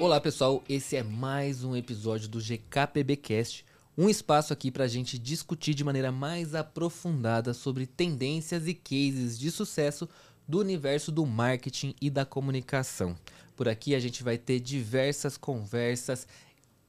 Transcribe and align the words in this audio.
Olá 0.00 0.20
pessoal, 0.20 0.62
esse 0.68 0.94
é 0.94 1.02
mais 1.02 1.64
um 1.64 1.74
episódio 1.74 2.28
do 2.28 2.38
GKPBcast, 2.38 3.66
um 3.96 4.08
espaço 4.08 4.52
aqui 4.52 4.70
para 4.70 4.84
a 4.84 4.88
gente 4.88 5.18
discutir 5.18 5.74
de 5.74 5.82
maneira 5.82 6.12
mais 6.12 6.54
aprofundada 6.54 7.52
sobre 7.52 7.84
tendências 7.84 8.68
e 8.68 8.74
cases 8.74 9.36
de 9.36 9.50
sucesso 9.50 10.08
do 10.46 10.60
universo 10.60 11.10
do 11.10 11.26
marketing 11.26 11.96
e 12.00 12.08
da 12.08 12.24
comunicação. 12.24 13.16
Por 13.56 13.68
aqui 13.68 13.92
a 13.92 13.98
gente 13.98 14.22
vai 14.22 14.38
ter 14.38 14.60
diversas 14.60 15.36
conversas, 15.36 16.28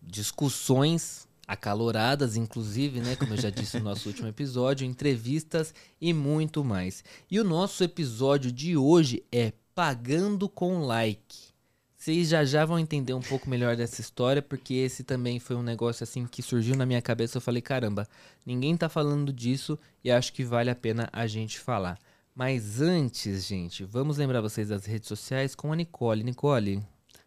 discussões 0.04 1.28
acaloradas, 1.48 2.36
inclusive, 2.36 3.02
né? 3.02 3.16
Como 3.16 3.34
eu 3.34 3.42
já 3.42 3.50
disse 3.50 3.80
no 3.80 3.86
nosso 3.86 4.08
último 4.08 4.28
episódio, 4.28 4.86
entrevistas 4.86 5.74
e 6.00 6.14
muito 6.14 6.64
mais. 6.64 7.04
E 7.30 7.40
o 7.40 7.44
nosso 7.44 7.84
episódio 7.84 8.52
de 8.52 8.78
hoje 8.78 9.24
é 9.32 9.52
Pagando 9.74 10.48
com 10.48 10.82
Like. 10.82 11.50
Vocês 12.00 12.30
já 12.30 12.46
já 12.46 12.64
vão 12.64 12.80
entender 12.80 13.14
um 13.14 13.20
pouco 13.20 13.50
melhor 13.50 13.76
dessa 13.76 14.00
história, 14.00 14.42
porque 14.42 14.74
esse 14.74 15.04
também 15.04 15.38
foi 15.38 15.58
um 15.58 15.62
negócio 15.62 16.02
assim 16.02 16.26
que 16.26 16.42
surgiu 16.42 16.74
na 16.78 16.86
minha 16.86 17.02
cabeça. 17.02 17.36
Eu 17.36 17.42
falei, 17.42 17.62
caramba, 17.62 18.08
ninguém 18.46 18.78
tá 18.78 18.88
falando 18.88 19.34
disso 19.34 19.78
e 20.02 20.10
acho 20.10 20.32
que 20.32 20.46
vale 20.46 20.70
a 20.70 20.76
pena 20.76 21.10
a 21.12 21.28
gente 21.28 21.60
falar. 21.60 22.00
Mas 22.34 22.80
antes, 22.80 23.46
gente, 23.46 23.84
vamos 23.84 24.16
lembrar 24.16 24.40
vocês 24.40 24.70
das 24.70 24.86
redes 24.86 25.10
sociais 25.10 25.54
com 25.54 25.74
a 25.74 25.76
Nicole. 25.76 26.24
Nicole. 26.24 26.82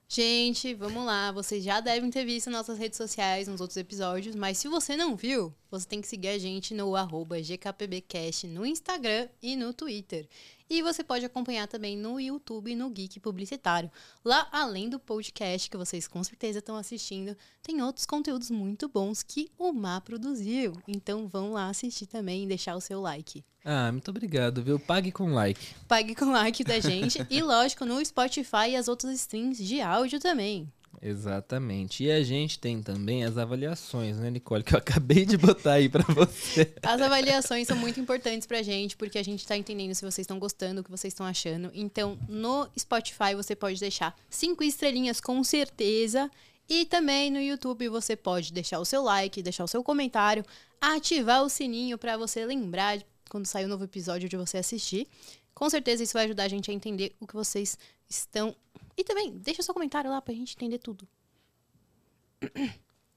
Gente, 0.08 0.72
vamos 0.72 1.04
lá. 1.04 1.32
Vocês 1.32 1.62
já 1.62 1.80
devem 1.80 2.10
ter 2.10 2.24
visto 2.24 2.50
nossas 2.50 2.78
redes 2.78 2.96
sociais 2.96 3.48
nos 3.48 3.60
outros 3.60 3.76
episódios, 3.76 4.34
mas 4.34 4.56
se 4.56 4.68
você 4.68 4.96
não 4.96 5.16
viu, 5.16 5.54
você 5.70 5.86
tem 5.86 6.00
que 6.00 6.08
seguir 6.08 6.28
a 6.28 6.38
gente 6.38 6.72
no 6.72 6.92
GKPBcast 6.94 8.46
no 8.46 8.64
Instagram 8.64 9.28
e 9.42 9.54
no 9.54 9.74
Twitter. 9.74 10.26
E 10.72 10.80
você 10.80 11.04
pode 11.04 11.22
acompanhar 11.22 11.68
também 11.68 11.98
no 11.98 12.18
YouTube 12.18 12.74
no 12.74 12.88
Geek 12.88 13.20
Publicitário. 13.20 13.90
Lá, 14.24 14.48
além 14.50 14.88
do 14.88 14.98
podcast 14.98 15.68
que 15.68 15.76
vocês 15.76 16.08
com 16.08 16.24
certeza 16.24 16.60
estão 16.60 16.78
assistindo, 16.78 17.36
tem 17.62 17.82
outros 17.82 18.06
conteúdos 18.06 18.50
muito 18.50 18.88
bons 18.88 19.22
que 19.22 19.50
o 19.58 19.70
Má 19.70 20.00
produziu. 20.00 20.72
Então 20.88 21.28
vão 21.28 21.52
lá 21.52 21.68
assistir 21.68 22.06
também 22.06 22.44
e 22.44 22.46
deixar 22.46 22.74
o 22.74 22.80
seu 22.80 23.02
like. 23.02 23.44
Ah, 23.62 23.92
muito 23.92 24.08
obrigado, 24.08 24.62
viu? 24.62 24.80
Pague 24.80 25.12
com 25.12 25.34
like. 25.34 25.74
Pague 25.86 26.14
com 26.14 26.32
like 26.32 26.64
da 26.64 26.80
gente. 26.80 27.18
e 27.28 27.42
lógico, 27.44 27.84
no 27.84 28.02
Spotify 28.02 28.70
e 28.70 28.76
as 28.76 28.88
outras 28.88 29.12
streams 29.16 29.62
de 29.62 29.82
áudio 29.82 30.18
também. 30.20 30.72
Exatamente. 31.00 32.04
E 32.04 32.10
a 32.10 32.22
gente 32.22 32.58
tem 32.58 32.82
também 32.82 33.24
as 33.24 33.38
avaliações, 33.38 34.18
né, 34.18 34.30
Nicole? 34.30 34.62
Que 34.62 34.74
eu 34.74 34.78
acabei 34.80 35.24
de 35.24 35.36
botar 35.36 35.74
aí 35.74 35.88
para 35.88 36.04
você. 36.14 36.74
As 36.82 37.00
avaliações 37.00 37.66
são 37.66 37.76
muito 37.76 37.98
importantes 37.98 38.46
pra 38.46 38.62
gente, 38.62 38.96
porque 38.96 39.18
a 39.18 39.22
gente 39.22 39.46
tá 39.46 39.56
entendendo 39.56 39.94
se 39.94 40.04
vocês 40.04 40.24
estão 40.24 40.38
gostando, 40.38 40.80
o 40.80 40.84
que 40.84 40.90
vocês 40.90 41.12
estão 41.12 41.26
achando. 41.26 41.70
Então, 41.74 42.18
no 42.28 42.68
Spotify 42.78 43.34
você 43.34 43.56
pode 43.56 43.80
deixar 43.80 44.16
cinco 44.28 44.62
estrelinhas 44.62 45.20
com 45.20 45.42
certeza. 45.42 46.30
E 46.68 46.84
também 46.84 47.30
no 47.30 47.40
YouTube 47.40 47.88
você 47.88 48.16
pode 48.16 48.52
deixar 48.52 48.78
o 48.78 48.84
seu 48.84 49.02
like, 49.02 49.42
deixar 49.42 49.64
o 49.64 49.68
seu 49.68 49.82
comentário, 49.82 50.44
ativar 50.80 51.42
o 51.42 51.48
sininho 51.48 51.98
para 51.98 52.16
você 52.16 52.46
lembrar 52.46 52.98
quando 53.28 53.46
sair 53.46 53.64
um 53.64 53.68
novo 53.68 53.84
episódio 53.84 54.28
de 54.28 54.36
você 54.36 54.58
assistir. 54.58 55.08
Com 55.54 55.68
certeza 55.68 56.02
isso 56.02 56.12
vai 56.12 56.24
ajudar 56.24 56.44
a 56.44 56.48
gente 56.48 56.70
a 56.70 56.74
entender 56.74 57.14
o 57.20 57.26
que 57.26 57.34
vocês 57.34 57.78
estão. 58.08 58.54
E 58.96 59.04
também, 59.04 59.30
deixa 59.38 59.62
seu 59.62 59.72
comentário 59.74 60.10
lá 60.10 60.20
pra 60.20 60.34
gente 60.34 60.54
entender 60.56 60.78
tudo. 60.78 61.06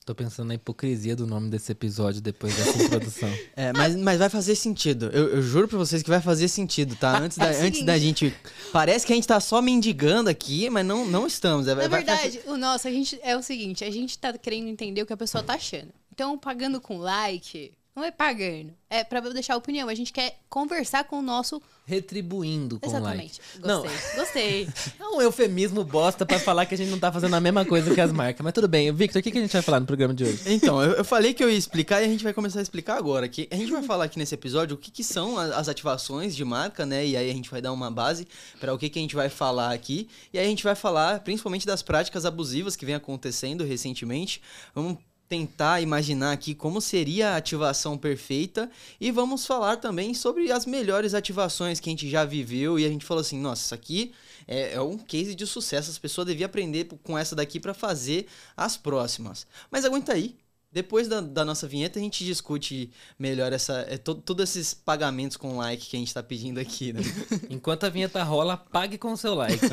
Tô 0.05 0.13
pensando 0.13 0.49
na 0.49 0.53
hipocrisia 0.53 1.15
do 1.15 1.25
nome 1.25 1.49
desse 1.49 1.71
episódio 1.71 2.21
depois 2.21 2.55
dessa 2.55 2.83
introdução. 2.83 3.29
É, 3.57 3.73
mas, 3.73 3.95
mas 3.95 4.19
vai 4.19 4.29
fazer 4.29 4.53
sentido. 4.55 5.07
Eu, 5.11 5.29
eu 5.29 5.41
juro 5.41 5.67
pra 5.67 5.77
vocês 5.79 6.03
que 6.03 6.09
vai 6.09 6.21
fazer 6.21 6.47
sentido, 6.47 6.95
tá? 6.95 7.17
Antes, 7.17 7.37
da, 7.37 7.47
É 7.51 7.61
antes 7.61 7.83
da 7.83 7.97
gente. 7.97 8.31
Parece 8.71 9.05
que 9.05 9.11
a 9.13 9.15
gente 9.15 9.27
tá 9.27 9.39
só 9.39 9.61
mendigando 9.63 10.29
aqui, 10.29 10.69
mas 10.69 10.85
não, 10.85 11.07
não 11.07 11.25
estamos. 11.25 11.65
É, 11.67 11.73
Na 11.73 11.87
vai- 11.87 11.89
vai- 11.89 12.03
verdade, 12.03 12.41
o 12.45 12.55
nosso, 12.55 12.87
a 12.87 12.91
gente 12.91 13.19
é 13.23 13.35
o 13.35 13.41
seguinte, 13.41 13.83
a 13.83 13.89
gente 13.89 14.15
tá 14.19 14.37
querendo 14.37 14.67
entender 14.67 15.01
o 15.01 15.05
que 15.07 15.13
a 15.13 15.17
pessoa 15.17 15.43
tá 15.43 15.55
achando. 15.55 15.91
Então, 16.11 16.37
pagando 16.37 16.79
com 16.79 16.97
like, 16.97 17.71
não 17.95 18.03
é 18.03 18.11
pagando. 18.11 18.73
É 18.89 19.03
pra 19.03 19.19
deixar 19.21 19.55
opinião. 19.55 19.87
A 19.87 19.95
gente 19.95 20.11
quer 20.11 20.39
conversar 20.49 21.05
com 21.05 21.19
o 21.19 21.21
nosso. 21.21 21.61
Retribuindo 21.85 22.79
com 22.79 22.87
Exatamente. 22.89 23.39
like. 23.53 23.67
Não, 23.67 23.83
Gostei. 23.83 24.15
Gostei. 24.15 24.69
é 24.99 25.03
um 25.07 25.21
eufemismo 25.21 25.83
bosta 25.83 26.25
pra 26.25 26.37
falar 26.39 26.65
que 26.65 26.73
a 26.73 26.77
gente 26.77 26.89
não 26.89 26.99
tá 26.99 27.11
fazendo 27.11 27.33
a 27.35 27.39
mesma 27.39 27.63
coisa 27.65 27.93
que 27.93 28.01
as 28.01 28.11
marcas. 28.11 28.43
Mas 28.43 28.53
tudo 28.53 28.67
bem. 28.67 28.91
Victor, 28.91 29.19
o 29.19 29.23
que, 29.23 29.31
que 29.31 29.37
a 29.37 29.41
gente 29.41 29.53
vai 29.53 29.61
falar 29.61 29.79
no 29.79 29.85
programa 29.85 30.13
de 30.13 30.23
hoje? 30.23 30.41
Então, 30.47 30.81
eu, 30.83 30.93
eu 30.93 31.05
falei 31.05 31.33
que 31.33 31.43
eu 31.43 31.49
ia 31.49 31.57
explicar 31.57 32.01
e 32.01 32.05
a 32.05 32.07
gente 32.07 32.23
vai 32.23 32.33
começar 32.33 32.59
a 32.59 32.61
explicar 32.61 32.97
agora. 32.97 33.27
Que 33.29 33.47
a 33.51 33.55
gente 33.55 33.71
vai 33.71 33.81
falar 33.83 34.05
aqui 34.05 34.17
nesse 34.19 34.35
episódio 34.35 34.75
o 34.75 34.77
que, 34.77 34.91
que 34.91 35.03
são 35.03 35.37
a- 35.37 35.55
as 35.57 35.69
ativações 35.69 36.35
de 36.35 36.43
marca, 36.43 36.85
né? 36.85 37.05
E 37.05 37.15
aí 37.15 37.29
a 37.29 37.33
gente 37.33 37.49
vai 37.49 37.61
dar 37.61 37.71
uma 37.71 37.89
base 37.91 38.27
para 38.59 38.73
o 38.73 38.77
que, 38.77 38.89
que 38.89 38.99
a 38.99 39.01
gente 39.01 39.15
vai 39.15 39.29
falar 39.29 39.73
aqui. 39.73 40.09
E 40.33 40.39
aí 40.39 40.45
a 40.45 40.49
gente 40.49 40.63
vai 40.63 40.75
falar 40.75 41.21
principalmente 41.21 41.65
das 41.65 41.81
práticas 41.81 42.25
abusivas 42.25 42.75
que 42.75 42.85
vem 42.85 42.95
acontecendo 42.95 43.63
recentemente. 43.63 44.41
Vamos 44.73 44.97
tentar 45.27 45.81
imaginar 45.81 46.31
aqui 46.31 46.53
como 46.53 46.79
seria 46.79 47.31
a 47.31 47.37
ativação 47.37 47.97
perfeita 47.97 48.69
e 48.99 49.11
vamos 49.11 49.45
falar 49.45 49.77
também 49.77 50.13
sobre 50.13 50.51
as 50.51 50.65
melhores 50.65 51.13
ativações 51.13 51.79
que 51.79 51.89
a 51.89 51.91
gente 51.91 52.09
já 52.09 52.23
viveu 52.23 52.77
e 52.77 52.85
a 52.85 52.89
gente 52.89 53.05
falou 53.05 53.21
assim, 53.21 53.39
nossa, 53.39 53.65
isso 53.65 53.73
aqui 53.73 54.13
é, 54.47 54.73
é 54.73 54.81
um 54.81 54.97
case 54.97 55.33
de 55.33 55.47
sucesso, 55.47 55.89
as 55.89 55.97
pessoas 55.97 56.27
deviam 56.27 56.45
aprender 56.45 56.87
com 57.03 57.17
essa 57.17 57.35
daqui 57.35 57.59
para 57.59 57.73
fazer 57.73 58.27
as 58.55 58.77
próximas. 58.77 59.47
Mas 59.71 59.83
aguenta 59.83 60.13
aí, 60.13 60.35
depois 60.75 61.07
da, 61.07 61.21
da 61.21 61.45
nossa 61.45 61.67
vinheta 61.67 61.97
a 61.97 62.01
gente 62.01 62.23
discute 62.25 62.91
melhor 63.17 63.53
essa, 63.53 63.85
é, 63.89 63.97
to, 63.97 64.13
todos 64.15 64.49
esses 64.49 64.73
pagamentos 64.73 65.37
com 65.37 65.57
like 65.57 65.87
que 65.87 65.95
a 65.95 65.99
gente 65.99 66.13
tá 66.13 66.21
pedindo 66.21 66.59
aqui, 66.59 66.91
né? 66.91 67.01
Enquanto 67.49 67.85
a 67.85 67.89
vinheta 67.89 68.21
rola, 68.23 68.57
pague 68.57 68.97
com 68.97 69.15
seu 69.15 69.33
like. 69.33 69.65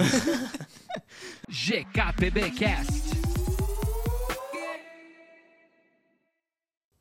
GKPBcast. 1.51 3.22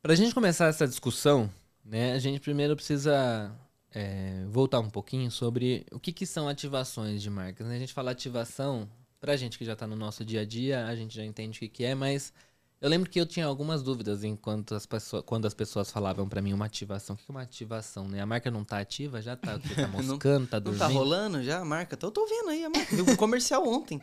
Pra 0.02 0.16
gente 0.16 0.34
começar 0.34 0.66
essa 0.66 0.86
discussão, 0.86 1.48
né, 1.84 2.12
a 2.12 2.18
gente 2.18 2.40
primeiro 2.40 2.74
precisa 2.74 3.54
é, 3.92 4.44
voltar 4.48 4.80
um 4.80 4.90
pouquinho 4.90 5.30
sobre 5.30 5.86
o 5.92 6.00
que, 6.00 6.12
que 6.12 6.26
são 6.26 6.48
ativações 6.48 7.22
de 7.22 7.30
marcas. 7.30 7.66
Né? 7.68 7.76
A 7.76 7.78
gente 7.78 7.92
fala 7.92 8.10
ativação, 8.10 8.88
pra 9.20 9.36
gente 9.36 9.56
que 9.56 9.64
já 9.64 9.76
tá 9.76 9.86
no 9.86 9.94
nosso 9.94 10.24
dia 10.24 10.40
a 10.40 10.44
dia, 10.44 10.86
a 10.86 10.96
gente 10.96 11.14
já 11.14 11.24
entende 11.24 11.56
o 11.56 11.60
que, 11.60 11.68
que 11.68 11.84
é, 11.84 11.94
mas 11.94 12.32
eu 12.80 12.90
lembro 12.90 13.08
que 13.08 13.20
eu 13.20 13.24
tinha 13.24 13.46
algumas 13.46 13.80
dúvidas 13.80 14.24
enquanto 14.24 14.74
as 14.74 14.86
pessoas, 14.86 15.22
quando 15.24 15.46
as 15.46 15.54
pessoas 15.54 15.88
falavam 15.92 16.28
pra 16.28 16.42
mim 16.42 16.52
uma 16.52 16.66
ativação. 16.66 17.14
O 17.14 17.16
que 17.16 17.24
que 17.24 17.30
é 17.30 17.34
uma 17.34 17.42
ativação, 17.42 18.08
né? 18.08 18.20
A 18.20 18.26
marca 18.26 18.50
não 18.50 18.64
tá 18.64 18.78
ativa, 18.80 19.22
já 19.22 19.36
tá, 19.36 19.54
o 19.54 19.60
quê? 19.60 19.72
tá 19.76 19.86
moscando, 19.86 20.48
tá 20.48 20.56
Não 20.56 20.64
dormindo. 20.64 20.80
tá 20.80 20.88
rolando 20.88 21.44
já 21.44 21.60
a 21.60 21.64
marca? 21.64 21.96
Tô, 21.96 22.10
tô 22.10 22.26
vendo 22.26 22.50
aí 22.50 22.64
a 22.64 22.70
marca. 22.70 22.96
Viu 22.96 23.04
o 23.06 23.16
comercial 23.16 23.64
ontem. 23.68 24.02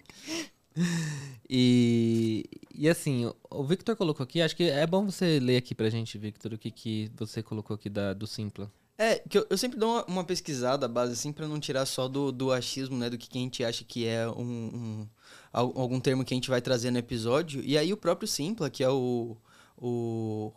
E, 1.52 2.46
e 2.76 2.88
assim, 2.88 3.32
o- 3.50 3.64
Victor 3.64 3.96
colocou 3.96 4.24
aqui, 4.24 4.40
acho 4.42 4.56
que 4.56 4.64
é 4.70 4.86
bom 4.86 5.06
você 5.06 5.40
ler 5.40 5.58
aqui 5.58 5.74
pra 5.74 5.90
gente, 5.90 6.18
Victor, 6.18 6.54
o 6.54 6.58
que, 6.60 6.70
que 6.70 7.12
você 7.18 7.42
colocou 7.42 7.74
aqui 7.76 7.90
da, 7.90 8.14
do 8.14 8.28
Simpla. 8.28 8.72
É, 8.98 9.16
que 9.18 9.38
eu, 9.38 9.48
eu 9.50 9.58
sempre 9.58 9.80
dou 9.80 9.90
uma, 9.94 10.06
uma 10.06 10.24
pesquisada 10.24 10.88
base 10.88 11.14
assim 11.14 11.32
pra 11.32 11.48
não 11.48 11.60
tirar 11.60 11.86
só 11.86 12.08
do, 12.08 12.32
do 12.32 12.52
achismo, 12.52 12.98
né? 12.98 13.10
Do 13.10 13.18
que, 13.18 13.28
que 13.30 13.38
a 13.38 13.42
gente 13.42 13.64
acha 13.64 13.84
que 13.84 14.06
é 14.06 14.28
um, 14.30 14.42
um- 14.44 15.08
al- 15.54 15.74
algum 15.76 16.00
termo 16.00 16.24
que 16.24 16.34
a 16.34 16.38
gente 16.38 16.50
vai 16.50 16.62
trazer 16.62 16.92
no 16.92 16.98
episódio. 17.00 17.64
E 17.64 17.78
aí 17.78 17.92
o 17.94 17.98
próprio 17.98 18.28
Simpla, 18.28 18.70
que 18.70 18.84
é 18.84 18.90
o. 18.90 19.38
o 19.78 20.52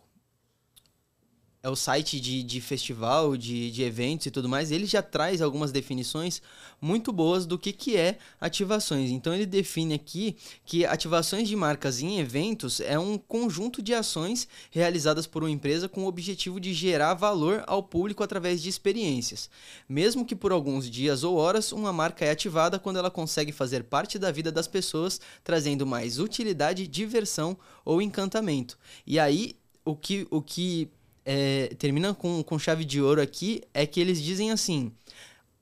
é 1.63 1.71
o 1.71 1.77
site 1.77 2.19
de, 2.19 2.43
de 2.43 2.61
festival, 2.61 3.37
de, 3.37 3.71
de 3.71 3.83
eventos 3.85 4.27
e 4.27 4.31
tudo 4.33 4.49
mais, 4.49 4.73
ele 4.73 4.85
já 4.85 5.01
traz 5.01 5.41
algumas 5.41 5.71
definições 5.71 6.43
muito 6.81 7.13
boas 7.13 7.47
do 7.47 7.57
que, 7.57 7.73
que 7.73 7.97
é 7.97 8.19
ativações. 8.41 9.11
Então 9.11 9.33
ele 9.33 9.47
define 9.47 9.95
aqui 9.95 10.37
que 10.67 10.85
ativações 10.85 11.49
de 11.49 11.55
marcas 11.55 12.01
em 12.01 12.19
eventos 12.19 12.81
é 12.81 12.99
um 12.99 13.17
conjunto 13.17 13.81
de 13.81 13.95
ações 13.95 14.49
realizadas 14.73 15.25
por 15.25 15.45
uma 15.45 15.51
empresa 15.51 15.89
com 15.89 16.03
o 16.03 16.09
objetivo 16.09 16.59
de 16.59 16.75
gerar 16.75 17.15
valor 17.15 17.63
ao 17.69 17.81
público 17.81 18.25
através 18.25 18.61
de 18.61 18.69
experiências. 18.69 19.49
Mesmo 19.89 20.25
que 20.25 20.35
por 20.35 20.51
alguns 20.51 20.91
dias 20.91 21.23
ou 21.23 21.37
horas, 21.37 21.71
uma 21.71 21.93
marca 21.93 22.25
é 22.25 22.33
ativada 22.33 22.77
quando 22.77 22.99
ela 22.99 23.11
consegue 23.11 23.53
fazer 23.53 23.85
parte 23.85 24.19
da 24.19 24.33
vida 24.33 24.51
das 24.51 24.67
pessoas, 24.67 25.21
trazendo 25.45 25.87
mais 25.87 26.19
utilidade, 26.19 26.89
diversão 26.89 27.57
ou 27.85 28.03
encantamento. 28.03 28.77
E 29.07 29.17
aí, 29.21 29.55
o 29.85 29.95
que, 29.95 30.27
o 30.31 30.43
que 30.43 30.91
é, 31.25 31.69
termina 31.79 32.15
com, 32.15 32.43
com 32.43 32.59
chave 32.59 32.85
de 32.85 33.01
ouro 33.01 33.21
aqui 33.21 33.63
é 33.73 33.87
que 33.87 34.01
eles 34.01 34.21
dizem 34.23 34.51
assim. 34.51 34.93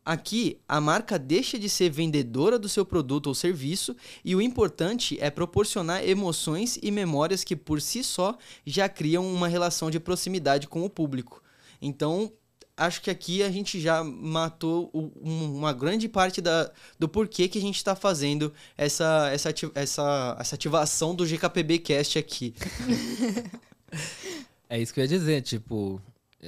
Aqui, 0.05 0.59
a 0.67 0.81
marca 0.81 1.19
deixa 1.19 1.59
de 1.59 1.69
ser 1.69 1.91
vendedora 1.91 2.59
do 2.59 2.69
seu 2.69 2.85
produto 2.87 3.27
ou 3.27 3.35
serviço 3.35 3.95
e 4.25 4.35
o 4.35 4.41
importante 4.41 5.19
é 5.21 5.31
proporcionar 5.31 6.03
emoções 6.09 6.79
e 6.83 6.91
memórias 6.91 7.45
que 7.45 7.55
por 7.55 7.81
si 7.83 8.03
só 8.03 8.37
já 8.67 8.89
criam 8.89 9.31
uma 9.33 9.47
relação 9.47 9.91
de 9.91 10.01
proximidade 10.01 10.67
com 10.67 10.85
o 10.85 10.91
público. 10.91 11.43
Então, 11.83 12.33
acho 12.77 13.03
que 13.03 13.11
aqui 13.11 13.43
a 13.43 13.51
gente 13.51 13.79
já 13.79 14.03
matou 14.03 14.91
um- 14.95 15.59
uma 15.59 15.73
grande 15.73 16.09
parte 16.09 16.41
da, 16.41 16.73
do 16.99 17.07
porquê 17.07 17.47
que 17.47 17.59
a 17.59 17.63
gente 17.63 17.77
está 17.77 17.95
fazendo 17.95 18.53
essa, 18.79 19.29
essa, 19.31 19.55
essa, 19.75 20.37
essa 20.41 20.55
ativação 20.55 21.15
do 21.15 21.27
GKPB 21.27 21.79
Cast 21.79 22.19
aqui. 22.19 22.55
É 24.71 24.81
isso 24.81 24.95
que 24.95 25.01
eu 25.01 25.05
ia 25.05 25.09
dizer, 25.09 25.43
tipo, 25.43 26.01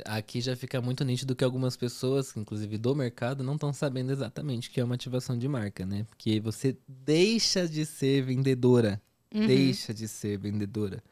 aqui 0.04 0.40
já 0.40 0.56
fica 0.56 0.80
muito 0.80 1.04
nítido 1.04 1.34
que 1.34 1.44
algumas 1.44 1.76
pessoas, 1.76 2.34
inclusive 2.36 2.78
do 2.78 2.94
mercado, 2.94 3.42
não 3.42 3.54
estão 3.54 3.72
sabendo 3.72 4.12
exatamente 4.12 4.68
o 4.68 4.72
que 4.72 4.80
é 4.80 4.84
uma 4.84 4.94
ativação 4.94 5.36
de 5.36 5.48
marca, 5.48 5.84
né? 5.84 6.06
Porque 6.08 6.40
você 6.40 6.76
deixa 6.88 7.68
de 7.68 7.84
ser 7.84 8.22
vendedora 8.22 8.98
Uhum. 9.34 9.46
deixa 9.46 9.94
de 9.94 10.06
ser 10.06 10.38
vendedora. 10.38 11.02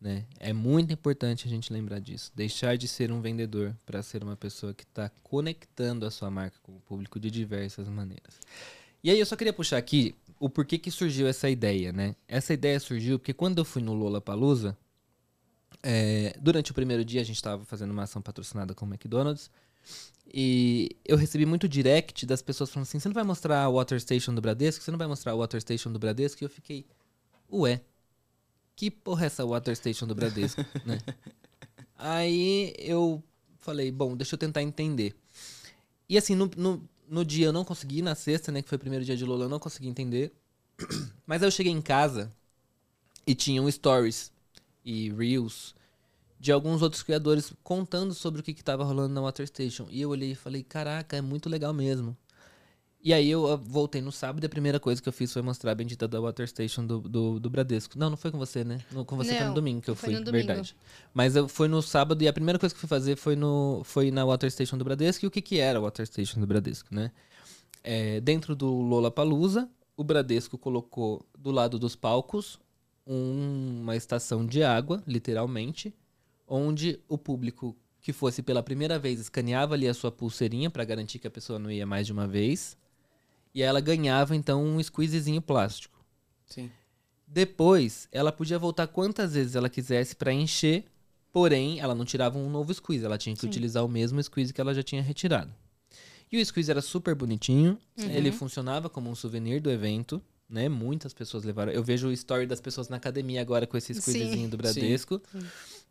Né? 0.00 0.24
É 0.38 0.52
muito 0.52 0.92
importante 0.92 1.46
a 1.46 1.50
gente 1.50 1.72
lembrar 1.72 1.98
disso. 1.98 2.30
Deixar 2.34 2.76
de 2.76 2.86
ser 2.86 3.10
um 3.10 3.20
vendedor 3.20 3.76
para 3.84 4.00
ser 4.00 4.22
uma 4.22 4.36
pessoa 4.36 4.72
que 4.72 4.84
está 4.84 5.10
conectando 5.24 6.06
a 6.06 6.10
sua 6.10 6.30
marca 6.30 6.56
com 6.62 6.76
o 6.76 6.80
público 6.80 7.18
de 7.18 7.30
diversas 7.30 7.88
maneiras. 7.88 8.38
E 9.02 9.10
aí 9.10 9.18
eu 9.18 9.26
só 9.26 9.34
queria 9.34 9.52
puxar 9.52 9.76
aqui 9.76 10.14
o 10.38 10.48
porquê 10.48 10.78
que 10.78 10.90
surgiu 10.90 11.26
essa 11.26 11.50
ideia, 11.50 11.92
né? 11.92 12.14
Essa 12.28 12.54
ideia 12.54 12.78
surgiu 12.78 13.18
porque 13.18 13.34
quando 13.34 13.58
eu 13.58 13.64
fui 13.64 13.82
no 13.82 13.92
Lola 13.92 14.20
Palusa, 14.20 14.76
durante 16.40 16.70
o 16.70 16.74
primeiro 16.74 17.04
dia 17.04 17.20
a 17.20 17.24
gente 17.24 17.36
estava 17.36 17.64
fazendo 17.64 17.90
uma 17.90 18.02
ação 18.02 18.20
patrocinada 18.20 18.74
com 18.74 18.84
o 18.84 18.88
McDonald's 18.88 19.50
e 20.32 20.90
eu 21.04 21.16
recebi 21.16 21.46
muito 21.46 21.66
direct 21.68 22.26
das 22.26 22.42
pessoas 22.42 22.70
falando 22.70 22.86
assim: 22.86 22.98
você 22.98 23.08
não 23.08 23.14
vai 23.14 23.24
mostrar 23.24 23.62
a 23.62 23.70
Water 23.70 23.98
Station 24.00 24.34
do 24.34 24.40
Bradesco? 24.40 24.84
Você 24.84 24.90
não 24.90 24.98
vai 24.98 25.06
mostrar 25.06 25.32
a 25.32 25.34
Water 25.34 25.60
Station 25.60 25.90
do 25.90 25.98
Bradesco? 25.98 26.42
E 26.42 26.44
eu 26.44 26.50
fiquei, 26.50 26.86
ué, 27.50 27.80
que 28.76 28.90
porra 28.90 29.24
é 29.24 29.26
essa 29.26 29.46
Water 29.46 29.74
Station 29.74 30.06
do 30.06 30.14
Bradesco, 30.14 30.64
né? 30.84 31.00
Aí 31.96 32.74
eu 32.78 33.22
falei, 33.58 33.90
bom, 33.90 34.16
deixa 34.16 34.34
eu 34.34 34.38
tentar 34.38 34.62
entender. 34.62 35.16
E 36.08 36.16
assim, 36.16 36.34
no, 36.34 36.50
no, 36.56 36.88
no 37.08 37.24
dia 37.24 37.46
eu 37.46 37.52
não 37.52 37.64
consegui, 37.64 38.02
na 38.02 38.14
sexta, 38.14 38.52
né, 38.52 38.62
que 38.62 38.68
foi 38.68 38.76
o 38.76 38.78
primeiro 38.78 39.04
dia 39.04 39.16
de 39.16 39.24
Lola, 39.24 39.46
eu 39.46 39.48
não 39.48 39.58
consegui 39.58 39.88
entender. 39.88 40.32
Mas 41.26 41.42
aí 41.42 41.48
eu 41.48 41.52
cheguei 41.52 41.72
em 41.72 41.82
casa 41.82 42.30
e 43.26 43.34
tinham 43.34 43.70
stories 43.70 44.30
e 44.88 45.10
reels 45.10 45.74
de 46.40 46.50
alguns 46.50 46.80
outros 46.80 47.02
criadores 47.02 47.52
contando 47.62 48.14
sobre 48.14 48.40
o 48.40 48.44
que 48.44 48.52
estava 48.52 48.82
rolando 48.84 49.12
na 49.12 49.20
Water 49.20 49.46
Station. 49.46 49.86
E 49.90 50.00
eu 50.00 50.08
olhei 50.08 50.30
e 50.30 50.34
falei, 50.34 50.62
caraca, 50.62 51.14
é 51.14 51.20
muito 51.20 51.46
legal 51.46 51.74
mesmo. 51.74 52.16
E 53.04 53.12
aí 53.12 53.30
eu 53.30 53.58
voltei 53.58 54.00
no 54.00 54.10
sábado 54.10 54.42
e 54.42 54.46
a 54.46 54.48
primeira 54.48 54.80
coisa 54.80 55.00
que 55.02 55.08
eu 55.08 55.12
fiz 55.12 55.30
foi 55.30 55.42
mostrar 55.42 55.72
a 55.72 55.74
bendita 55.74 56.08
da 56.08 56.18
Water 56.20 56.48
Station 56.48 56.86
do, 56.86 57.00
do, 57.00 57.38
do 57.38 57.50
Bradesco. 57.50 57.98
Não, 57.98 58.08
não 58.08 58.16
foi 58.16 58.30
com 58.30 58.38
você, 58.38 58.64
né? 58.64 58.80
Não, 58.90 59.04
com 59.04 59.14
você 59.16 59.34
foi 59.34 59.40
no 59.40 59.46
Não, 59.48 59.54
domingo 59.54 59.82
que 59.82 59.90
eu 59.90 59.94
fui, 59.94 60.14
verdade. 60.24 60.74
Mas 61.12 61.36
eu 61.36 61.46
fui 61.48 61.68
no 61.68 61.82
sábado 61.82 62.22
e 62.22 62.28
a 62.28 62.32
primeira 62.32 62.58
coisa 62.58 62.74
que 62.74 62.78
eu 62.78 62.80
fui 62.80 62.88
fazer 62.88 63.16
foi, 63.16 63.36
no, 63.36 63.82
foi 63.84 64.10
na 64.10 64.24
Water 64.24 64.50
Station 64.50 64.78
do 64.78 64.84
Bradesco. 64.84 65.26
E 65.26 65.28
o 65.28 65.30
que, 65.30 65.42
que 65.42 65.58
era 65.58 65.78
a 65.78 65.82
Water 65.82 66.06
Station 66.06 66.40
do 66.40 66.46
Bradesco, 66.46 66.94
né? 66.94 67.12
É, 67.84 68.20
dentro 68.20 68.56
do 68.56 68.68
Lollapalooza, 68.68 69.68
o 69.96 70.02
Bradesco 70.02 70.56
colocou 70.56 71.24
do 71.38 71.50
lado 71.50 71.78
dos 71.78 71.94
palcos 71.94 72.58
uma 73.10 73.96
estação 73.96 74.44
de 74.44 74.62
água, 74.62 75.02
literalmente, 75.06 75.94
onde 76.46 77.00
o 77.08 77.16
público 77.16 77.74
que 78.00 78.12
fosse 78.12 78.42
pela 78.42 78.62
primeira 78.62 78.98
vez 78.98 79.18
escaneava 79.18 79.74
ali 79.74 79.88
a 79.88 79.94
sua 79.94 80.12
pulseirinha 80.12 80.70
para 80.70 80.84
garantir 80.84 81.18
que 81.18 81.26
a 81.26 81.30
pessoa 81.30 81.58
não 81.58 81.70
ia 81.70 81.86
mais 81.86 82.06
de 82.06 82.12
uma 82.12 82.26
vez. 82.28 82.76
E 83.54 83.62
ela 83.62 83.80
ganhava 83.80 84.36
então 84.36 84.62
um 84.64 84.82
squeezezinho 84.82 85.40
plástico. 85.40 85.98
Sim. 86.46 86.70
Depois, 87.26 88.08
ela 88.12 88.30
podia 88.30 88.58
voltar 88.58 88.86
quantas 88.86 89.34
vezes 89.34 89.54
ela 89.56 89.68
quisesse 89.68 90.14
para 90.14 90.32
encher, 90.32 90.84
porém, 91.32 91.80
ela 91.80 91.94
não 91.94 92.04
tirava 92.04 92.38
um 92.38 92.48
novo 92.48 92.72
squeeze, 92.72 93.04
ela 93.04 93.18
tinha 93.18 93.34
que 93.34 93.40
Sim. 93.42 93.48
utilizar 93.48 93.84
o 93.84 93.88
mesmo 93.88 94.22
squeeze 94.22 94.52
que 94.52 94.60
ela 94.60 94.74
já 94.74 94.82
tinha 94.82 95.02
retirado. 95.02 95.52
E 96.30 96.40
o 96.40 96.44
squeeze 96.44 96.70
era 96.70 96.82
super 96.82 97.14
bonitinho, 97.14 97.78
Uhum. 97.98 98.10
ele 98.10 98.30
funcionava 98.30 98.88
como 98.88 99.10
um 99.10 99.14
souvenir 99.14 99.60
do 99.60 99.70
evento, 99.70 100.22
né? 100.48 100.68
Muitas 100.68 101.12
pessoas 101.12 101.44
levaram. 101.44 101.72
Eu 101.72 101.82
vejo 101.84 102.08
o 102.08 102.12
story 102.12 102.46
das 102.46 102.60
pessoas 102.60 102.88
na 102.88 102.96
academia 102.96 103.40
agora 103.40 103.66
com 103.66 103.76
esse 103.76 103.94
squeezezinho 103.94 104.44
Sim. 104.44 104.48
do 104.48 104.56
Bradesco. 104.56 105.20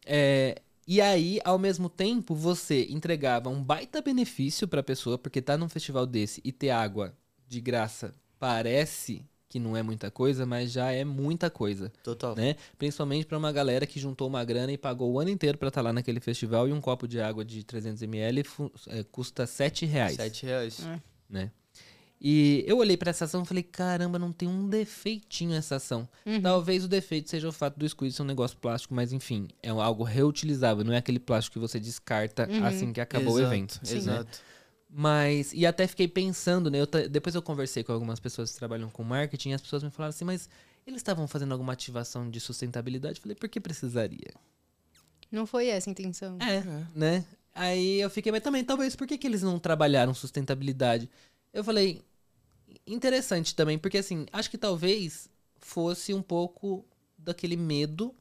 É, 0.06 0.62
e 0.88 1.02
aí, 1.02 1.40
ao 1.44 1.60
mesmo 1.60 1.90
tempo, 1.90 2.34
você 2.34 2.86
entregava 2.90 3.50
um 3.50 3.62
baita 3.62 4.02
benefício 4.02 4.68
pra 4.68 4.82
pessoa, 4.82 5.18
porque 5.18 5.42
tá 5.42 5.58
num 5.58 5.68
festival 5.70 6.06
desse 6.06 6.42
e 6.44 6.52
ter 6.52 6.70
água 6.70 7.14
de 7.48 7.60
graça 7.62 8.14
parece 8.40 9.26
que 9.50 9.60
não 9.60 9.78
é 9.78 9.82
muita 9.84 10.12
coisa, 10.12 10.46
mas 10.46 10.72
já 10.74 10.92
é 10.92 11.06
muita 11.06 11.50
coisa, 11.50 11.90
Total. 12.04 12.36
né? 12.36 12.56
Principalmente 12.78 13.26
pra 13.26 13.38
uma 13.38 13.50
galera 13.52 13.86
que 13.88 13.98
juntou 14.00 14.28
uma 14.28 14.44
grana 14.44 14.74
e 14.74 14.78
pagou 14.78 15.12
o 15.14 15.20
ano 15.20 15.30
inteiro 15.30 15.58
pra 15.58 15.70
estar 15.70 15.82
lá 15.82 15.94
naquele 15.94 16.20
festival 16.20 16.68
e 16.68 16.74
um 16.74 16.82
copo 16.82 17.08
de 17.08 17.22
água 17.22 17.46
de 17.46 17.64
300ml 17.64 18.44
fu- 18.46 18.72
é, 18.88 19.04
custa 19.04 19.46
7 19.48 19.86
reais 19.86 20.16
Sete 20.18 20.46
reais. 20.46 20.86
É. 20.86 21.00
né? 21.30 21.52
E 22.20 22.64
eu 22.68 22.78
olhei 22.80 22.98
pra 22.98 23.12
essa 23.12 23.26
ação 23.26 23.44
e 23.44 23.46
falei, 23.46 23.62
caramba, 23.62 24.18
não 24.18 24.32
tem 24.32 24.48
um 24.48 24.68
defeitinho 24.68 25.54
essa 25.54 25.76
ação. 25.76 26.10
Uhum. 26.26 26.42
Talvez 26.42 26.84
o 26.84 26.88
defeito 26.88 27.30
seja 27.30 27.48
o 27.48 27.52
fato 27.52 27.78
do 27.78 27.88
squeeze 27.88 28.16
ser 28.16 28.24
um 28.24 28.26
negócio 28.26 28.58
plástico, 28.58 28.96
mas 28.96 29.14
enfim, 29.14 29.48
é 29.62 29.70
algo 29.70 30.04
reutilizável, 30.04 30.84
não 30.84 30.94
é 30.94 30.98
aquele 30.98 31.20
plástico 31.20 31.54
que 31.54 31.60
você 31.60 31.80
descarta 31.80 32.48
Uhum. 32.50 32.66
assim 32.66 32.92
que 32.92 33.00
acabou 33.00 33.38
Exato, 33.38 33.44
o 33.44 33.54
evento. 33.54 33.80
Sim. 33.84 33.94
né? 33.96 34.00
Exato. 34.00 34.40
Mas, 34.90 35.54
e 35.54 35.66
até 35.66 35.86
fiquei 35.86 36.08
pensando, 36.08 36.72
né? 36.72 36.80
eu 36.80 36.88
depois 37.10 37.36
eu 37.36 37.42
conversei 37.42 37.84
com 37.84 37.92
algumas 37.92 38.20
pessoas 38.20 38.52
que 38.52 38.58
trabalham 38.58 38.90
com 38.90 39.04
marketing 39.04 39.50
e 39.50 39.54
as 39.54 39.62
pessoas 39.62 39.84
me 39.84 39.92
falaram 39.92 40.10
assim, 40.10 40.26
mas 40.26 40.50
eles 40.88 41.00
estavam 41.00 41.28
fazendo 41.28 41.52
alguma 41.52 41.74
ativação 41.74 42.30
de 42.30 42.40
sustentabilidade? 42.40 43.18
Eu 43.18 43.22
falei, 43.22 43.36
por 43.36 43.50
que 43.50 43.60
precisaria? 43.60 44.34
Não 45.32 45.46
foi 45.46 45.68
essa 45.68 45.90
a 45.90 45.92
intenção. 45.92 46.38
É, 46.40 46.64
né? 46.96 47.26
Aí 47.54 48.00
eu 48.00 48.10
fiquei, 48.10 48.32
mas 48.32 48.42
também, 48.42 48.64
talvez, 48.64 48.96
por 48.96 49.06
que, 49.06 49.18
que 49.18 49.28
eles 49.28 49.42
não 49.42 49.60
trabalharam 49.60 50.14
sustentabilidade? 50.14 51.10
Eu 51.54 51.64
falei, 51.64 52.02
interessante 52.88 53.54
também, 53.56 53.78
porque 53.78 53.98
assim, 53.98 54.26
acho 54.32 54.50
que 54.50 54.58
talvez 54.58 55.30
fosse 55.60 56.14
um 56.14 56.22
pouco 56.22 56.86
daquele 57.18 57.58
medo 57.58 58.14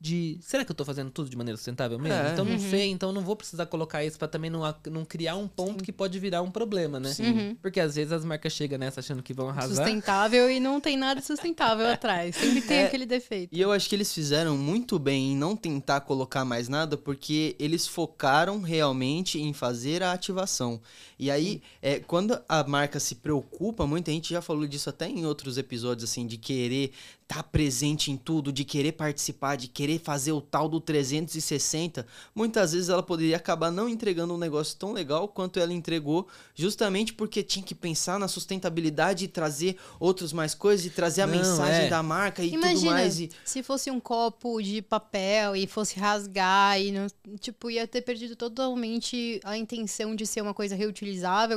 de, 0.00 0.36
será 0.42 0.66
que 0.66 0.70
eu 0.70 0.76
tô 0.76 0.84
fazendo 0.84 1.10
tudo 1.10 1.30
de 1.30 1.36
maneira 1.36 1.56
sustentável 1.56 1.98
mesmo? 1.98 2.18
É. 2.18 2.32
Então 2.32 2.44
não 2.44 2.52
Uhum. 2.54 2.58
sei, 2.70 2.90
então 2.90 3.10
não 3.10 3.22
vou 3.22 3.34
precisar 3.34 3.64
colocar 3.64 4.04
isso 4.04 4.18
pra 4.18 4.28
também 4.28 4.50
não, 4.50 4.60
não 4.90 5.02
criar 5.02 5.34
um 5.36 5.48
ponto 5.48 5.82
que 5.82 5.90
pode 5.90 6.18
virar 6.18 6.42
um 6.42 6.50
problema, 6.50 7.00
né? 7.00 7.10
Uhum. 7.20 7.56
Porque 7.62 7.80
às 7.80 7.94
vezes 7.94 8.12
as 8.12 8.22
marcas 8.22 8.52
chegam 8.52 8.76
nessa 8.78 9.00
achando 9.00 9.22
que 9.22 9.32
vão 9.32 9.48
arrasar. 9.48 9.76
Sustentável 9.86 10.50
e 10.50 10.60
não 10.60 10.78
tem 10.78 10.98
nada 10.98 11.22
sustentável 11.22 11.86
atrás. 11.88 12.36
Sempre 12.36 12.60
tem 12.60 12.78
É. 12.80 12.86
aquele 12.86 13.06
defeito. 13.06 13.48
E 13.50 13.58
eu 13.58 13.72
acho 13.72 13.88
que 13.88 13.94
eles 13.94 14.12
fizeram 14.12 14.58
muito 14.58 14.98
bem 14.98 15.32
em 15.32 15.36
não 15.38 15.56
tentar 15.56 16.02
colocar 16.02 16.44
mais 16.44 16.68
nada, 16.68 16.98
porque 16.98 17.56
eles 17.58 17.86
focaram 17.86 18.60
realmente 18.60 19.40
em 19.40 19.54
fazer 19.54 20.02
a 20.02 20.12
ativação. 20.12 20.82
E 21.18 21.30
aí, 21.30 21.62
é, 21.80 22.00
quando 22.00 22.38
a 22.48 22.64
marca 22.64 22.98
se 22.98 23.16
preocupa, 23.16 23.86
muita 23.86 24.10
gente 24.10 24.30
já 24.30 24.42
falou 24.42 24.66
disso 24.66 24.90
até 24.90 25.08
em 25.08 25.24
outros 25.26 25.58
episódios, 25.58 26.10
assim, 26.10 26.26
de 26.26 26.36
querer 26.36 26.92
estar 27.24 27.42
presente 27.42 28.10
em 28.10 28.16
tudo, 28.16 28.52
de 28.52 28.64
querer 28.64 28.92
participar, 28.92 29.56
de 29.56 29.66
querer 29.66 29.98
fazer 29.98 30.32
o 30.32 30.40
tal 30.40 30.68
do 30.68 30.78
360, 30.78 32.06
muitas 32.34 32.72
vezes 32.72 32.90
ela 32.90 33.02
poderia 33.02 33.36
acabar 33.36 33.70
não 33.70 33.88
entregando 33.88 34.34
um 34.34 34.38
negócio 34.38 34.76
tão 34.76 34.92
legal 34.92 35.26
quanto 35.26 35.58
ela 35.58 35.72
entregou, 35.72 36.28
justamente 36.54 37.14
porque 37.14 37.42
tinha 37.42 37.64
que 37.64 37.74
pensar 37.74 38.18
na 38.18 38.28
sustentabilidade 38.28 39.24
e 39.24 39.28
trazer 39.28 39.76
outros 39.98 40.32
mais 40.32 40.54
coisas, 40.54 40.84
e 40.84 40.90
trazer 40.90 41.22
a 41.22 41.26
Não, 41.26 41.36
mensagem 41.36 41.86
é. 41.86 41.88
da 41.88 42.02
marca 42.02 42.42
e 42.42 42.50
tudo 42.50 42.58
Imagina 42.58 42.90
mais. 42.90 43.18
E... 43.18 43.30
se 43.44 43.62
fosse 43.62 43.90
um 43.90 43.98
copo 43.98 44.60
de 44.60 44.82
papel 44.82 45.56
e 45.56 45.66
fosse 45.66 45.98
rasgar 45.98 46.80
e 46.80 46.92
não, 46.92 47.06
tipo 47.40 47.70
ia 47.70 47.86
ter 47.86 48.02
perdido 48.02 48.36
totalmente 48.36 49.40
a 49.44 49.56
intenção 49.56 50.14
de 50.14 50.26
ser 50.26 50.42
uma 50.42 50.52
coisa 50.52 50.76
reutilizável, 50.76 51.03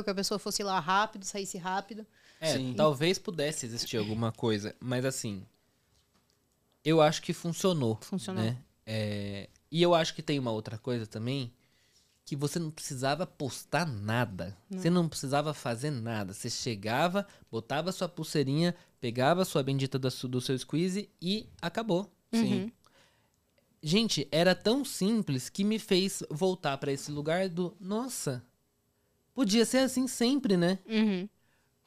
que 0.04 0.10
a 0.10 0.14
pessoa 0.14 0.38
fosse 0.38 0.62
lá 0.62 0.78
rápido, 0.80 1.24
saísse 1.24 1.58
rápido. 1.58 2.06
É, 2.40 2.54
Sim. 2.54 2.74
talvez 2.76 3.18
pudesse 3.18 3.66
existir 3.66 3.96
alguma 3.96 4.30
coisa, 4.30 4.74
mas 4.80 5.04
assim, 5.04 5.44
eu 6.84 7.00
acho 7.00 7.20
que 7.22 7.32
funcionou. 7.32 7.98
Funcionou. 8.00 8.44
Né? 8.44 8.56
É, 8.86 9.48
e 9.70 9.82
eu 9.82 9.94
acho 9.94 10.14
que 10.14 10.22
tem 10.22 10.38
uma 10.38 10.50
outra 10.50 10.78
coisa 10.78 11.06
também, 11.06 11.52
que 12.24 12.36
você 12.36 12.58
não 12.58 12.70
precisava 12.70 13.26
postar 13.26 13.86
nada. 13.86 14.56
Você 14.70 14.90
não 14.90 15.08
precisava 15.08 15.54
fazer 15.54 15.90
nada. 15.90 16.32
Você 16.34 16.50
chegava, 16.50 17.26
botava 17.50 17.90
sua 17.90 18.08
pulseirinha, 18.08 18.74
pegava 19.00 19.42
a 19.42 19.44
sua 19.44 19.62
bendita 19.62 19.98
da 19.98 20.10
su- 20.10 20.28
do 20.28 20.40
seu 20.40 20.56
squeeze 20.58 21.10
e 21.20 21.48
acabou. 21.60 22.12
Uhum. 22.32 22.70
Gente, 23.82 24.28
era 24.30 24.54
tão 24.54 24.84
simples 24.84 25.48
que 25.48 25.64
me 25.64 25.78
fez 25.78 26.22
voltar 26.30 26.76
pra 26.78 26.92
esse 26.92 27.10
lugar 27.10 27.48
do, 27.48 27.76
nossa, 27.80 28.44
podia 29.38 29.64
ser 29.64 29.78
assim 29.78 30.08
sempre, 30.08 30.56
né? 30.56 30.80
Uhum. 30.84 31.28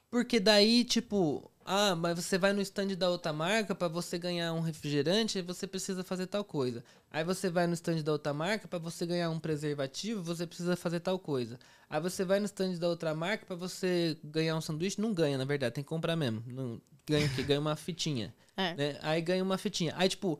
Porque 0.10 0.40
daí, 0.40 0.86
tipo, 0.86 1.52
ah, 1.66 1.94
mas 1.98 2.18
você 2.18 2.38
vai 2.38 2.54
no 2.54 2.62
stand 2.62 2.96
da 2.96 3.10
outra 3.10 3.34
marca 3.34 3.76
pra 3.76 3.90
você 3.90 4.18
ganhar 4.18 4.54
um 4.54 4.62
refrigerante, 4.62 5.38
aí 5.38 5.44
você 5.44 5.68
precisa 5.68 6.02
fazer 6.02 6.28
tal 6.28 6.46
coisa. 6.46 6.82
Aí 7.12 7.26
você 7.26 7.50
vai 7.50 7.68
no 7.68 7.74
stand 7.74 8.04
da 8.04 8.14
outra 8.14 8.34
marca 8.34 8.70
pra 8.70 8.80
você 8.80 9.06
ganhar 9.06 9.30
um 9.30 9.38
preservativo, 9.38 10.24
você 10.24 10.48
precisa 10.48 10.78
fazer 10.78 11.02
tal 11.02 11.20
coisa. 11.20 11.60
Aí 11.90 12.00
você 12.00 12.24
vai 12.24 12.40
no 12.40 12.46
stand 12.46 12.76
da 12.76 12.88
outra 12.88 13.14
marca 13.14 13.46
pra 13.46 13.58
você 13.58 14.18
ganhar 14.24 14.56
um 14.56 14.62
sanduíche, 14.62 15.02
não 15.02 15.14
ganha, 15.14 15.38
na 15.38 15.44
verdade, 15.44 15.76
tem 15.76 15.84
que 15.84 15.90
comprar 15.90 16.16
mesmo. 16.16 16.42
Não, 16.48 16.82
ganha 17.06 17.28
o 17.28 17.36
quê? 17.36 17.44
Ganha 17.44 17.60
uma 17.60 17.76
fitinha. 17.76 18.34
É. 18.58 18.76
né? 18.76 19.00
Aí 19.02 19.22
ganha 19.22 19.42
uma 19.44 19.58
fitinha. 19.58 19.94
Aí, 19.98 20.08
tipo, 20.08 20.40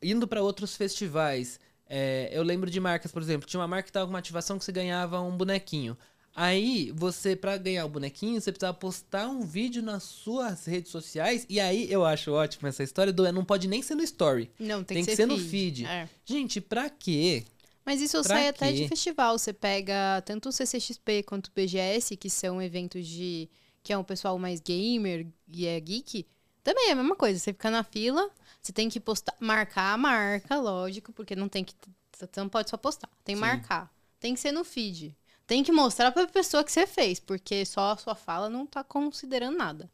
indo 0.00 0.26
pra 0.26 0.40
outros 0.40 0.76
festivais, 0.76 1.60
é, 1.86 2.30
eu 2.32 2.42
lembro 2.42 2.70
de 2.70 2.80
marcas, 2.80 3.12
por 3.12 3.20
exemplo, 3.20 3.46
tinha 3.46 3.60
uma 3.60 3.68
marca 3.68 3.86
que 3.86 3.92
tava 3.92 4.06
com 4.06 4.12
uma 4.12 4.18
ativação 4.18 4.58
que 4.58 4.64
você 4.64 4.72
ganhava 4.72 5.20
um 5.20 5.36
bonequinho. 5.36 5.96
Aí, 6.34 6.90
você, 6.96 7.36
pra 7.36 7.56
ganhar 7.56 7.84
o 7.84 7.88
bonequinho, 7.88 8.40
você 8.40 8.50
precisava 8.50 8.76
postar 8.76 9.28
um 9.28 9.42
vídeo 9.42 9.80
nas 9.82 10.02
suas 10.02 10.64
redes 10.64 10.90
sociais. 10.90 11.46
E 11.48 11.60
aí, 11.60 11.90
eu 11.90 12.04
acho 12.04 12.32
ótimo 12.32 12.66
essa 12.66 12.82
história 12.82 13.12
do 13.12 13.30
não 13.32 13.44
pode 13.44 13.68
nem 13.68 13.80
ser 13.82 13.94
no 13.94 14.02
story. 14.02 14.50
Não, 14.58 14.82
tem, 14.82 14.96
Tem 14.96 15.04
que, 15.04 15.10
que 15.10 15.16
ser, 15.16 15.22
ser 15.22 15.26
no 15.26 15.38
feed. 15.38 15.86
É. 15.86 16.08
Gente, 16.24 16.60
pra 16.60 16.90
quê? 16.90 17.44
Mas 17.86 18.00
isso 18.00 18.20
Pra 18.22 18.36
sai 18.36 18.48
até 18.48 18.72
quê? 18.72 18.78
de 18.82 18.88
festival. 18.88 19.38
Você 19.38 19.52
pega 19.52 20.22
tanto 20.26 20.48
o 20.48 20.52
CCXP 20.52 21.22
quanto 21.22 21.48
o 21.48 21.52
BGS, 21.54 22.16
que 22.16 22.28
são 22.28 22.60
eventos 22.60 23.06
de. 23.06 23.48
que 23.82 23.92
é 23.92 23.98
um 23.98 24.02
pessoal 24.04 24.36
mais 24.38 24.58
gamer 24.58 25.26
e 25.46 25.66
é 25.66 25.78
geek. 25.78 26.26
Também 26.64 26.88
é 26.88 26.92
a 26.92 26.96
mesma 26.96 27.14
coisa. 27.14 27.38
Você 27.38 27.52
fica 27.52 27.70
na 27.70 27.84
fila, 27.84 28.28
você 28.60 28.72
tem 28.72 28.88
que 28.88 28.98
postar, 28.98 29.36
marcar 29.38 29.92
a 29.92 29.98
marca, 29.98 30.56
lógico, 30.56 31.12
porque 31.12 31.36
não 31.36 31.48
tem 31.48 31.62
que. 31.62 31.74
Você 32.16 32.26
não 32.40 32.48
pode 32.48 32.70
só 32.70 32.76
postar. 32.76 33.08
Tem 33.22 33.34
que 33.36 33.40
Sim. 33.40 33.46
marcar. 33.46 33.94
Tem 34.18 34.34
que 34.34 34.40
ser 34.40 34.50
no 34.50 34.64
feed. 34.64 35.14
Tem 35.46 35.62
que 35.62 35.70
mostrar 35.72 36.10
pra 36.12 36.26
pessoa 36.26 36.64
que 36.64 36.72
você 36.72 36.86
fez, 36.86 37.20
porque 37.20 37.64
só 37.66 37.92
a 37.92 37.96
sua 37.96 38.14
fala 38.14 38.48
não 38.48 38.64
tá 38.66 38.82
considerando 38.82 39.56
nada. 39.58 39.90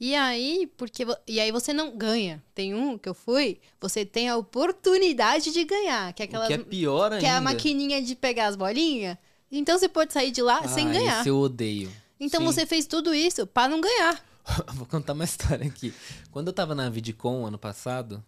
E 0.00 0.16
aí, 0.16 0.66
porque 0.76 1.06
e 1.28 1.38
aí 1.38 1.52
você 1.52 1.72
não 1.72 1.96
ganha. 1.96 2.42
Tem 2.54 2.74
um 2.74 2.98
que 2.98 3.08
eu 3.08 3.14
fui, 3.14 3.60
você 3.80 4.04
tem 4.04 4.28
a 4.28 4.36
oportunidade 4.36 5.52
de 5.52 5.62
ganhar, 5.64 6.12
que 6.12 6.22
é 6.22 6.26
O 6.26 6.28
aquelas 6.28 6.48
que 6.48 6.54
é 6.54 6.58
pior 6.58 7.12
ainda. 7.12 7.20
que 7.20 7.26
é 7.26 7.30
a 7.30 7.40
maquininha 7.40 8.02
de 8.02 8.16
pegar 8.16 8.48
as 8.48 8.56
bolinhas. 8.56 9.16
Então 9.50 9.78
você 9.78 9.88
pode 9.88 10.12
sair 10.12 10.32
de 10.32 10.42
lá 10.42 10.66
sem 10.66 10.88
Ah, 10.88 10.92
ganhar. 10.92 11.20
Esse 11.20 11.28
eu 11.28 11.38
odeio. 11.38 11.92
Então 12.18 12.40
Sim. 12.40 12.46
você 12.46 12.66
fez 12.66 12.86
tudo 12.86 13.14
isso 13.14 13.46
pra 13.46 13.68
não 13.68 13.80
ganhar. 13.80 14.20
Vou 14.74 14.86
contar 14.86 15.12
uma 15.12 15.22
história 15.24 15.64
aqui. 15.66 15.94
Quando 16.32 16.48
eu 16.48 16.52
tava 16.52 16.74
na 16.74 16.90
VidCon 16.90 17.46
ano 17.46 17.58
passado, 17.58 18.24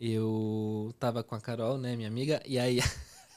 eu 0.00 0.94
tava 0.98 1.22
com 1.22 1.34
a 1.34 1.40
Carol, 1.40 1.76
né, 1.76 1.94
minha 1.94 2.08
amiga, 2.08 2.40
e 2.46 2.58
aí 2.58 2.80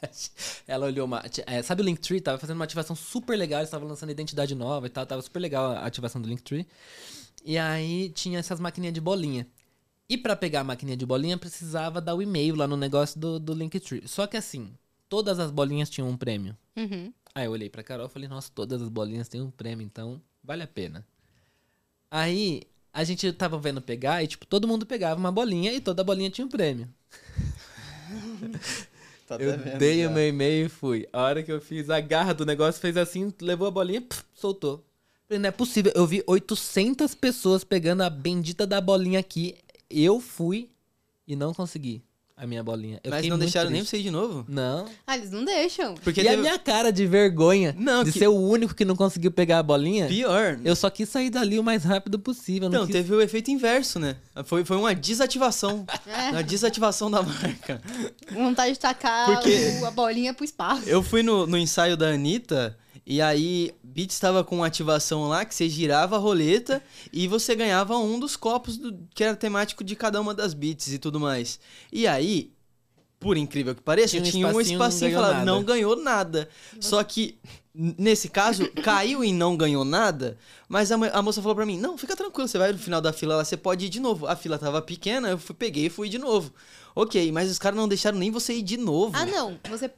ela 0.67 0.85
olhou 0.85 1.05
uma. 1.05 1.23
é, 1.45 1.61
sabe 1.61 1.81
o 1.81 1.85
Linktree? 1.85 2.21
Tava 2.21 2.37
fazendo 2.37 2.55
uma 2.55 2.65
ativação 2.65 2.95
super 2.95 3.37
legal, 3.37 3.59
eles 3.59 3.67
estavam 3.67 3.87
lançando 3.87 4.11
identidade 4.11 4.55
nova 4.55 4.87
e 4.87 4.89
tal, 4.89 5.05
tava 5.05 5.21
super 5.21 5.39
legal 5.39 5.71
a 5.71 5.85
ativação 5.85 6.21
do 6.21 6.27
Linktree. 6.27 6.67
E 7.43 7.57
aí 7.57 8.09
tinha 8.09 8.39
essas 8.39 8.59
maquininhas 8.59 8.93
de 8.93 9.01
bolinha. 9.01 9.47
E 10.07 10.17
pra 10.17 10.35
pegar 10.35 10.61
a 10.61 10.63
maquininha 10.63 10.97
de 10.97 11.05
bolinha, 11.05 11.37
precisava 11.37 12.01
dar 12.01 12.15
o 12.15 12.21
e-mail 12.21 12.55
lá 12.55 12.67
no 12.67 12.75
negócio 12.75 13.19
do, 13.19 13.39
do 13.39 13.53
Linktree. 13.53 14.07
Só 14.07 14.27
que 14.27 14.37
assim, 14.37 14.73
todas 15.07 15.39
as 15.39 15.51
bolinhas 15.51 15.89
tinham 15.89 16.09
um 16.09 16.17
prêmio. 16.17 16.55
Uhum. 16.75 17.13
Aí 17.33 17.45
eu 17.45 17.51
olhei 17.51 17.69
pra 17.69 17.83
Carol 17.83 18.07
e 18.07 18.09
falei, 18.09 18.27
nossa, 18.27 18.51
todas 18.53 18.81
as 18.81 18.89
bolinhas 18.89 19.29
têm 19.29 19.41
um 19.41 19.49
prêmio, 19.49 19.85
então 19.85 20.21
vale 20.43 20.63
a 20.63 20.67
pena. 20.67 21.05
Aí 22.09 22.63
a 22.93 23.05
gente 23.05 23.31
tava 23.31 23.57
vendo 23.57 23.81
pegar 23.81 24.21
e, 24.21 24.27
tipo, 24.27 24.45
todo 24.45 24.67
mundo 24.67 24.85
pegava 24.85 25.17
uma 25.17 25.31
bolinha 25.31 25.71
e 25.71 25.79
toda 25.79 26.03
bolinha 26.03 26.29
tinha 26.29 26.45
um 26.45 26.49
prêmio. 26.49 26.89
Tá 29.37 29.37
eu 29.41 29.53
até 29.53 29.63
vendo 29.63 29.77
dei 29.79 30.01
já. 30.03 30.09
o 30.09 30.13
meu 30.13 30.27
e-mail 30.27 30.65
e 30.65 30.69
fui. 30.69 31.07
A 31.13 31.21
hora 31.21 31.41
que 31.41 31.51
eu 31.51 31.61
fiz 31.61 31.89
a 31.89 32.01
garra 32.01 32.33
do 32.33 32.45
negócio, 32.45 32.81
fez 32.81 32.97
assim, 32.97 33.33
levou 33.41 33.65
a 33.65 33.71
bolinha, 33.71 34.01
pff, 34.01 34.23
soltou. 34.33 34.83
Falei, 35.25 35.39
não 35.39 35.47
é 35.47 35.51
possível. 35.51 35.91
Eu 35.95 36.05
vi 36.05 36.21
800 36.27 37.15
pessoas 37.15 37.63
pegando 37.63 38.03
a 38.03 38.09
bendita 38.09 38.67
da 38.67 38.81
bolinha 38.81 39.19
aqui. 39.19 39.55
Eu 39.89 40.19
fui 40.19 40.69
e 41.25 41.35
não 41.35 41.53
consegui 41.53 42.03
a 42.41 42.47
minha 42.47 42.63
bolinha. 42.63 42.99
Eu 43.03 43.11
Mas 43.11 43.27
não 43.27 43.37
deixaram 43.37 43.69
nem 43.69 43.81
triste. 43.81 43.91
você 43.91 43.97
ir 43.99 44.03
de 44.03 44.09
novo? 44.09 44.43
Não. 44.49 44.85
Ah, 45.05 45.15
eles 45.15 45.29
não 45.29 45.45
deixam. 45.45 45.93
Porque 46.03 46.21
e 46.21 46.27
a 46.27 46.35
minha 46.35 46.57
cara 46.57 46.91
de 46.91 47.05
vergonha 47.05 47.75
Não, 47.77 48.03
de 48.03 48.11
que- 48.11 48.17
ser 48.17 48.27
o 48.29 48.35
único 48.35 48.73
que 48.73 48.83
não 48.83 48.95
conseguiu 48.95 49.29
pegar 49.31 49.59
a 49.59 49.63
bolinha. 49.63 50.07
Pior. 50.07 50.59
Eu 50.65 50.75
só 50.75 50.89
quis 50.89 51.07
sair 51.07 51.29
dali 51.29 51.59
o 51.59 51.63
mais 51.63 51.83
rápido 51.83 52.17
possível. 52.17 52.67
Não, 52.67 52.79
Não, 52.79 52.85
quis... 52.87 52.95
teve 52.95 53.13
o 53.13 53.21
efeito 53.21 53.51
inverso, 53.51 53.99
né? 53.99 54.15
Foi, 54.45 54.65
foi 54.65 54.77
uma 54.77 54.95
desativação. 54.95 55.85
É. 56.07 56.31
Uma 56.31 56.43
desativação 56.43 57.11
da 57.11 57.21
marca. 57.21 57.79
Vontade 58.33 58.73
de 58.73 58.79
tacar 58.79 59.27
Porque- 59.27 59.77
o- 59.81 59.85
a 59.85 59.91
bolinha 59.91 60.33
pro 60.33 60.43
espaço. 60.43 60.81
Eu 60.89 61.03
fui 61.03 61.21
no, 61.21 61.45
no 61.45 61.57
ensaio 61.57 61.95
da 61.95 62.07
Anitta 62.07 62.75
e 63.05 63.21
aí 63.21 63.73
Beats 63.83 64.15
estava 64.15 64.43
com 64.43 64.57
uma 64.57 64.67
ativação 64.67 65.27
lá 65.27 65.43
que 65.45 65.53
você 65.55 65.67
girava 65.67 66.15
a 66.15 66.19
roleta 66.19 66.81
e 67.11 67.27
você 67.27 67.55
ganhava 67.55 67.97
um 67.97 68.19
dos 68.19 68.35
copos 68.35 68.77
do- 68.77 68.97
que 69.13 69.23
era 69.23 69.35
temático 69.35 69.83
de 69.83 69.95
cada 69.95 70.19
uma 70.21 70.33
das 70.33 70.53
beats 70.53 70.87
e 70.93 70.99
tudo 70.99 71.19
mais. 71.19 71.59
E 71.91 72.05
aí, 72.07 72.51
por 73.19 73.37
incrível 73.37 73.75
que 73.75 73.81
pareça, 73.81 74.11
Tinha 74.17 74.23
um 74.23 74.31
tinha 74.31 74.47
um 74.47 74.49
espacinho, 74.51 74.79
não 74.79 74.85
espacinho 74.87 75.07
e 75.07 75.11
ganhou 75.11 75.21
falava, 75.23 75.39
nada. 75.45 75.51
não 75.51 75.63
ganhou 75.63 75.95
nada. 75.95 76.49
Só 76.79 77.03
que, 77.03 77.37
nesse 77.73 78.29
caso, 78.29 78.67
caiu 78.83 79.23
e 79.23 79.31
não 79.31 79.55
ganhou 79.55 79.85
nada, 79.85 80.37
mas 80.67 80.91
a, 80.91 80.97
mo- 80.97 81.05
a 81.11 81.21
moça 81.21 81.41
falou 81.41 81.55
pra 81.55 81.65
mim, 81.65 81.77
não, 81.77 81.97
fica 81.97 82.15
tranquilo, 82.15 82.47
você 82.47 82.57
vai 82.57 82.71
no 82.71 82.79
final 82.79 82.99
da 83.01 83.13
fila 83.13 83.35
lá, 83.35 83.45
você 83.45 83.55
pode 83.57 83.85
ir 83.85 83.89
de 83.89 83.99
novo. 83.99 84.25
A 84.27 84.35
fila 84.35 84.57
tava 84.57 84.81
pequena, 84.81 85.29
eu 85.29 85.37
fui, 85.37 85.55
peguei 85.55 85.85
e 85.85 85.89
fui 85.89 86.09
de 86.09 86.17
novo. 86.17 86.51
Ok, 86.95 87.31
mas 87.31 87.49
os 87.49 87.57
caras 87.59 87.77
não 87.77 87.87
deixaram 87.87 88.17
nem 88.17 88.31
você 88.31 88.53
ir 88.53 88.63
de 88.63 88.75
novo. 88.77 89.15
Ah, 89.15 89.25
não. 89.25 89.57
Você 89.69 89.89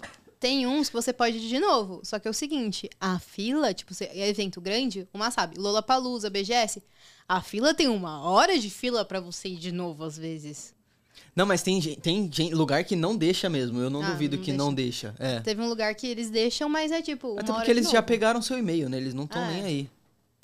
tem 0.43 0.67
uns 0.67 0.89
que 0.89 0.93
você 0.93 1.13
pode 1.13 1.37
ir 1.37 1.47
de 1.47 1.57
novo. 1.57 2.01
Só 2.03 2.19
que 2.19 2.27
é 2.27 2.31
o 2.31 2.33
seguinte, 2.33 2.89
a 2.99 3.17
fila, 3.17 3.73
tipo, 3.73 3.93
é 4.01 4.27
evento 4.27 4.59
grande, 4.59 5.07
uma 5.13 5.31
sabe, 5.31 5.57
Lollapalooza, 5.57 6.29
BGS, 6.29 6.83
a 7.25 7.41
fila 7.41 7.73
tem 7.73 7.87
uma 7.87 8.21
hora 8.29 8.59
de 8.59 8.69
fila 8.69 9.05
pra 9.05 9.21
você 9.21 9.47
ir 9.47 9.55
de 9.55 9.71
novo 9.71 10.03
às 10.03 10.17
vezes. 10.17 10.75
Não, 11.33 11.45
mas 11.45 11.63
tem, 11.63 11.79
tem 11.95 12.29
lugar 12.53 12.83
que 12.83 12.93
não 12.93 13.15
deixa 13.15 13.49
mesmo. 13.49 13.79
Eu 13.79 13.89
não 13.89 14.03
Ah, 14.03 14.11
duvido 14.11 14.35
não 14.35 14.43
que 14.43 14.51
não 14.51 14.73
deixa. 14.73 15.15
É. 15.17 15.39
Teve 15.39 15.61
um 15.61 15.69
lugar 15.69 15.95
que 15.95 16.07
eles 16.07 16.29
deixam, 16.29 16.67
mas 16.67 16.91
é 16.91 17.01
tipo, 17.01 17.29
uma 17.29 17.39
Até 17.39 17.49
hora 17.53 17.59
porque 17.61 17.71
eles 17.71 17.87
de 17.87 17.93
já 17.93 18.03
pegaram 18.03 18.41
seu 18.41 18.59
e-mail, 18.59 18.89
né? 18.89 18.97
Eles 18.97 19.13
não 19.13 19.23
estão 19.23 19.41
Ah, 19.41 19.47
nem 19.47 19.61
é. 19.61 19.65
aí. 19.65 19.89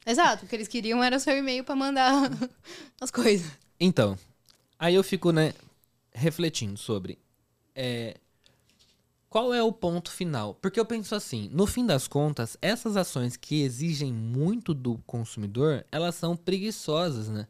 Exato, 0.05 0.45
o 0.45 0.47
que 0.47 0.55
eles 0.55 0.69
queriam 0.69 1.03
era 1.03 1.17
o 1.17 1.19
seu 1.19 1.37
e-mail 1.37 1.65
pra 1.65 1.75
mandar 1.75 2.31
as 3.01 3.11
coisas. 3.11 3.51
Então, 3.77 4.17
aí 4.79 4.95
eu 4.95 5.03
fico, 5.03 5.33
né, 5.33 5.53
refletindo 6.13 6.77
sobre 6.77 7.19
é, 7.75 8.15
qual 9.29 9.53
é 9.53 9.61
o 9.61 9.71
ponto 9.71 10.11
final. 10.11 10.55
Porque 10.55 10.79
eu 10.79 10.85
penso 10.85 11.13
assim, 11.13 11.49
no 11.53 11.67
fim 11.67 11.85
das 11.85 12.07
contas, 12.07 12.57
essas 12.61 12.97
ações 12.97 13.37
que 13.37 13.61
exigem 13.61 14.11
muito 14.11 14.73
do 14.73 14.97
consumidor, 15.05 15.85
elas 15.91 16.15
são 16.15 16.35
preguiçosas, 16.35 17.29
né? 17.29 17.47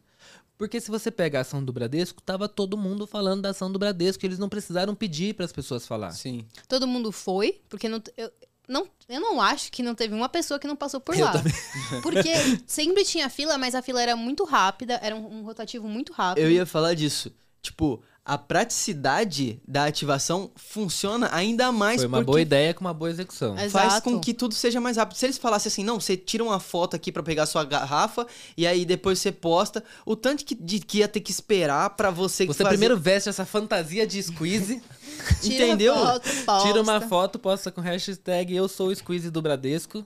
Porque 0.58 0.82
se 0.82 0.92
você 0.92 1.10
pega 1.10 1.38
a 1.38 1.42
ação 1.42 1.64
do 1.64 1.72
Bradesco, 1.72 2.22
tava 2.22 2.50
todo 2.50 2.78
mundo 2.78 3.08
falando 3.08 3.42
da 3.44 3.52
ação 3.52 3.72
do 3.72 3.80
Bradesco, 3.80 4.26
eles 4.26 4.38
não 4.38 4.50
precisaram 4.50 4.94
pedir 4.94 5.34
para 5.34 5.46
as 5.46 5.54
pessoas 5.54 5.88
falar. 5.88 6.12
Sim. 6.12 6.46
Todo 6.68 6.86
mundo 6.86 7.14
foi, 7.14 7.62
porque 7.70 7.88
não, 7.88 8.04
eu, 8.18 8.30
não, 8.68 8.86
eu 9.08 9.22
não 9.22 9.42
acho 9.42 9.72
que 9.72 9.82
não 9.82 9.96
teve 9.96 10.14
uma 10.14 10.28
pessoa 10.28 10.60
que 10.60 10.68
não 10.68 10.76
passou 10.76 11.00
por 11.00 11.16
Eu 11.16 11.24
lá. 11.24 11.32
também. 11.32 11.54
Porque 12.04 12.30
sempre 12.68 13.06
tinha 13.06 13.30
fila, 13.30 13.58
mas 13.58 13.74
a 13.74 13.82
fila 13.82 14.02
era 14.02 14.18
muito 14.18 14.44
rápida, 14.44 15.00
era 15.02 15.16
um, 15.16 15.40
um 15.40 15.44
rotativo 15.44 15.88
muito 15.88 16.12
rápido. 16.12 16.44
Eu 16.44 16.52
ia 16.52 16.66
falar 16.66 16.94
disso. 16.94 17.32
Tipo, 17.62 18.04
a 18.30 18.38
praticidade 18.38 19.60
da 19.68 19.86
ativação 19.86 20.52
funciona 20.56 21.30
ainda 21.34 21.72
mais 21.72 22.02
Foi 22.02 22.08
uma 22.08 22.24
boa 22.24 22.40
ideia 22.40 22.76
com 22.76 22.82
uma 22.82 22.94
boa 22.94 23.10
execução. 23.10 23.58
É. 23.58 23.68
faz 23.68 23.94
Exato. 23.94 24.04
com 24.04 24.20
que 24.20 24.36
tudo 24.36 24.54
seja 24.54 24.80
mais 24.80 24.98
rápido. 24.98 25.18
Se 25.18 25.26
eles 25.26 25.40
falassem 25.40 25.68
assim, 25.68 25.84
não, 25.84 26.00
você 26.00 26.16
tira 26.16 26.44
uma 26.44 26.60
foto 26.60 26.96
aqui 26.96 27.12
pra 27.12 27.24
pegar 27.24 27.48
sua 27.48 27.66
garrafa 27.66 28.28
e 28.56 28.68
aí 28.68 28.86
depois 28.86 29.18
você 29.18 29.32
posta, 29.32 29.84
o 30.06 30.16
tanto 30.16 30.46
que, 30.46 30.54
de, 30.54 30.80
que 30.80 31.00
ia 31.00 31.08
ter 31.08 31.22
que 31.22 31.32
esperar 31.32 31.90
pra 31.92 32.12
você 32.12 32.46
Você 32.46 32.62
fazer... 32.62 32.70
primeiro 32.70 32.96
veste 33.00 33.30
essa 33.30 33.48
fantasia 33.48 34.06
de 34.06 34.22
squeeze, 34.22 34.80
Tira 35.42 35.66
entendeu? 35.66 35.96
Foto, 35.96 36.68
tira 36.68 36.82
uma 36.84 37.02
foto, 37.02 37.40
posta 37.40 37.72
com 37.72 37.82
hashtag 37.82 38.56
eu 38.56 38.68
sou 38.68 38.90
o 38.90 38.96
squeeze 38.96 39.32
do 39.32 39.42
Bradesco. 39.42 40.06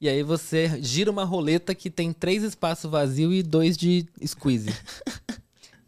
E 0.00 0.08
aí 0.08 0.22
você 0.22 0.80
gira 0.80 1.10
uma 1.10 1.24
roleta 1.24 1.74
que 1.74 1.90
tem 1.90 2.12
três 2.12 2.44
espaços 2.44 2.88
vazios 2.88 3.34
e 3.34 3.42
dois 3.42 3.76
de 3.76 4.06
squeeze. 4.24 4.72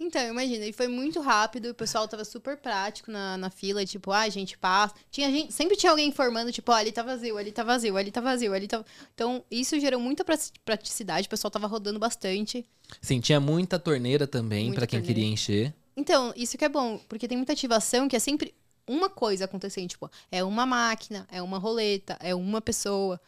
Então, 0.07 0.23
imagina, 0.29 0.65
e 0.65 0.73
foi 0.73 0.87
muito 0.87 1.21
rápido, 1.21 1.71
o 1.71 1.75
pessoal 1.75 2.07
tava 2.07 2.25
super 2.25 2.57
prático 2.57 3.11
na, 3.11 3.37
na 3.37 3.51
fila, 3.51 3.85
tipo, 3.85 4.13
ah, 4.13 4.29
gente, 4.29 4.57
passa. 4.57 4.95
Tinha 5.11 5.29
gente, 5.31 5.53
sempre 5.53 5.77
tinha 5.77 5.91
alguém 5.91 6.09
informando, 6.09 6.53
tipo, 6.53 6.71
ó, 6.71 6.77
ali 6.77 6.93
tá 6.93 7.03
vazio, 7.03 7.37
ali 7.37 7.51
tá 7.51 7.65
vazio, 7.65 7.97
ali 7.97 8.11
tá 8.13 8.21
vazio, 8.21 8.53
ali 8.55 8.69
tá. 8.69 8.85
Então, 9.15 9.45
isso 9.51 9.79
gerou 9.81 9.99
muita 10.01 10.25
prati- 10.25 10.53
praticidade, 10.65 11.27
o 11.27 11.31
pessoal 11.31 11.51
tava 11.51 11.67
rodando 11.67 11.99
bastante. 11.99 12.65
Sim, 13.03 13.19
tinha 13.21 13.41
muita 13.41 13.81
torneira 13.81 14.29
também 14.29 14.73
pra 14.73 14.87
quem 14.87 15.01
torneira. 15.01 15.07
queria 15.21 15.33
encher. 15.33 15.75
Então, 15.97 16.33
isso 16.37 16.57
que 16.57 16.65
é 16.65 16.69
bom, 16.69 16.99
porque 17.09 17.27
tem 17.27 17.37
muita 17.37 17.53
ativação 17.53 18.07
que 18.09 18.15
é 18.15 18.21
sempre 18.21 18.55
uma 18.87 19.11
coisa 19.11 19.47
acontecendo, 19.47 19.89
tipo, 19.89 20.09
é 20.31 20.45
uma 20.45 20.65
máquina, 20.65 21.27
é 21.33 21.43
uma 21.43 21.59
roleta, 21.59 22.17
é 22.21 22.33
uma 22.33 22.61
pessoa. 22.61 23.21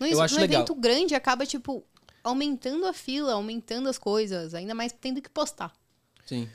No, 0.00 0.06
Eu 0.06 0.20
acho 0.20 0.34
no 0.34 0.40
legal. 0.40 0.62
evento 0.62 0.74
grande 0.74 1.14
acaba, 1.14 1.46
tipo, 1.46 1.84
aumentando 2.26 2.86
a 2.86 2.92
fila, 2.92 3.34
aumentando 3.34 3.88
as 3.88 3.98
coisas, 3.98 4.54
ainda 4.54 4.74
mais 4.74 4.92
tendo 4.92 5.22
que 5.22 5.30
postar. 5.30 5.72
Sim. 6.24 6.48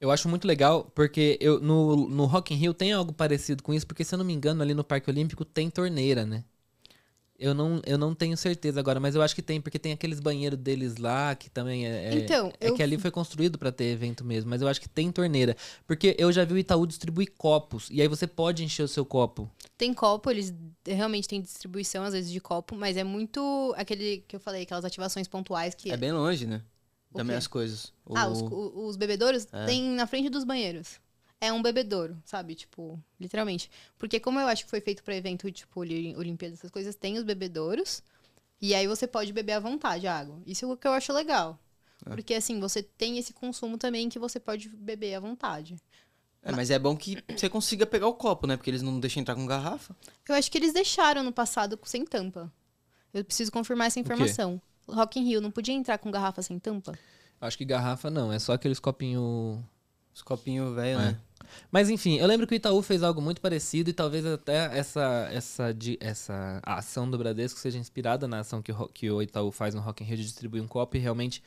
Eu 0.00 0.10
acho 0.10 0.28
muito 0.28 0.46
legal, 0.46 0.90
porque 0.94 1.38
eu, 1.40 1.58
no, 1.58 2.08
no 2.08 2.26
Rock 2.26 2.54
in 2.54 2.56
Rio 2.56 2.74
tem 2.74 2.92
algo 2.92 3.12
parecido 3.12 3.62
com 3.62 3.72
isso, 3.72 3.86
porque 3.86 4.04
se 4.04 4.14
eu 4.14 4.18
não 4.18 4.24
me 4.24 4.32
engano, 4.32 4.62
ali 4.62 4.74
no 4.74 4.84
Parque 4.84 5.10
Olímpico 5.10 5.44
tem 5.44 5.70
torneira, 5.70 6.26
né? 6.26 6.44
Eu 7.38 7.52
não, 7.52 7.82
eu 7.84 7.98
não 7.98 8.14
tenho 8.14 8.34
certeza 8.36 8.80
agora, 8.80 8.98
mas 8.98 9.14
eu 9.14 9.20
acho 9.20 9.34
que 9.34 9.42
tem, 9.42 9.60
porque 9.60 9.78
tem 9.78 9.92
aqueles 9.92 10.20
banheiros 10.20 10.58
deles 10.58 10.96
lá, 10.96 11.34
que 11.34 11.50
também 11.50 11.86
é. 11.86 12.14
é- 12.14 12.14
Então, 12.14 12.50
é 12.58 12.70
eu- 12.70 12.74
que 12.74 12.82
ali 12.82 12.96
foi 12.98 13.10
construído 13.10 13.58
pra 13.58 13.70
ter 13.70 13.84
evento 13.84 14.24
mesmo, 14.24 14.48
mas 14.48 14.62
eu 14.62 14.68
acho 14.68 14.80
que 14.80 14.88
tem 14.88 15.12
torneira. 15.12 15.54
Porque 15.86 16.16
eu 16.18 16.32
já 16.32 16.44
vi 16.44 16.54
o 16.54 16.58
Itaú 16.58 16.86
distribuir 16.86 17.32
copos, 17.36 17.88
e 17.90 18.00
aí 18.00 18.08
você 18.08 18.26
pode 18.26 18.64
encher 18.64 18.82
o 18.84 18.88
seu 18.88 19.04
copo. 19.04 19.50
Tem 19.76 19.92
copo, 19.92 20.30
eles 20.30 20.54
realmente 20.86 21.28
têm 21.28 21.42
distribuição, 21.42 22.04
às 22.04 22.14
vezes, 22.14 22.30
de 22.32 22.40
copo, 22.40 22.74
mas 22.74 22.96
é 22.96 23.04
muito 23.04 23.74
aquele 23.76 24.24
que 24.26 24.36
eu 24.36 24.40
falei, 24.40 24.62
aquelas 24.62 24.84
ativações 24.86 25.28
pontuais 25.28 25.74
que. 25.74 25.90
É 25.90 25.96
bem 25.96 26.12
longe, 26.12 26.46
né? 26.46 26.62
Também 27.14 27.36
as 27.36 27.46
coisas. 27.46 27.92
Ah, 28.14 28.28
O- 28.28 28.32
os, 28.32 28.90
os 28.90 28.96
bebedouros 28.96 29.46
É. 29.52 29.64
tem 29.66 29.82
na 29.90 30.06
frente 30.06 30.28
dos 30.30 30.44
banheiros. 30.44 30.98
É 31.40 31.52
um 31.52 31.60
bebedouro, 31.62 32.16
sabe? 32.24 32.54
Tipo, 32.54 32.98
literalmente. 33.20 33.70
Porque 33.98 34.18
como 34.18 34.40
eu 34.40 34.46
acho 34.46 34.64
que 34.64 34.70
foi 34.70 34.80
feito 34.80 35.02
pra 35.04 35.14
evento, 35.14 35.50
tipo, 35.52 35.80
Oli- 35.80 36.16
Olimpíada, 36.16 36.54
essas 36.54 36.70
coisas, 36.70 36.94
tem 36.94 37.18
os 37.18 37.24
bebedouros. 37.24 38.02
E 38.60 38.74
aí 38.74 38.86
você 38.86 39.06
pode 39.06 39.32
beber 39.34 39.52
à 39.52 39.60
vontade 39.60 40.06
a 40.06 40.18
água. 40.18 40.40
Isso 40.46 40.64
é 40.64 40.68
o 40.68 40.76
que 40.76 40.86
eu 40.88 40.92
acho 40.92 41.12
legal. 41.12 41.58
É. 42.06 42.10
Porque 42.10 42.32
assim, 42.34 42.58
você 42.58 42.82
tem 42.82 43.18
esse 43.18 43.34
consumo 43.34 43.76
também 43.76 44.08
que 44.08 44.18
você 44.18 44.40
pode 44.40 44.68
beber 44.70 45.14
à 45.14 45.20
vontade. 45.20 45.76
É, 46.42 46.52
mas 46.52 46.70
é 46.70 46.78
bom 46.78 46.96
que 46.96 47.22
você 47.36 47.50
consiga 47.50 47.84
pegar 47.84 48.06
o 48.06 48.14
copo, 48.14 48.46
né? 48.46 48.56
Porque 48.56 48.70
eles 48.70 48.80
não 48.80 48.98
deixam 49.00 49.20
entrar 49.20 49.34
com 49.34 49.44
garrafa. 49.46 49.94
Eu 50.28 50.34
acho 50.36 50.50
que 50.50 50.56
eles 50.56 50.72
deixaram 50.72 51.22
no 51.22 51.32
passado 51.32 51.78
sem 51.84 52.04
tampa. 52.04 52.50
Eu 53.12 53.24
preciso 53.24 53.50
confirmar 53.52 53.88
essa 53.88 53.98
informação. 54.00 54.60
Rock 54.88 55.18
in 55.18 55.24
Rio 55.24 55.40
não 55.40 55.50
podia 55.50 55.74
entrar 55.74 55.98
com 55.98 56.10
garrafa 56.10 56.40
sem 56.42 56.58
tampa? 56.58 56.96
Acho 57.40 57.58
que 57.58 57.64
garrafa 57.64 58.08
não, 58.10 58.32
é 58.32 58.38
só 58.38 58.52
aqueles 58.54 58.78
copinho. 58.78 59.62
Os 60.14 60.22
copinhos 60.22 60.74
velho, 60.74 60.98
É. 61.00 61.04
né? 61.12 61.20
Mas 61.70 61.90
enfim, 61.90 62.16
eu 62.18 62.26
lembro 62.26 62.46
que 62.46 62.54
o 62.54 62.56
Itaú 62.56 62.80
fez 62.82 63.02
algo 63.02 63.20
muito 63.20 63.40
parecido 63.40 63.90
e 63.90 63.92
talvez 63.92 64.24
até 64.26 64.76
essa, 64.76 65.28
essa, 65.32 65.72
di- 65.74 65.98
essa 66.00 66.60
ação 66.62 67.10
do 67.10 67.16
Bradesco 67.18 67.58
seja 67.58 67.78
inspirada 67.78 68.26
na 68.28 68.40
ação 68.40 68.62
que 68.62 68.72
o, 68.72 68.88
que 68.88 69.10
o 69.10 69.22
Itaú 69.22 69.50
faz 69.50 69.74
no 69.74 69.80
Rock 69.80 70.02
in 70.02 70.06
Rio 70.06 70.16
de 70.16 70.24
distribuir 70.24 70.62
um 70.62 70.66
copo 70.68 70.96
e 70.96 71.00
realmente 71.00 71.42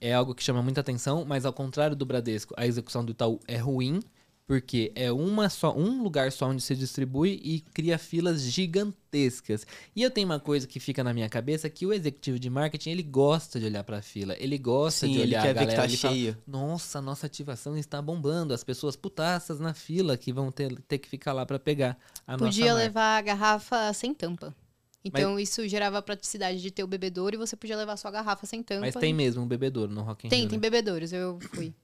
é 0.00 0.14
algo 0.14 0.34
que 0.34 0.42
chama 0.42 0.62
muita 0.62 0.80
atenção, 0.80 1.24
mas 1.24 1.44
ao 1.44 1.52
contrário 1.52 1.96
do 1.96 2.06
Bradesco, 2.06 2.54
a 2.56 2.66
execução 2.66 3.04
do 3.04 3.10
Itaú 3.12 3.40
é 3.48 3.56
ruim, 3.56 4.00
porque 4.48 4.90
é 4.94 5.12
uma 5.12 5.50
só, 5.50 5.76
um 5.76 6.02
lugar 6.02 6.32
só 6.32 6.46
onde 6.48 6.62
se 6.62 6.74
distribui 6.74 7.38
e 7.44 7.60
cria 7.60 7.98
filas 7.98 8.40
gigantescas. 8.40 9.66
E 9.94 10.02
eu 10.02 10.10
tenho 10.10 10.26
uma 10.26 10.40
coisa 10.40 10.66
que 10.66 10.80
fica 10.80 11.04
na 11.04 11.12
minha 11.12 11.28
cabeça 11.28 11.68
que 11.68 11.84
o 11.84 11.92
executivo 11.92 12.38
de 12.38 12.48
marketing, 12.48 12.88
ele 12.92 13.02
gosta 13.02 13.60
de 13.60 13.66
olhar 13.66 13.84
pra 13.84 14.00
fila, 14.00 14.34
ele 14.38 14.56
gosta 14.56 15.06
Sim, 15.06 15.12
de 15.12 15.18
ele 15.18 15.34
olhar 15.34 15.42
quer 15.42 15.50
a 15.50 15.52
ver 15.52 15.66
que 15.66 15.74
galera, 15.74 15.82
tá 15.82 15.84
ele 15.84 15.96
fala, 15.98 16.14
cheio. 16.14 16.38
nossa, 16.46 16.98
nossa 17.02 17.26
ativação 17.26 17.76
está 17.76 18.00
bombando. 18.00 18.54
As 18.54 18.64
pessoas 18.64 18.96
putaças 18.96 19.60
na 19.60 19.74
fila 19.74 20.16
que 20.16 20.32
vão 20.32 20.50
ter, 20.50 20.74
ter 20.88 20.96
que 20.96 21.10
ficar 21.10 21.34
lá 21.34 21.44
para 21.44 21.58
pegar 21.58 21.98
a 22.26 22.38
Podia 22.38 22.72
levar 22.72 23.18
a 23.18 23.20
garrafa 23.20 23.92
sem 23.92 24.14
tampa. 24.14 24.56
Então 25.04 25.38
isso 25.38 25.68
gerava 25.68 25.98
a 25.98 26.02
praticidade 26.02 26.62
de 26.62 26.70
ter 26.70 26.82
o 26.82 26.86
bebedouro 26.86 27.36
e 27.36 27.38
você 27.38 27.54
podia 27.54 27.76
levar 27.76 27.98
sua 27.98 28.10
garrafa 28.10 28.46
sem 28.46 28.62
tampa. 28.62 28.80
Mas 28.80 28.94
tem 28.94 29.12
mesmo 29.12 29.42
um 29.42 29.46
bebedouro 29.46 29.92
no 29.92 30.00
Rock 30.02 30.26
in 30.26 30.30
Tem, 30.30 30.40
Rio, 30.40 30.48
tem 30.48 30.58
né? 30.58 30.62
bebedouros, 30.62 31.12
eu 31.12 31.38
fui. 31.54 31.74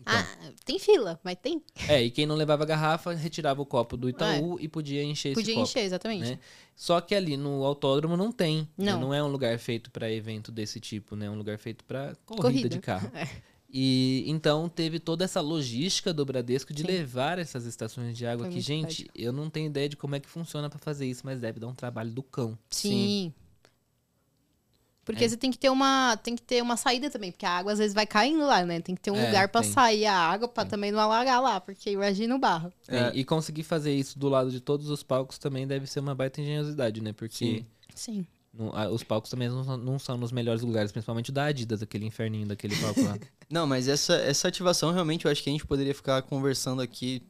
Então. 0.00 0.12
Ah, 0.14 0.26
tem 0.64 0.78
fila, 0.78 1.18
mas 1.22 1.36
tem. 1.40 1.62
É, 1.88 2.02
e 2.02 2.10
quem 2.10 2.26
não 2.26 2.34
levava 2.34 2.64
garrafa, 2.64 3.12
retirava 3.14 3.62
o 3.62 3.66
copo 3.66 3.96
do 3.96 4.08
Itaú 4.08 4.58
e 4.60 4.68
podia 4.68 5.02
encher 5.02 5.30
esse 5.30 5.40
É. 5.40 5.42
Podia 5.42 5.54
copo. 5.54 5.66
encher, 5.68 5.80
exatamente. 5.84 6.30
né? 6.30 6.38
Só 6.76 7.00
que 7.00 7.14
ali 7.14 7.36
no 7.36 7.64
autódromo 7.64 8.16
não 8.16 8.32
tem. 8.32 8.68
né? 8.76 8.92
Não. 8.92 9.00
Não 9.00 9.14
é 9.14 9.22
um 9.22 9.28
lugar 9.28 9.58
feito 9.58 9.90
para 9.90 10.10
evento 10.10 10.50
desse 10.52 10.80
tipo, 10.80 11.14
né? 11.16 11.26
É 11.26 11.30
um 11.30 11.36
lugar 11.36 11.58
feito 11.58 11.84
para 11.84 12.14
corrida, 12.26 12.42
Corrida. 12.42 12.68
de 12.68 12.78
carro. 12.80 13.10
É. 13.14 13.28
E 13.76 14.22
então 14.28 14.68
teve 14.68 15.00
toda 15.00 15.24
essa 15.24 15.40
logística 15.40 16.14
do 16.14 16.24
Bradesco 16.24 16.72
de 16.72 16.82
Sim. 16.82 16.86
levar 16.86 17.40
essas 17.40 17.64
estações 17.66 18.16
de 18.16 18.24
água 18.24 18.44
Foi 18.46 18.54
que, 18.54 18.60
gente, 18.60 19.10
eu 19.16 19.32
não 19.32 19.50
tenho 19.50 19.66
ideia 19.66 19.88
de 19.88 19.96
como 19.96 20.14
é 20.14 20.20
que 20.20 20.28
funciona 20.28 20.70
para 20.70 20.78
fazer 20.78 21.06
isso, 21.06 21.22
mas 21.24 21.40
deve 21.40 21.58
dar 21.58 21.66
um 21.66 21.74
trabalho 21.74 22.12
do 22.12 22.22
cão. 22.22 22.56
Sim. 22.70 23.34
Porque 25.04 25.24
É. 25.24 25.28
você 25.28 25.36
tem 25.36 25.50
que 25.50 25.58
ter 25.58 25.68
uma 25.70 26.16
tem 26.16 26.34
que 26.34 26.42
ter 26.42 26.62
uma 26.62 26.76
saída 26.76 27.10
também, 27.10 27.30
porque 27.30 27.44
a 27.44 27.50
água 27.50 27.72
às 27.72 27.78
vezes 27.78 27.92
vai 27.94 28.06
caindo 28.06 28.46
lá, 28.46 28.64
né? 28.64 28.80
Tem 28.80 28.94
que 28.94 29.00
ter 29.02 29.10
um 29.10 29.16
É, 29.16 29.26
lugar 29.26 29.48
pra 29.48 29.60
tem. 29.60 29.70
sair 29.70 30.06
a 30.06 30.16
água 30.16 30.48
pra 30.48 30.64
também 30.64 30.90
não 30.90 30.98
alagar 31.00 31.42
lá, 31.42 31.60
porque 31.60 31.90
imagina 31.90 32.34
o 32.34 32.38
barro. 32.38 32.72
É. 32.88 33.10
E 33.14 33.24
conseguir 33.24 33.62
fazer 33.64 33.92
isso 33.94 34.18
do 34.18 34.28
lado 34.28 34.50
de 34.50 34.60
todos 34.60 34.88
os 34.88 35.02
palcos 35.02 35.36
também 35.38 35.66
deve 35.66 35.86
ser 35.86 36.00
uma 36.00 36.14
baita 36.14 36.40
engenhosidade, 36.40 37.02
né? 37.02 37.12
Porque 37.12 37.36
Sim. 37.36 37.66
Sim. 37.94 38.26
não- 38.52 38.74
a- 38.74 38.88
os 38.88 39.02
palcos 39.02 39.30
também 39.30 39.48
não, 39.48 39.62
são- 39.64 39.76
não 39.76 39.98
são 39.98 40.16
nos 40.16 40.32
melhores 40.32 40.62
lugares, 40.62 40.90
principalmente 40.90 41.30
o 41.30 41.32
da 41.32 41.44
Adidas, 41.44 41.82
aquele 41.82 42.06
inferninho 42.06 42.46
daquele 42.46 42.74
palco 42.76 43.02
lá. 43.02 43.18
Não, 43.50 43.66
mas 43.66 43.88
essa, 43.88 44.14
essa 44.16 44.48
ativação 44.48 44.90
realmente 44.90 45.26
eu 45.26 45.30
acho 45.30 45.42
que 45.42 45.50
a 45.50 45.52
gente 45.52 45.66
poderia 45.66 45.94
ficar 45.94 46.22
conversando 46.22 46.80
aqui 46.80 47.22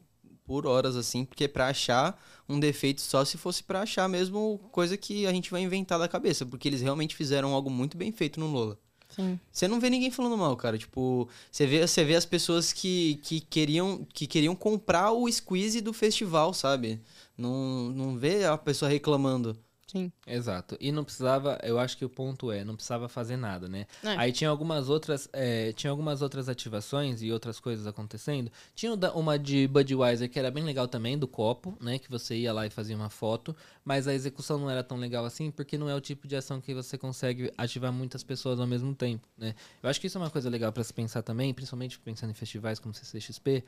por 0.45 0.65
horas, 0.65 0.95
assim, 0.95 1.25
porque 1.25 1.47
pra 1.47 1.67
achar 1.67 2.21
um 2.47 2.59
defeito 2.59 3.01
só 3.01 3.25
se 3.25 3.37
fosse 3.37 3.63
pra 3.63 3.81
achar 3.81 4.07
mesmo 4.07 4.59
coisa 4.71 4.95
que 4.95 5.25
a 5.25 5.31
gente 5.31 5.51
vai 5.51 5.61
inventar 5.61 5.99
da 5.99 6.07
cabeça, 6.07 6.45
porque 6.45 6.67
eles 6.67 6.81
realmente 6.81 7.15
fizeram 7.15 7.53
algo 7.53 7.69
muito 7.69 7.97
bem 7.97 8.11
feito 8.11 8.39
no 8.39 8.47
Lola. 8.47 8.77
Sim. 9.09 9.39
Você 9.51 9.67
não 9.67 9.79
vê 9.79 9.89
ninguém 9.89 10.11
falando 10.11 10.37
mal, 10.37 10.55
cara. 10.57 10.77
Tipo, 10.77 11.29
você 11.51 11.65
vê, 11.65 11.87
você 11.87 12.03
vê 12.03 12.15
as 12.15 12.25
pessoas 12.25 12.73
que, 12.73 13.15
que, 13.23 13.39
queriam, 13.39 14.05
que 14.13 14.27
queriam 14.27 14.55
comprar 14.55 15.11
o 15.11 15.31
squeeze 15.31 15.79
do 15.79 15.93
festival, 15.93 16.53
sabe? 16.53 17.01
Não, 17.37 17.89
não 17.89 18.17
vê 18.17 18.45
a 18.45 18.57
pessoa 18.57 18.89
reclamando. 18.89 19.57
Sim. 19.95 20.11
Exato. 20.27 20.75
E 20.81 20.91
não 20.91 21.05
precisava, 21.05 21.57
eu 21.63 21.79
acho 21.79 21.97
que 21.97 22.03
o 22.03 22.09
ponto 22.09 22.51
é, 22.51 22.65
não 22.65 22.75
precisava 22.75 23.07
fazer 23.07 23.37
nada, 23.37 23.69
né? 23.69 23.87
É. 24.03 24.09
Aí 24.17 24.33
tinha 24.33 24.49
algumas 24.49 24.89
outras, 24.89 25.29
é, 25.31 25.71
tinha 25.71 25.89
algumas 25.89 26.21
outras 26.21 26.49
ativações 26.49 27.21
e 27.21 27.31
outras 27.31 27.61
coisas 27.61 27.87
acontecendo. 27.87 28.51
Tinha 28.75 28.93
uma 28.93 29.39
de 29.39 29.69
Budweiser 29.69 30.29
que 30.29 30.37
era 30.37 30.51
bem 30.51 30.65
legal 30.65 30.85
também, 30.85 31.17
do 31.17 31.29
copo, 31.29 31.77
né? 31.79 31.97
Que 31.97 32.11
você 32.11 32.35
ia 32.35 32.51
lá 32.51 32.67
e 32.67 32.69
fazia 32.69 32.93
uma 32.93 33.09
foto, 33.09 33.55
mas 33.85 34.05
a 34.05 34.13
execução 34.13 34.59
não 34.59 34.69
era 34.69 34.83
tão 34.83 34.97
legal 34.97 35.23
assim, 35.23 35.49
porque 35.49 35.77
não 35.77 35.89
é 35.89 35.95
o 35.95 36.01
tipo 36.01 36.27
de 36.27 36.35
ação 36.35 36.59
que 36.59 36.73
você 36.73 36.97
consegue 36.97 37.49
ativar 37.57 37.93
muitas 37.93 38.21
pessoas 38.21 38.59
ao 38.59 38.67
mesmo 38.67 38.93
tempo, 38.93 39.25
né? 39.37 39.55
Eu 39.81 39.89
acho 39.89 40.01
que 40.01 40.07
isso 40.07 40.17
é 40.17 40.21
uma 40.21 40.29
coisa 40.29 40.49
legal 40.49 40.73
para 40.73 40.83
se 40.83 40.93
pensar 40.93 41.21
também, 41.21 41.53
principalmente 41.53 41.97
pensando 41.99 42.31
em 42.31 42.33
festivais 42.33 42.79
como 42.79 42.93
CCXP, 42.93 43.63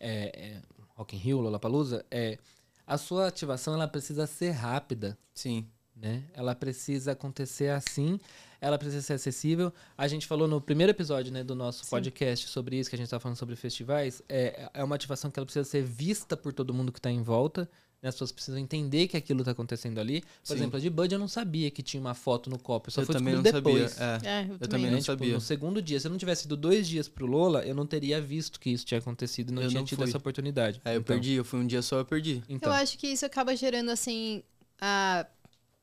é, 0.00 0.10
é, 0.10 0.62
Rock 0.96 1.14
in 1.14 1.20
Rio, 1.20 1.40
Lollapalooza, 1.40 2.04
é 2.10 2.36
a 2.92 2.98
sua 2.98 3.28
ativação 3.28 3.72
ela 3.72 3.88
precisa 3.88 4.26
ser 4.26 4.50
rápida 4.50 5.16
Sim. 5.32 5.66
né? 5.96 6.24
Ela 6.34 6.54
precisa 6.54 7.12
acontecer 7.12 7.70
assim, 7.70 8.20
ela 8.60 8.76
precisa 8.76 9.00
ser 9.00 9.14
acessível. 9.14 9.72
A 9.96 10.06
gente 10.06 10.26
falou 10.26 10.46
no 10.46 10.60
primeiro 10.60 10.90
episódio, 10.90 11.32
né, 11.32 11.42
do 11.42 11.54
nosso 11.54 11.84
Sim. 11.84 11.90
podcast 11.90 12.48
sobre 12.48 12.78
isso, 12.78 12.90
que 12.90 12.96
a 12.96 12.98
gente 12.98 13.08
tá 13.08 13.18
falando 13.18 13.38
sobre 13.38 13.56
festivais. 13.56 14.20
É, 14.28 14.68
é 14.74 14.84
uma 14.84 14.94
ativação 14.94 15.30
que 15.30 15.38
ela 15.38 15.46
precisa 15.46 15.64
ser 15.64 15.82
vista 15.82 16.36
por 16.36 16.52
todo 16.52 16.74
mundo 16.74 16.92
que 16.92 17.00
tá 17.00 17.10
em 17.10 17.22
volta. 17.22 17.66
Né? 18.02 18.08
As 18.08 18.16
pessoas 18.16 18.32
precisam 18.32 18.58
entender 18.58 19.06
que 19.06 19.16
aquilo 19.16 19.44
tá 19.44 19.52
acontecendo 19.52 19.98
ali. 20.00 20.22
Por 20.22 20.28
Sim. 20.48 20.54
exemplo, 20.54 20.76
a 20.76 20.80
de 20.80 20.90
Bud 20.90 21.12
eu 21.14 21.18
não 21.20 21.28
sabia 21.28 21.70
que 21.70 21.82
tinha 21.82 22.00
uma 22.00 22.14
foto 22.14 22.50
no 22.50 22.58
copo. 22.58 22.88
Eu 22.88 22.92
só 22.92 23.02
eu 23.02 23.06
fui 23.06 23.14
também 23.14 23.34
não 23.34 23.42
depois. 23.42 23.92
sabia. 23.92 24.28
É. 24.28 24.40
É, 24.40 24.42
eu, 24.42 24.46
também 24.46 24.68
também. 24.68 24.84
não 24.86 24.90
né? 24.92 24.98
Tipo, 24.98 25.04
sabia. 25.12 25.34
no 25.34 25.40
segundo 25.40 25.80
dia, 25.80 26.00
se 26.00 26.06
eu 26.08 26.10
não 26.10 26.18
tivesse 26.18 26.46
ido 26.46 26.56
dois 26.56 26.88
dias 26.88 27.06
pro 27.08 27.24
Lola, 27.26 27.64
eu 27.64 27.74
não 27.76 27.86
teria 27.86 28.20
visto 28.20 28.58
que 28.58 28.70
isso 28.70 28.84
tinha 28.84 28.98
acontecido 28.98 29.50
e 29.50 29.52
não 29.54 29.62
Eu 29.62 29.68
tinha 29.68 29.80
não 29.80 29.86
tido 29.86 29.98
fui. 29.98 30.08
essa 30.08 30.18
oportunidade. 30.18 30.80
É, 30.84 30.96
eu 30.96 31.00
Então- 31.00 31.14
perdi. 31.14 31.34
Eu 31.34 31.44
fui 31.44 31.60
um 31.60 31.66
dia 31.66 31.80
só, 31.80 31.98
eu 31.98 32.04
perdi. 32.04 32.42
Então, 32.48 32.70
Eu 32.72 32.74
acho 32.76 32.98
que 32.98 33.06
isso 33.06 33.24
acaba 33.24 33.54
gerando, 33.54 33.90
assim, 33.90 34.42
a... 34.80 35.24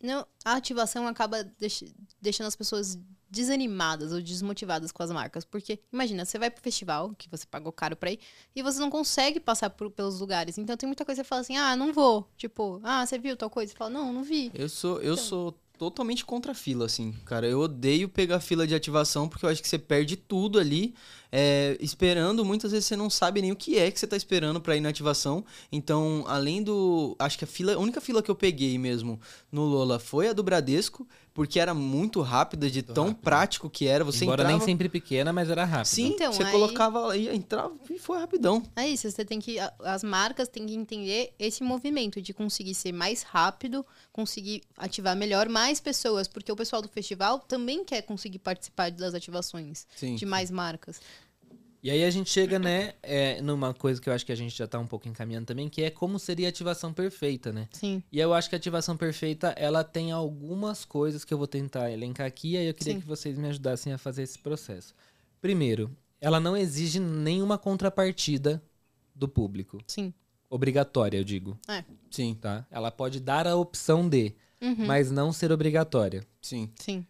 Não, 0.04 0.26
a 0.46 0.54
ativação 0.54 1.08
acaba 1.08 1.44
deix- 1.60 1.84
deixando 2.22 2.48
as 2.48 2.56
pessoas 2.56 2.98
desanimadas 3.30 4.12
ou 4.12 4.22
desmotivadas 4.22 4.92
com 4.92 5.04
as 5.04 5.12
marcas. 5.12 5.46
Porque, 5.46 5.80
imagina, 5.94 6.26
você 6.26 6.38
vai 6.40 6.50
pro 6.50 6.62
festival, 6.64 7.14
que 7.18 7.30
você 7.30 7.46
pagou 7.46 7.72
caro 7.72 7.96
pra 7.96 8.12
ir, 8.12 8.20
e 8.56 8.62
você 8.64 8.80
não 8.80 8.90
consegue 8.90 9.40
passar 9.40 9.70
por- 9.70 9.92
pelos 9.92 10.20
lugares. 10.20 10.58
Então 10.58 10.76
tem 10.76 10.88
muita 10.88 11.06
coisa 11.06 11.22
que 11.22 11.26
você 11.26 11.30
fala 11.30 11.42
assim, 11.42 11.58
ah, 11.58 11.76
não 11.76 11.94
vou. 11.94 12.28
Tipo, 12.38 12.80
ah, 12.84 13.06
você 13.06 13.18
viu 13.18 13.36
tal 13.38 13.50
coisa? 13.50 13.72
Você 13.72 13.78
fala, 13.78 13.90
não, 13.92 14.12
não 14.12 14.24
vi. 14.24 14.52
Eu 14.54 14.68
sou, 14.70 14.98
eu 15.02 15.14
Então. 15.14 15.18
sou 15.26 15.56
totalmente 15.78 16.26
contra 16.26 16.52
a 16.52 16.56
fila, 16.56 16.88
assim, 16.88 17.14
cara. 17.24 17.48
Eu 17.48 17.62
odeio 17.62 18.10
pegar 18.10 18.42
fila 18.42 18.68
de 18.68 18.76
ativação 18.76 19.30
porque 19.30 19.46
eu 19.46 19.50
acho 19.50 19.62
que 19.62 19.68
você 19.70 19.80
perde 19.80 20.18
tudo 20.18 20.60
ali, 20.60 20.94
é, 21.32 21.78
esperando. 21.80 22.44
Muitas 22.44 22.74
vezes 22.74 22.86
você 22.86 22.98
não 22.98 23.10
sabe 23.10 23.42
nem 23.42 23.54
o 23.54 23.56
que 23.56 23.78
é 23.80 23.90
que 23.90 23.98
você 23.98 24.06
tá 24.06 24.18
esperando 24.18 24.60
pra 24.60 24.76
ir 24.76 24.82
na 24.82 24.90
ativação. 24.90 25.46
Então, 25.72 26.26
além 26.28 26.62
do. 26.62 27.16
Acho 27.18 27.38
que 27.38 27.46
a 27.46 27.48
fila, 27.48 27.76
a 27.76 27.78
única 27.78 28.02
fila 28.02 28.22
que 28.22 28.30
eu 28.30 28.36
peguei 28.36 28.78
mesmo 28.78 29.22
no 29.50 29.64
Lola 29.64 30.00
foi 30.00 30.28
a 30.28 30.34
do 30.34 30.44
Bradesco, 30.44 31.08
porque 31.40 31.58
era 31.58 31.74
muito 31.74 32.20
rápida, 32.20 32.70
de 32.70 32.84
tão 32.84 33.06
rápida. 33.06 33.22
prático 33.24 33.70
que 33.70 33.88
era. 33.88 34.04
Você 34.04 34.26
embora 34.26 34.42
entrava. 34.44 34.58
nem 34.58 34.66
sempre 34.68 34.90
pequena, 34.90 35.32
mas 35.32 35.50
era 35.50 35.64
rápido. 35.64 35.86
Sim, 35.88 36.08
Então, 36.10 36.34
você 36.34 36.44
aí- 36.44 36.52
colocava 36.52 37.14
aí, 37.14 37.34
entrava 37.34 37.74
e 37.90 37.98
foi 37.98 38.20
rapidão. 38.20 38.62
É 38.76 38.86
isso, 38.90 39.10
você 39.10 39.24
tem 39.24 39.40
que. 39.40 39.56
As 39.86 40.04
marcas 40.04 40.50
têm 40.50 40.66
que 40.66 40.74
entender 40.74 41.34
esse 41.40 41.64
movimento 41.64 42.22
de 42.22 42.34
conseguir 42.34 42.76
ser 42.76 42.92
mais 42.92 43.24
rápido, 43.24 43.86
conseguir 44.12 44.64
ativar 44.76 45.16
melhor 45.16 45.48
mais 45.48 45.80
pessoas, 45.80 46.28
porque 46.28 46.52
o 46.52 46.58
pessoal 46.58 46.82
do 46.82 46.90
festival 46.90 47.40
também 47.40 47.86
quer 47.86 48.02
conseguir 48.02 48.40
participar 48.40 48.92
das 48.92 49.14
ativações 49.14 49.88
Sim. 49.96 50.16
de 50.16 50.26
mais 50.26 50.52
marcas. 50.52 51.00
E 51.82 51.90
aí 51.90 52.04
a 52.04 52.10
gente 52.12 52.30
chega, 52.30 52.60
né, 52.60 52.94
é, 53.02 53.42
numa 53.42 53.74
coisa 53.74 54.02
que 54.02 54.10
eu 54.10 54.14
acho 54.14 54.26
que 54.26 54.32
a 54.34 54.36
gente 54.36 54.56
já 54.58 54.68
tá 54.68 54.78
um 54.78 54.86
pouco 54.86 55.08
encaminhando 55.08 55.46
também, 55.46 55.70
que 55.70 55.82
é 55.82 55.90
como 55.90 56.20
seria 56.20 56.48
a 56.48 56.50
ativação 56.50 56.92
perfeita, 56.94 57.54
né? 57.54 57.70
Sim. 57.72 58.04
E 58.12 58.20
eu 58.20 58.34
acho 58.34 58.50
que 58.50 58.56
a 58.56 58.58
ativação 58.58 58.98
perfeita, 58.98 59.50
ela 59.58 59.82
tem 59.84 60.12
algumas 60.12 60.84
coisas 60.84 61.24
que 61.24 61.34
eu 61.34 61.38
vou 61.38 61.48
tentar 61.48 61.90
elencar 61.90 62.28
aqui, 62.28 62.52
e 62.52 62.58
aí 62.58 62.68
eu 62.68 62.74
queria 62.74 62.94
Sim. 62.96 63.00
que 63.00 63.08
vocês 63.08 63.38
me 63.38 63.48
ajudassem 63.48 63.94
a 63.94 63.98
fazer 63.98 64.24
esse 64.24 64.38
processo. 64.38 64.94
Primeiro, 65.40 65.90
ela 66.20 66.40
não 66.40 66.58
exige 66.58 67.00
nenhuma 67.00 67.58
contrapartida 67.58 68.62
do 69.16 69.28
público. 69.30 69.78
Sim. 69.88 70.14
Obrigatória, 70.50 71.18
eu 71.18 71.24
digo, 71.24 71.58
Sim, 72.12 72.34
tá? 72.36 72.66
Ela 72.70 72.92
pode 72.92 73.20
dar 73.22 73.48
a 73.48 73.56
opção 73.56 74.08
de, 74.10 74.34
Uhum. 74.62 74.86
mas 74.86 75.10
não 75.10 75.32
ser 75.32 75.50
obrigatória. 75.52 76.26
sim. 76.42 76.70
Sim. 76.78 77.06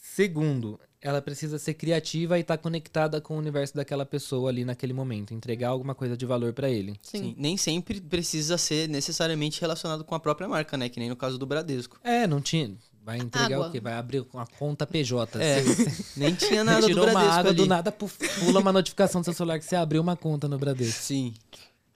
Segundo, 0.00 0.78
ela 1.02 1.20
precisa 1.20 1.58
ser 1.58 1.74
criativa 1.74 2.38
e 2.38 2.42
estar 2.42 2.56
conectada 2.58 3.20
com 3.20 3.34
o 3.34 3.38
universo 3.38 3.74
daquela 3.74 4.06
pessoa 4.06 4.48
ali 4.50 4.64
naquele 4.64 4.92
momento, 4.92 5.34
entregar 5.34 5.68
alguma 5.68 5.94
coisa 5.94 6.16
de 6.16 6.24
valor 6.24 6.52
pra 6.52 6.70
ele. 6.70 6.94
Sim. 7.02 7.18
Sim. 7.18 7.34
Nem 7.36 7.56
sempre 7.56 8.00
precisa 8.00 8.56
ser 8.56 8.88
necessariamente 8.88 9.60
relacionado 9.60 10.04
com 10.04 10.14
a 10.14 10.20
própria 10.20 10.48
marca, 10.48 10.76
né? 10.76 10.88
Que 10.88 11.00
nem 11.00 11.08
no 11.08 11.16
caso 11.16 11.36
do 11.38 11.44
Bradesco. 11.46 11.98
É, 12.04 12.26
não 12.26 12.40
tinha. 12.40 12.72
Vai 13.04 13.18
entregar 13.18 13.56
Água. 13.56 13.66
o 13.68 13.70
quê? 13.72 13.80
Vai 13.80 13.94
abrir 13.94 14.24
uma 14.32 14.46
conta 14.46 14.86
PJ. 14.86 15.36
É, 15.42 15.60
Você- 15.60 16.04
nem 16.16 16.34
tinha 16.36 16.62
nada 16.62 16.82
do 16.82 16.86
tirou 16.86 17.04
uma 17.04 17.10
Bradesco 17.12 17.38
água 17.38 17.50
ali. 17.50 17.56
do 17.56 17.66
nada, 17.66 17.90
pula 17.90 18.60
uma 18.60 18.72
notificação 18.72 19.20
do 19.20 19.24
seu 19.24 19.32
celular 19.34 19.58
que 19.58 19.64
você 19.64 19.74
abriu 19.74 20.00
uma 20.00 20.16
conta 20.16 20.46
no 20.46 20.56
Bradesco. 20.56 21.02
Sim, 21.02 21.34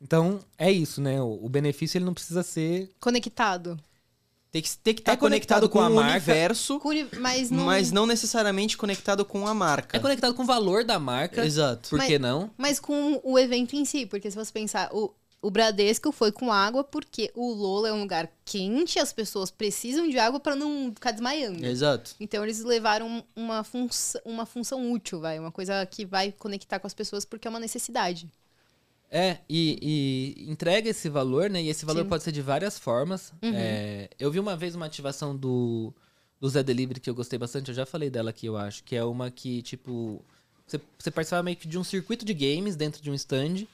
Então, 0.03 0.41
é 0.59 0.71
isso, 0.71 1.01
né? 1.01 1.23
O, 1.23 1.45
o 1.45 1.49
benefício 1.49 1.97
ele 1.97 2.05
não 2.05 2.13
precisa 2.13 2.43
ser. 2.43 2.91
Conectado. 3.01 3.79
Tem 4.61 4.63
que 4.63 4.79
tem 4.79 4.95
que 4.95 5.01
estar 5.03 5.13
É 5.13 5.17
conectado, 5.17 5.69
conectado 5.69 5.69
com, 5.69 5.79
com 5.79 5.85
a 5.85 5.89
o 5.89 5.95
marca. 5.95 6.11
universo, 6.13 6.81
Mas 7.19 7.51
não. 7.51 7.65
mas 7.65 7.93
não 7.93 8.07
necessariamente 8.07 8.77
conectado 8.77 9.25
com 9.25 9.47
a 9.47 9.55
marca. 9.55 9.97
É 9.97 10.01
conectado 10.01 10.35
com 10.35 10.43
o 10.43 10.47
valor 10.47 10.85
da 10.85 10.99
marca. 10.99 11.45
Exato. 11.45 11.91
Por 11.91 11.99
Mas- 11.99 12.07
que 12.09 12.19
não? 12.19 12.51
Mas 12.57 12.81
com 12.81 13.21
o 13.23 13.39
evento 13.39 13.75
em 13.77 13.85
si, 13.85 14.07
porque 14.07 14.31
se 14.31 14.37
você 14.37 14.53
pensar, 14.53 14.89
o, 14.93 15.13
O 15.43 15.51
Bradesco 15.51 16.11
foi 16.11 16.33
com 16.33 16.51
água 16.51 16.83
porque 16.83 17.31
o 17.35 17.53
Lola 17.53 17.89
é 17.89 17.93
um 17.93 18.01
lugar 18.01 18.29
quente, 18.45 18.99
as 18.99 19.13
pessoas 19.13 19.51
precisam 19.51 20.09
de 20.09 20.19
água 20.19 20.41
para 20.41 20.57
não 20.57 20.91
ficar 20.93 21.13
desmaiando. 21.13 21.65
Exato. 21.65 22.13
Então 22.19 22.43
eles 22.43 22.65
levaram 22.65 23.23
uma, 23.37 23.63
função, 23.63 24.21
uma 24.25 24.47
função 24.47 24.91
útil, 24.91 25.21
vai, 25.21 25.39
uma 25.39 25.53
coisa 25.53 25.85
que 25.87 26.05
vai 26.07 26.33
conectar 26.33 26.81
com 26.81 26.87
as 26.87 26.95
pessoas 26.95 27.25
porque 27.25 27.47
é 27.47 27.51
uma 27.51 27.61
necessidade. 27.61 28.27
É, 29.11 29.39
e, 29.49 30.35
e 30.41 30.51
entrega 30.51 30.91
esse 30.91 31.09
valor, 31.09 31.49
né? 31.49 31.63
E 31.63 31.69
esse 31.69 31.87
valor 31.87 32.03
Sim. 32.03 32.09
pode 32.09 32.25
ser 32.25 32.33
de 32.33 32.43
várias 32.43 32.79
formas. 32.79 33.33
Uhum. 33.43 33.53
É, 33.55 34.11
eu 34.19 34.31
vi 34.31 34.41
uma 34.41 34.57
vez 34.57 34.75
uma 34.75 34.87
ativação 34.87 35.37
do, 35.37 35.95
do 36.41 36.49
Zé 36.49 36.63
Delivery 36.63 37.01
que 37.01 37.09
eu 37.09 37.15
gostei 37.15 37.39
bastante, 37.39 37.69
eu 37.69 37.75
já 37.75 37.87
falei 37.87 38.11
dela 38.11 38.31
aqui, 38.31 38.47
eu 38.47 38.57
acho, 38.57 38.83
que 38.83 38.97
é 38.97 39.05
uma 39.05 39.31
que, 39.31 39.63
tipo, 39.63 40.25
você, 40.67 40.81
você 40.99 41.11
participava 41.11 41.43
meio 41.43 41.57
que 41.57 41.69
de 41.69 41.79
um 41.79 41.85
circuito 41.85 42.25
de 42.25 42.35
games 42.35 42.75
dentro 42.75 43.01
de 43.01 43.11
um 43.11 43.15
stand. 43.15 43.67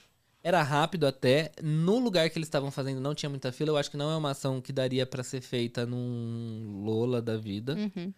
Era 0.45 0.62
rápido 0.62 1.07
até. 1.07 1.53
No 1.62 1.99
lugar 1.99 2.29
que 2.29 2.37
eles 2.37 2.49
estavam 2.49 2.71
fazendo 2.71 3.01
não 3.01 3.14
tinha 3.14 3.31
muita 3.31 3.53
fila. 3.53 3.71
Eu 3.71 3.77
acho 3.77 3.90
que 3.90 3.97
não 3.97 4.11
é 4.11 4.16
uma 4.16 4.33
ação 4.33 4.61
que 4.61 4.73
daria 4.73 5.07
pra 5.07 5.23
ser 5.23 5.40
feita 5.40 5.87
num 5.87 6.83
Lola 6.85 7.23
da 7.23 7.37
vida. 7.37 7.75
Uhum. 7.75 8.12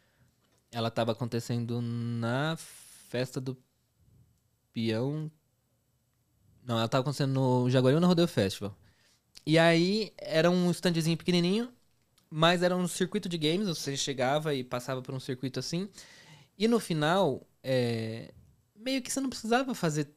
Ela 0.72 0.90
tava 0.90 1.12
acontecendo 1.12 1.81
na 1.83 2.57
festa 3.09 3.40
do 3.40 3.57
peão. 4.72 5.31
Não, 6.64 6.79
ela 6.79 6.88
tava 6.88 7.03
acontecendo 7.03 7.33
no 7.33 7.70
Jaguariúna 7.70 8.07
Rodeo 8.07 8.27
Festival. 8.27 8.77
E 9.46 9.59
aí 9.59 10.12
era 10.16 10.50
um 10.50 10.70
standzinho 10.70 11.16
pequenininho, 11.16 11.68
mas 12.31 12.62
era 12.62 12.74
um 12.74 12.88
circuito 12.88 13.29
de 13.29 13.37
games. 13.37 13.68
Você 13.68 13.96
chegava 13.96 14.55
e 14.55 14.64
passava 14.64 15.03
por 15.03 15.14
um 15.14 15.20
circuito 15.20 15.59
assim. 15.61 15.88
E 16.59 16.66
no 16.66 16.81
final, 16.81 17.46
é, 17.62 18.33
meio 18.74 19.03
que 19.03 19.12
você 19.12 19.20
não 19.20 19.29
precisava 19.29 19.74
fazer 19.74 20.09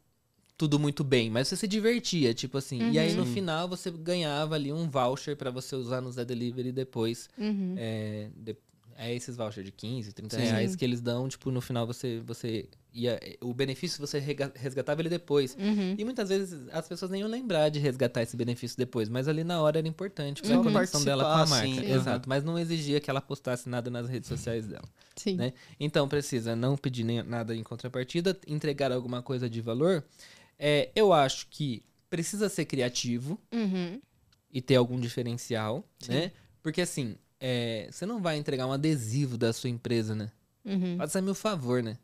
tudo 0.57 0.79
muito 0.79 1.03
bem, 1.03 1.29
mas 1.29 1.47
você 1.47 1.55
se 1.55 1.67
divertia, 1.67 2.33
tipo 2.33 2.57
assim. 2.57 2.91
E 2.91 2.97
aí 2.97 3.13
no 3.13 3.19
Uhum. 3.19 3.25
final 3.25 3.67
você 3.67 3.91
ganhava 3.91 4.55
ali 4.55 4.71
um 4.73 4.89
voucher 4.89 5.35
pra 5.35 5.51
você 5.51 5.75
usar 5.75 6.01
no 6.01 6.11
Zé 6.11 6.23
Delivery 6.25 6.71
depois. 6.71 7.29
Uhum. 7.37 7.75
É, 7.77 8.29
de- 8.35 8.57
é 8.95 9.13
esses 9.13 9.35
vouchers 9.35 9.63
de 9.65 9.71
15, 9.71 10.13
30 10.13 10.37
Sim. 10.37 10.43
reais 10.43 10.75
que 10.75 10.83
eles 10.83 11.01
dão, 11.01 11.27
tipo, 11.27 11.51
no 11.51 11.61
final 11.61 11.85
você, 11.85 12.19
você 12.25 12.67
ia. 12.97 13.19
O 13.41 13.53
benefício 13.53 13.99
você 13.99 14.19
resgatava 14.55 15.01
ele 15.01 15.09
depois. 15.09 15.55
Uhum. 15.59 15.95
E 15.97 16.03
muitas 16.03 16.29
vezes 16.29 16.67
as 16.71 16.87
pessoas 16.87 17.11
nem 17.11 17.21
iam 17.21 17.29
lembrar 17.29 17.69
de 17.69 17.79
resgatar 17.79 18.21
esse 18.23 18.35
benefício 18.35 18.77
depois, 18.77 19.07
mas 19.09 19.27
ali 19.27 19.43
na 19.43 19.61
hora 19.61 19.79
era 19.79 19.87
importante 19.87 20.41
pra 20.41 20.55
Só 20.55 20.63
conexão 20.63 21.03
dela 21.03 21.23
com 21.23 21.29
a 21.29 21.45
marca. 21.45 21.65
sim. 21.67 21.91
Exato, 21.91 22.27
mas 22.27 22.43
não 22.43 22.57
exigia 22.57 22.99
que 22.99 23.09
ela 23.09 23.21
postasse 23.21 23.69
nada 23.69 23.89
nas 23.89 24.09
redes 24.09 24.27
sociais 24.27 24.65
dela. 24.67 24.85
Sim. 25.15 25.35
né? 25.35 25.53
Então 25.79 26.07
precisa 26.07 26.55
não 26.55 26.75
pedir 26.77 27.03
nem- 27.03 27.23
nada 27.23 27.55
em 27.55 27.63
contrapartida, 27.63 28.37
entregar 28.47 28.91
alguma 28.91 29.21
coisa 29.21 29.49
de 29.49 29.61
valor. 29.61 30.03
É, 30.59 30.89
eu 30.95 31.11
acho 31.13 31.47
que 31.49 31.83
precisa 32.09 32.49
ser 32.49 32.65
criativo 32.65 33.39
Uhum. 33.53 33.99
e 34.51 34.61
ter 34.61 34.75
algum 34.75 34.99
diferencial, 34.99 35.83
Sim. 35.99 36.11
né? 36.13 36.31
Porque 36.63 36.81
assim, 36.81 37.15
é, 37.39 37.87
você 37.91 38.05
não 38.05 38.21
vai 38.21 38.37
entregar 38.37 38.65
um 38.67 38.71
adesivo 38.71 39.37
da 39.37 39.51
sua 39.53 39.69
empresa, 39.69 40.15
né? 40.15 40.31
Uhum. 40.65 40.97
Faça 40.97 41.21
meu 41.21 41.35
favor, 41.35 41.81
né? 41.83 41.97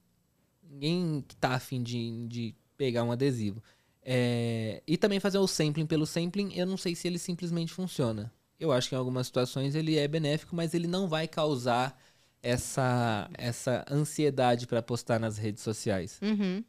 Ninguém 0.73 1.23
que 1.27 1.35
tá 1.35 1.51
afim 1.51 1.81
de, 1.81 2.27
de 2.27 2.55
pegar 2.75 3.03
um 3.03 3.11
adesivo. 3.11 3.61
É, 4.01 4.81
e 4.85 4.97
também 4.97 5.19
fazer 5.19 5.37
o 5.37 5.47
sampling 5.47 5.85
pelo 5.85 6.05
sampling, 6.05 6.51
eu 6.55 6.65
não 6.65 6.77
sei 6.77 6.95
se 6.95 7.07
ele 7.07 7.19
simplesmente 7.19 7.71
funciona. 7.71 8.31
Eu 8.59 8.71
acho 8.71 8.89
que 8.89 8.95
em 8.95 8.97
algumas 8.97 9.27
situações 9.27 9.75
ele 9.75 9.97
é 9.97 10.07
benéfico, 10.07 10.55
mas 10.55 10.73
ele 10.73 10.87
não 10.87 11.07
vai 11.07 11.27
causar 11.27 11.97
essa, 12.41 13.29
essa 13.35 13.85
ansiedade 13.89 14.67
para 14.67 14.81
postar 14.81 15.19
nas 15.19 15.37
redes 15.37 15.63
sociais. 15.63 16.19
Uhum. 16.21 16.63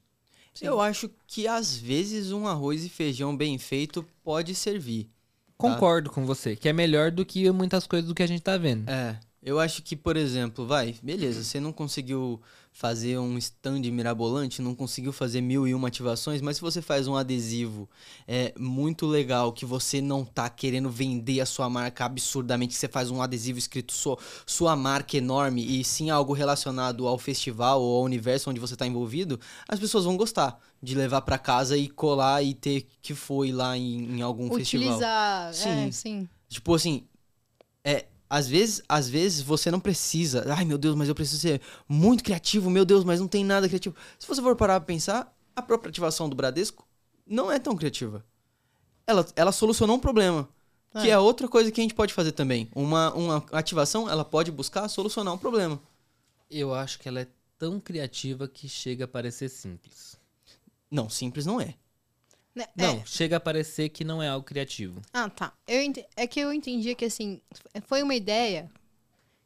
Eu 0.62 0.80
acho 0.80 1.10
que 1.26 1.48
às 1.48 1.76
vezes 1.76 2.30
um 2.30 2.46
arroz 2.46 2.84
e 2.84 2.88
feijão 2.88 3.36
bem 3.36 3.58
feito 3.58 4.06
pode 4.22 4.54
servir. 4.54 5.10
Concordo 5.56 6.10
com 6.10 6.24
você, 6.24 6.54
que 6.54 6.68
é 6.68 6.72
melhor 6.72 7.10
do 7.10 7.24
que 7.24 7.50
muitas 7.50 7.86
coisas 7.86 8.08
do 8.08 8.14
que 8.14 8.22
a 8.22 8.26
gente 8.26 8.42
tá 8.42 8.56
vendo. 8.56 8.88
É, 8.88 9.18
eu 9.44 9.60
acho 9.60 9.82
que, 9.82 9.94
por 9.94 10.16
exemplo, 10.16 10.66
vai, 10.66 10.94
beleza, 11.02 11.44
você 11.44 11.60
não 11.60 11.70
conseguiu 11.70 12.40
fazer 12.72 13.18
um 13.18 13.36
stand 13.36 13.82
mirabolante, 13.92 14.62
não 14.62 14.74
conseguiu 14.74 15.12
fazer 15.12 15.42
mil 15.42 15.68
e 15.68 15.74
uma 15.74 15.88
ativações, 15.88 16.40
mas 16.40 16.56
se 16.56 16.62
você 16.62 16.80
faz 16.80 17.06
um 17.06 17.14
adesivo 17.14 17.88
é 18.26 18.54
muito 18.58 19.06
legal, 19.06 19.52
que 19.52 19.66
você 19.66 20.00
não 20.00 20.24
tá 20.24 20.48
querendo 20.48 20.88
vender 20.90 21.40
a 21.40 21.46
sua 21.46 21.68
marca 21.68 22.06
absurdamente, 22.06 22.72
que 22.72 22.80
você 22.80 22.88
faz 22.88 23.10
um 23.10 23.20
adesivo 23.20 23.58
escrito 23.58 23.92
sua, 23.92 24.18
sua 24.46 24.74
marca 24.74 25.18
enorme 25.18 25.62
e 25.62 25.84
sim 25.84 26.08
algo 26.08 26.32
relacionado 26.32 27.06
ao 27.06 27.18
festival 27.18 27.82
ou 27.82 27.98
ao 27.98 28.02
universo 28.02 28.48
onde 28.48 28.58
você 28.58 28.74
tá 28.74 28.86
envolvido, 28.86 29.38
as 29.68 29.78
pessoas 29.78 30.04
vão 30.04 30.16
gostar 30.16 30.58
de 30.82 30.94
levar 30.94 31.20
pra 31.20 31.36
casa 31.36 31.76
e 31.76 31.86
colar 31.88 32.42
e 32.42 32.54
ter 32.54 32.88
que 33.02 33.14
foi 33.14 33.52
lá 33.52 33.76
em, 33.76 34.16
em 34.16 34.22
algum 34.22 34.50
festival. 34.50 34.88
Utilizar. 34.88 35.50
É, 35.50 35.52
Sim. 35.52 35.92
sim. 35.92 36.28
Tipo 36.48 36.74
assim, 36.74 37.04
é, 37.84 38.06
às 38.34 38.48
vezes, 38.48 38.82
às 38.88 39.08
vezes 39.08 39.42
você 39.42 39.70
não 39.70 39.78
precisa. 39.78 40.44
Ai, 40.52 40.64
meu 40.64 40.76
Deus, 40.76 40.96
mas 40.96 41.08
eu 41.08 41.14
preciso 41.14 41.40
ser 41.40 41.60
muito 41.88 42.24
criativo, 42.24 42.68
meu 42.68 42.84
Deus, 42.84 43.04
mas 43.04 43.20
não 43.20 43.28
tem 43.28 43.44
nada 43.44 43.68
criativo. 43.68 43.94
Se 44.18 44.26
você 44.26 44.42
for 44.42 44.56
parar 44.56 44.80
pra 44.80 44.86
pensar, 44.86 45.32
a 45.54 45.62
própria 45.62 45.88
ativação 45.88 46.28
do 46.28 46.34
Bradesco 46.34 46.84
não 47.24 47.50
é 47.50 47.60
tão 47.60 47.76
criativa. 47.76 48.24
Ela, 49.06 49.24
ela 49.36 49.52
solucionou 49.52 49.96
um 49.96 50.00
problema. 50.00 50.48
Que 51.00 51.08
É. 51.08 51.10
é 51.10 51.18
outra 51.18 51.46
coisa 51.46 51.70
que 51.70 51.80
a 51.80 51.84
gente 51.84 51.94
pode 51.94 52.12
fazer 52.12 52.32
também. 52.32 52.68
Uma, 52.74 53.14
uma 53.14 53.36
ativação, 53.52 54.10
ela 54.10 54.24
pode 54.24 54.50
buscar 54.50 54.88
solucionar 54.88 55.32
um 55.32 55.38
problema. 55.38 55.80
Eu 56.50 56.74
acho 56.74 56.98
que 56.98 57.08
ela 57.08 57.20
é 57.20 57.28
tão 57.56 57.78
criativa 57.78 58.48
que 58.48 58.68
chega 58.68 59.04
a 59.04 59.08
parecer 59.08 59.48
simples. 59.48 60.16
Não, 60.90 61.08
simples 61.08 61.46
não 61.46 61.60
é. 61.60 61.74
Né, 62.54 62.66
Não, 62.76 62.98
é. 62.98 63.02
chega 63.04 63.36
a 63.36 63.40
parecer 63.40 63.88
que 63.88 64.04
não 64.04 64.22
é 64.22 64.28
algo 64.28 64.46
criativo. 64.46 65.02
Ah, 65.12 65.28
tá. 65.28 65.52
Eu 65.66 65.80
ent- 65.82 66.04
É 66.16 66.26
que 66.26 66.38
eu 66.40 66.52
entendi 66.52 66.94
que, 66.94 67.04
assim, 67.04 67.40
foi 67.86 68.02
uma 68.02 68.14
ideia 68.14 68.70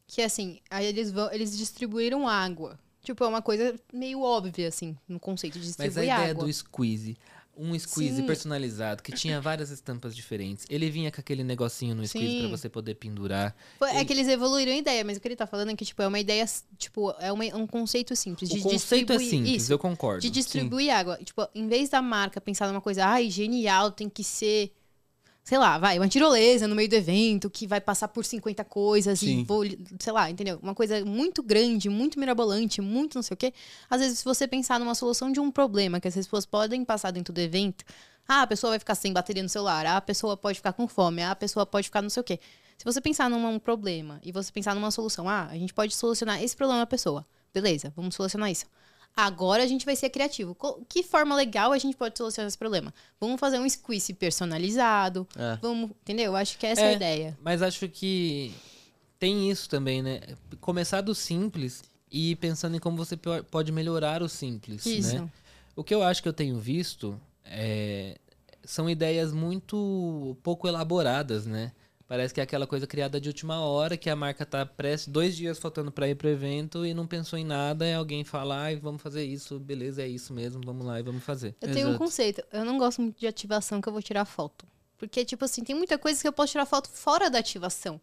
que, 0.07 0.21
assim, 0.23 0.61
aí 0.71 0.85
eles, 0.87 1.11
vão, 1.11 1.33
eles 1.33 1.57
distribuíram 1.57 2.29
água. 2.29 2.79
Tipo, 3.03 3.25
é 3.25 3.29
uma 3.29 3.41
coisa 3.41 3.75
meio 3.93 4.21
óbvia, 4.21 4.69
assim, 4.69 4.97
no 5.09 5.19
conceito 5.19 5.55
de 5.55 5.61
Mas 5.61 5.69
distribuir 5.69 5.99
a 6.11 6.15
ideia 6.17 6.31
água. 6.33 6.45
do 6.45 6.53
squeeze, 6.53 7.17
um 7.59 7.77
squeeze 7.79 8.17
Sim. 8.17 8.27
personalizado, 8.27 9.03
que 9.03 9.11
tinha 9.13 9.41
várias 9.41 9.71
estampas 9.71 10.15
diferentes. 10.15 10.65
Ele 10.71 10.89
vinha 10.91 11.11
com 11.11 11.21
aquele 11.21 11.43
negocinho 11.43 11.95
no 11.95 12.07
squeeze 12.07 12.37
pra 12.39 12.45
Sim. 12.47 12.51
você 12.51 12.69
poder 12.69 12.95
pendurar. 12.95 13.55
Foi- 13.79 13.91
É 13.91 13.97
ele- 13.97 14.05
que 14.05 14.13
eles 14.13 14.29
evoluíram 14.29 14.73
a 14.73 14.77
ideia, 14.77 15.05
mas 15.05 15.17
o 15.17 15.21
que 15.21 15.29
ele 15.29 15.37
tá 15.37 15.47
falando 15.47 15.71
é 15.71 15.75
que, 15.77 15.85
tipo, 15.85 16.01
é 16.01 16.07
uma 16.07 16.19
ideia, 16.21 16.45
tipo, 16.79 17.13
é 17.19 17.33
uma- 17.33 17.45
um 17.57 17.67
conceito 17.67 18.15
simples. 18.15 18.51
O 18.51 18.55
de 18.55 18.61
conceito 18.63 19.13
é 19.13 19.19
simples, 19.19 19.63
Isso, 19.65 19.73
eu 19.73 19.79
concordo. 19.79 20.21
de 20.21 20.31
distribuir 20.31 20.91
água. 20.95 21.19
Tipo, 21.25 21.49
em 21.55 21.67
vez 21.69 21.89
da 21.89 22.01
marca 22.01 22.41
pensar 22.41 22.69
numa 22.69 22.81
coisa, 22.81 23.05
ai, 23.05 23.29
genial, 23.31 23.91
tem 23.91 24.09
que 24.09 24.23
ser, 24.23 24.73
sei 25.49 25.57
lá, 25.57 25.79
vai, 25.79 25.99
uma 25.99 26.07
tirolesa 26.07 26.69
no 26.69 26.75
meio 26.75 26.91
do 26.91 26.95
evento 26.95 27.49
que 27.49 27.67
vai 27.67 27.81
passar 27.81 28.09
por 28.09 28.23
50 28.23 28.63
coisas 28.67 29.19
Sim. 29.19 29.41
e 29.41 29.45
vou, 29.45 29.65
sei 29.99 30.13
lá, 30.13 30.31
entendeu? 30.31 30.59
Uma 30.63 30.75
coisa 30.75 31.03
muito 31.07 31.43
grande, 31.43 31.89
muito 31.89 32.21
mirabolante, 32.21 32.83
muito 32.83 33.15
não 33.15 33.23
sei 33.23 33.35
o 33.35 33.37
quê. 33.39 33.55
Às 33.89 34.03
vezes, 34.03 34.19
se 34.19 34.27
você 34.27 34.47
pensar 34.47 34.79
numa 34.79 34.95
solução 34.95 35.33
de 35.33 35.41
um 35.41 35.51
problema 35.51 36.01
que 36.01 36.07
as 36.07 36.15
pessoas 36.15 36.45
podem 36.45 36.85
passar 36.85 37.13
dentro 37.13 37.33
do 37.33 37.41
evento, 37.41 37.83
ah, 38.29 38.43
a 38.43 38.47
pessoa 38.47 38.73
vai 38.73 38.79
ficar 38.79 38.95
sem 38.95 39.11
bateria 39.11 39.43
no 39.43 39.49
celular, 39.49 39.87
ah, 39.87 39.97
a 39.97 40.03
pessoa 40.03 40.37
pode 40.37 40.59
ficar 40.59 40.75
com 40.75 40.87
fome, 40.87 41.23
ah, 41.23 41.31
a 41.31 41.37
pessoa 41.37 41.65
pode 41.65 41.87
ficar 41.87 42.03
não 42.03 42.11
sei 42.11 42.21
o 42.21 42.25
quê. 42.25 42.39
Se 42.77 42.85
você 42.85 43.01
pensar 43.01 43.31
num 43.31 43.43
um 43.49 43.59
problema 43.59 44.21
e 44.23 44.31
você 44.31 44.53
pensar 44.53 44.75
numa 44.75 44.91
solução, 44.91 45.27
ah, 45.27 45.49
a 45.51 45.55
gente 45.55 45.73
pode 45.73 45.95
solucionar 45.95 46.43
esse 46.43 46.55
problema 46.55 46.81
da 46.81 46.87
pessoa. 46.87 47.27
Beleza, 47.55 47.91
vamos 47.97 48.15
solucionar 48.15 48.51
isso. 48.51 48.67
Agora 49.17 49.63
a 49.63 49.67
gente 49.67 49.85
vai 49.85 49.97
ser 49.97 50.11
criativo. 50.11 50.57
Que 50.89 51.03
forma 51.03 51.35
legal 51.35 51.73
a 51.73 51.79
gente 51.79 51.97
pode 51.97 52.17
solucionar 52.17 52.47
esse 52.49 52.57
problema? 52.59 52.95
Vamos 53.21 53.41
fazer 53.41 53.59
um 53.59 53.69
squeeze 53.69 54.13
personalizado. 54.15 55.27
É. 55.37 55.59
Vamos, 55.61 55.91
entendeu? 56.03 56.27
Eu 56.27 56.37
acho 56.37 56.57
que 56.59 56.67
essa 56.67 56.83
é, 56.83 56.85
a 56.89 56.93
É. 56.93 56.95
ideia. 56.95 57.39
Mas 57.43 57.61
acho 57.63 57.89
que 57.89 58.55
tem 59.19 59.51
isso 59.51 59.69
também, 59.69 60.03
né? 60.03 60.21
Começar 60.61 61.01
do 61.01 61.15
simples 61.15 61.83
e 62.11 62.31
ir 62.31 62.37
pensando 62.37 62.77
em 62.77 62.79
como 62.81 62.97
você 62.97 63.17
po- 63.17 63.43
pode 63.51 63.73
melhorar 63.73 64.23
o 64.23 64.29
simples, 64.29 64.87
Isso. 64.87 65.17
né? 65.21 65.29
O 65.75 65.83
que 65.83 65.95
eu 65.95 66.03
acho 66.03 66.23
que 66.23 66.29
eu 66.29 66.33
tenho 66.33 66.59
visto 66.59 67.21
é, 67.45 68.17
são 68.65 68.89
ideias 68.89 69.33
muito 69.33 70.37
pouco 70.43 70.69
elaboradas, 70.69 71.45
né? 71.45 71.73
Parece 72.09 72.33
que 72.33 72.41
é 72.41 72.43
aquela 72.43 72.67
coisa 72.67 72.87
criada 72.87 73.21
de 73.21 73.29
última 73.29 73.61
hora, 73.61 73.95
que 73.95 74.09
a 74.09 74.17
marca 74.17 74.47
tá 74.47 74.65
prestes, 74.65 75.09
dois 75.09 75.37
dias 75.37 75.59
faltando 75.59 75.93
para 75.93 76.09
ir 76.09 76.15
pro 76.15 76.27
evento 76.27 76.87
e 76.87 76.95
não 76.95 77.07
pensou 77.07 77.39
em 77.39 77.45
nada, 77.45 77.87
e 77.87 77.93
alguém 77.93 78.25
fala, 78.25 78.63
ai, 78.63 78.77
vamos 78.77 79.03
fazer 79.03 79.25
isso, 79.25 79.61
beleza, 79.61 80.01
é 80.01 80.09
isso 80.09 80.33
mesmo, 80.33 80.63
vamos 80.65 80.87
lá 80.87 80.99
e 80.99 81.03
vamos 81.03 81.23
fazer. 81.23 81.55
Eu 81.61 81.71
tenho 81.71 81.89
um 81.89 81.91
Exato. 81.91 81.99
conceito. 82.03 82.43
Eu 82.51 82.65
não 82.65 82.79
gosto 82.79 83.03
muito 83.03 83.21
de 83.21 83.27
ativação 83.27 83.79
que 83.79 83.89
eu 83.91 83.93
vou 83.93 84.01
tirar 84.01 84.25
foto. 84.25 84.67
Porque, 84.97 85.23
tipo 85.23 85.45
assim, 85.45 85.63
tem 85.63 85.77
muita 85.77 85.99
coisa 85.99 86.19
que 86.19 86.27
eu 86.27 86.33
posso 86.33 86.53
tirar 86.53 86.65
foto 86.65 86.89
fora 86.89 87.29
da 87.29 87.41
ativação. 87.41 88.01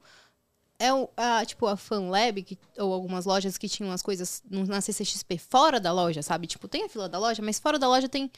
É 0.77 0.93
o, 0.93 1.09
a, 1.17 1.43
tipo, 1.43 1.65
a 1.65 1.75
FanLab, 1.75 2.43
que, 2.43 2.59
ou 2.77 2.93
algumas 2.93 3.25
lojas 3.25 3.57
que 3.57 3.67
tinham 3.67 3.91
as 3.91 4.03
coisas 4.03 4.43
na 4.47 4.81
CCXP 4.81 5.39
fora 5.39 5.79
da 5.79 5.91
loja, 5.91 6.21
sabe? 6.21 6.45
Tipo, 6.45 6.67
tem 6.67 6.83
a 6.83 6.89
fila 6.89 7.09
da 7.09 7.17
loja, 7.17 7.41
mas 7.41 7.59
fora 7.59 7.79
da 7.79 7.87
loja 7.87 8.07
tem 8.07 8.31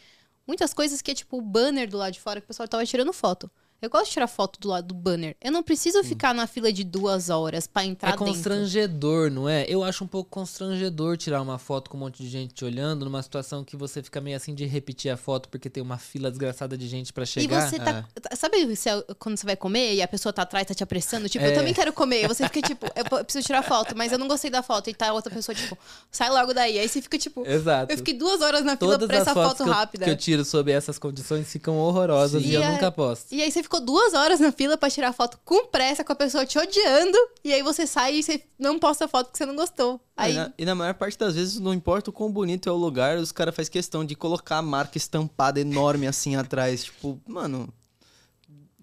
muitas 0.48 0.74
coisas 0.74 1.02
que 1.02 1.12
é 1.12 1.14
tipo 1.14 1.38
o 1.38 1.42
banner 1.42 1.90
do 1.90 1.98
lado 1.98 2.14
de 2.14 2.22
fora 2.22 2.40
que 2.40 2.46
o 2.46 2.48
pessoal 2.48 2.70
tava 2.70 2.86
tirando 2.86 3.12
foto. 3.12 3.52
Eu 3.80 3.90
gosto 3.92 4.06
de 4.06 4.12
tirar 4.14 4.28
foto 4.28 4.60
do 4.60 4.68
lado 4.70 4.88
do 4.88 4.94
banner. 4.96 5.36
Eu 5.40 5.52
não 5.52 5.62
preciso 5.62 6.04
ficar 6.04 6.34
na 6.34 6.48
fila 6.48 6.74
de 6.74 6.84
duas 6.84 7.30
horas 7.30 7.68
pra 7.68 7.86
entrar 7.86 8.10
É 8.10 8.12
dentro. 8.14 8.26
constrangedor, 8.26 9.30
não 9.30 9.48
é? 9.48 9.66
Eu 9.70 9.84
acho 9.84 10.04
um 10.04 10.08
pouco 10.08 10.30
constrangedor 10.32 11.16
tirar 11.16 11.42
uma 11.42 11.60
foto 11.60 11.90
com 11.90 11.96
um 11.98 12.00
monte 12.00 12.24
de 12.24 12.28
gente 12.30 12.54
te 12.56 12.66
olhando, 12.66 13.06
numa 13.06 13.22
situação 13.22 13.64
que 13.64 13.78
você 13.78 14.02
fica 14.02 14.20
meio 14.20 14.36
assim 14.36 14.56
de 14.56 14.66
repetir 14.66 15.12
a 15.12 15.18
foto 15.18 15.48
porque 15.50 15.70
tem 15.70 15.82
uma 15.84 15.98
fila 16.00 16.30
desgraçada 16.30 16.76
de 16.78 16.88
gente 16.88 17.14
pra 17.14 17.24
E 17.24 17.28
chegar. 17.28 17.70
você 17.70 17.78
tá. 17.78 18.04
tá- 18.20 18.36
Sabe 18.36 18.58
é- 18.64 19.14
quando 19.20 19.38
você 19.38 19.46
vai 19.46 19.56
comer 19.56 19.94
e 19.94 20.02
a 20.02 20.08
pessoa 20.08 20.34
tá 20.34 20.42
atrás, 20.42 20.66
tá 20.66 20.74
te 20.74 20.84
apressando? 20.84 21.30
Tipo, 21.30 21.46
É. 21.46 21.52
eu 21.52 21.56
também 21.56 21.74
quero 21.74 21.94
comer. 21.94 22.24
E 22.26 22.28
você 22.28 22.44
fica 22.46 22.62
tipo, 22.62 22.86
eu 22.96 23.18
eu 23.18 23.24
preciso 23.26 23.46
tirar 23.46 23.62
foto, 23.62 23.96
mas 23.96 24.12
eu 24.12 24.18
não 24.18 24.28
gostei 24.28 24.50
da 24.50 24.64
foto. 24.64 24.90
E 24.90 24.94
tá 24.94 25.14
outra 25.14 25.32
pessoa, 25.34 25.54
tipo, 25.56 25.78
sai 26.12 26.30
logo 26.32 26.54
daí. 26.54 26.80
Aí 26.80 26.90
você 26.90 27.02
fica 27.02 27.18
tipo. 27.18 27.46
Exato. 27.48 27.92
Eu 27.94 27.98
fiquei 27.98 28.16
duas 28.16 28.42
horas 28.42 28.64
na 28.64 28.76
fila 28.76 28.94
Todas 28.94 29.08
pra 29.08 29.18
as 29.18 29.22
essa 29.22 29.34
foto 29.34 29.64
que 29.64 29.70
eu, 29.70 29.74
rápida. 29.74 30.06
que 30.06 30.12
eu 30.12 30.18
tiro 30.18 30.44
sob 30.44 30.72
essas 30.72 30.98
condições 30.98 31.48
ficam 31.52 31.78
horrorosas 31.78 32.42
Sim. 32.42 32.50
e 32.50 32.54
eu 32.56 32.62
E 32.62 32.64
é- 32.64 32.72
nunca 32.72 32.92
posto. 32.92 33.32
E 33.34 33.42
aí 33.42 33.52
você 33.52 33.67
ficou 33.68 33.82
duas 33.82 34.14
horas 34.14 34.40
na 34.40 34.52
fila 34.52 34.78
pra 34.78 34.90
tirar 34.90 35.14
foto 35.14 35.38
com 35.44 35.68
pressa, 35.68 36.04
com 36.04 36.14
a 36.14 36.16
pessoa 36.16 36.46
te 36.46 36.58
odiando. 36.58 37.18
E 37.44 37.54
aí 37.54 37.62
você 37.62 37.86
sai 37.86 38.16
e 38.16 38.24
você 38.24 38.42
não 38.58 38.80
posta 38.80 39.06
a 39.06 39.08
foto 39.08 39.28
porque 39.28 39.38
você 39.38 39.46
não 39.46 39.56
gostou. 39.56 40.00
Aí, 40.16 40.34
E, 40.34 40.36
na, 40.36 40.54
e 40.58 40.66
na 40.66 40.74
maior 40.76 40.94
parte 40.94 41.18
das 41.18 41.36
vezes, 41.36 41.60
não 41.60 41.74
importa 41.74 42.10
o 42.10 42.14
quão 42.14 42.32
bonito 42.32 42.68
é 42.68 42.72
o 42.72 42.76
lugar, 42.76 43.18
os 43.18 43.32
caras 43.32 43.56
fazem 43.56 43.72
questão 43.72 44.04
de 44.06 44.16
colocar 44.16 44.58
a 44.58 44.62
marca 44.62 44.98
estampada 44.98 45.60
enorme 45.60 46.08
assim 46.08 46.36
atrás. 46.36 46.86
Tipo, 46.86 47.20
mano. 47.28 47.72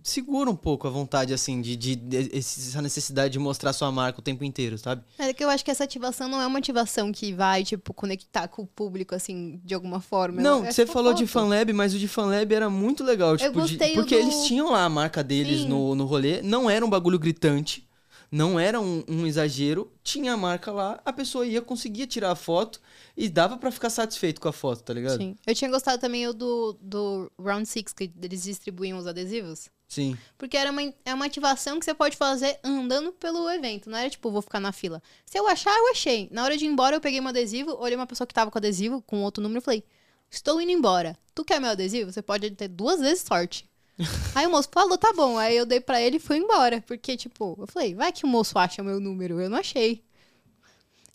Segura 0.07 0.51
um 0.51 0.55
pouco 0.55 0.87
a 0.87 0.90
vontade, 0.90 1.33
assim, 1.33 1.62
de, 1.62 1.75
de, 1.77 1.97
de- 1.97 2.31
essa 2.37 2.83
necessidade 2.83 3.33
de 3.33 3.38
mostrar 3.38 3.73
sua 3.73 3.90
marca 3.90 4.19
o 4.21 4.23
tempo 4.23 4.45
inteiro, 4.45 4.77
sabe? 4.77 5.03
é 5.19 5.33
que 5.33 5.43
eu 5.43 5.49
acho 5.49 5.64
que 5.64 5.71
essa 5.71 5.83
ativação 5.83 6.29
não 6.29 6.43
é 6.43 6.47
uma 6.47 6.59
ativação 6.59 7.11
que 7.11 7.33
vai, 7.33 7.64
tipo, 7.64 7.95
conectar 7.95 8.47
com 8.49 8.61
o 8.62 8.67
público, 8.67 9.14
assim, 9.14 9.59
de 9.64 9.73
alguma 9.75 10.03
forma. 10.03 10.43
Não, 10.43 10.62
É 10.62 10.71
você 10.71 10.85
só 10.87 10.93
falou 10.93 11.14
de. 11.14 11.27
FanLab, 11.27 11.73
mas 11.73 11.95
o 11.95 11.99
de 11.99 12.07
FanLab 12.07 12.55
era 12.55 12.69
muito 12.69 13.03
legal. 13.03 13.35
Tipo, 13.38 13.53
de- 13.53 13.59
gostei 13.61 13.95
porque 13.95 14.14
do- 14.14 14.21
eles 14.21 14.43
tinham 14.45 14.71
lá 14.71 14.85
a 14.85 14.90
marca 14.90 15.25
deles 15.25 15.62
Sim. 15.62 15.69
no, 15.69 15.95
no 15.95 16.05
rolê. 16.05 16.43
Não 16.43 16.69
era 16.69 16.85
um 16.85 16.90
bagulho 16.90 17.19
gritante. 17.19 17.88
Não 18.35 18.59
era 18.59 18.81
um, 18.81 19.05
um 19.07 19.25
exagero. 19.25 19.92
Tinha 20.03 20.33
a 20.33 20.37
marca 20.37 20.73
lá, 20.73 21.01
a 21.05 21.12
pessoa 21.12 21.47
ia, 21.47 21.62
conseguia 21.62 22.05
tirar 22.05 22.33
a 22.33 22.35
foto 22.35 22.81
e 23.16 23.29
dava 23.29 23.57
pra 23.57 23.70
ficar 23.70 23.90
satisfeito 23.90 24.40
com 24.40 24.49
a 24.49 24.53
foto, 24.53 24.83
tá 24.83 24.92
ligado? 24.92 25.18
Sim. 25.18 25.37
Eu 25.47 25.55
tinha 25.55 25.70
gostado 25.70 26.01
também 26.01 26.29
do, 26.33 26.77
do 26.81 27.31
Round 27.38 27.64
Six 27.64 27.92
que 27.92 28.12
eles 28.20 28.42
distribuíam 28.42 28.99
os 28.99 29.07
adesivos. 29.07 29.68
Sim. 29.87 30.18
Porque 30.37 30.57
era 30.57 30.73
uma, 30.73 30.83
é 31.05 31.14
uma 31.14 31.27
ativação 31.27 31.79
que 31.79 31.85
você 31.85 31.94
pode 31.94 32.16
fazer 32.16 32.59
andando 32.64 33.12
pelo 33.12 33.49
evento. 33.49 33.88
Não 33.88 33.97
era 33.97 34.11
tipo, 34.11 34.29
vou 34.33 34.42
ficar 34.42 34.59
na 34.59 34.73
fila. 34.73 35.01
Se 35.25 35.38
eu 35.38 35.47
achar, 35.47 35.70
eu 35.70 35.92
achei. 35.92 36.29
Na 36.33 36.42
hora 36.42 36.57
de 36.57 36.64
ir 36.64 36.68
embora, 36.68 36.97
eu 36.97 37.01
peguei 37.01 37.20
um 37.20 37.29
adesivo, 37.29 37.77
olhei 37.79 37.94
uma 37.94 38.05
pessoa 38.05 38.27
que 38.27 38.35
tava 38.35 38.51
com 38.51 38.59
adesivo, 38.59 39.01
com 39.03 39.23
outro 39.23 39.44
número, 39.44 39.61
e 39.61 39.64
falei: 39.64 39.85
Estou 40.29 40.61
indo 40.61 40.73
embora. 40.73 41.16
Tu 41.37 41.44
quer 41.44 41.61
meu 41.61 41.70
adesivo? 41.70 42.11
Você 42.11 42.20
pode 42.20 42.51
ter 42.51 42.66
duas 42.66 42.99
vezes 42.99 43.23
sorte. 43.23 43.70
Aí 44.35 44.46
o 44.46 44.50
moço 44.50 44.68
falou, 44.72 44.98
tá 44.98 45.12
bom. 45.12 45.38
Aí 45.38 45.57
eu 45.57 45.64
dei 45.66 45.80
pra 45.80 46.00
ele 46.00 46.16
e 46.16 46.20
fui 46.20 46.38
embora. 46.38 46.80
Porque, 46.80 47.16
tipo, 47.16 47.57
eu 47.59 47.66
falei, 47.66 47.94
vai 47.94 48.12
que 48.12 48.24
o 48.24 48.28
moço 48.28 48.59
acha 48.59 48.83
meu 48.83 49.00
número. 49.00 49.40
Eu 49.40 49.48
não 49.48 49.59
achei. 49.59 50.02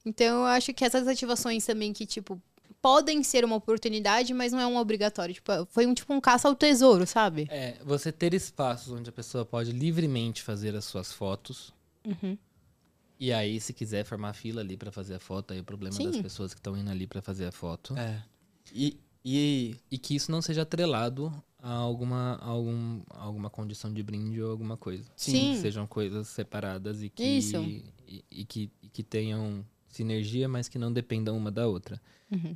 Então 0.05 0.39
eu 0.39 0.45
acho 0.45 0.73
que 0.73 0.85
essas 0.85 1.07
ativações 1.07 1.65
também 1.65 1.91
que, 1.91 2.05
tipo, 2.05 2.41
podem 2.81 3.21
ser 3.23 3.43
uma 3.43 3.55
oportunidade, 3.55 4.33
mas 4.33 4.51
não 4.51 4.59
é 4.59 4.67
um 4.67 4.77
obrigatório. 4.77 5.35
Tipo, 5.35 5.51
foi 5.69 5.85
um 5.85 5.93
tipo 5.93 6.13
um 6.13 6.21
caça 6.21 6.47
ao 6.47 6.55
tesouro, 6.55 7.05
sabe? 7.05 7.47
É, 7.51 7.77
você 7.83 8.11
ter 8.11 8.33
espaços 8.33 8.93
onde 8.93 9.09
a 9.09 9.13
pessoa 9.13 9.45
pode 9.45 9.71
livremente 9.71 10.41
fazer 10.41 10.75
as 10.75 10.85
suas 10.85 11.11
fotos. 11.11 11.73
Uhum. 12.05 12.37
E 13.19 13.33
aí, 13.33 13.59
se 13.59 13.73
quiser 13.73 14.05
formar 14.05 14.31
fila 14.31 14.61
ali 14.61 14.77
pra 14.77 14.93
fazer 14.93 15.15
a 15.15 15.19
foto, 15.19 15.51
aí 15.53 15.59
o 15.59 15.63
problema 15.63 15.97
das 15.97 16.15
Sim. 16.15 16.23
pessoas 16.23 16.53
que 16.53 16.59
estão 16.61 16.77
indo 16.77 16.89
ali 16.89 17.05
pra 17.05 17.21
fazer 17.21 17.47
a 17.47 17.51
foto. 17.51 17.97
É. 17.97 18.23
E, 18.73 18.97
e 19.25 19.75
E 19.91 19.97
que 19.97 20.15
isso 20.15 20.31
não 20.31 20.41
seja 20.41 20.61
atrelado 20.61 21.33
a 21.61 21.71
alguma, 21.71 22.37
a 22.41 22.45
algum, 22.47 23.01
a 23.09 23.21
alguma 23.21 23.49
condição 23.49 23.93
de 23.93 24.01
brinde 24.01 24.41
ou 24.41 24.51
alguma 24.51 24.77
coisa. 24.77 25.03
Sim. 25.15 25.53
Que 25.53 25.57
sejam 25.59 25.85
coisas 25.85 26.27
separadas 26.27 27.01
e 27.03 27.09
que. 27.09 27.23
E, 28.07 28.23
e 28.31 28.45
que, 28.45 28.71
e 28.81 28.89
que 28.89 29.03
tenham 29.03 29.65
sinergia, 29.87 30.47
mas 30.47 30.67
que 30.69 30.79
não 30.79 30.91
dependam 30.91 31.35
uma 31.37 31.51
da 31.51 31.67
outra. 31.67 32.01
Uhum. 32.31 32.55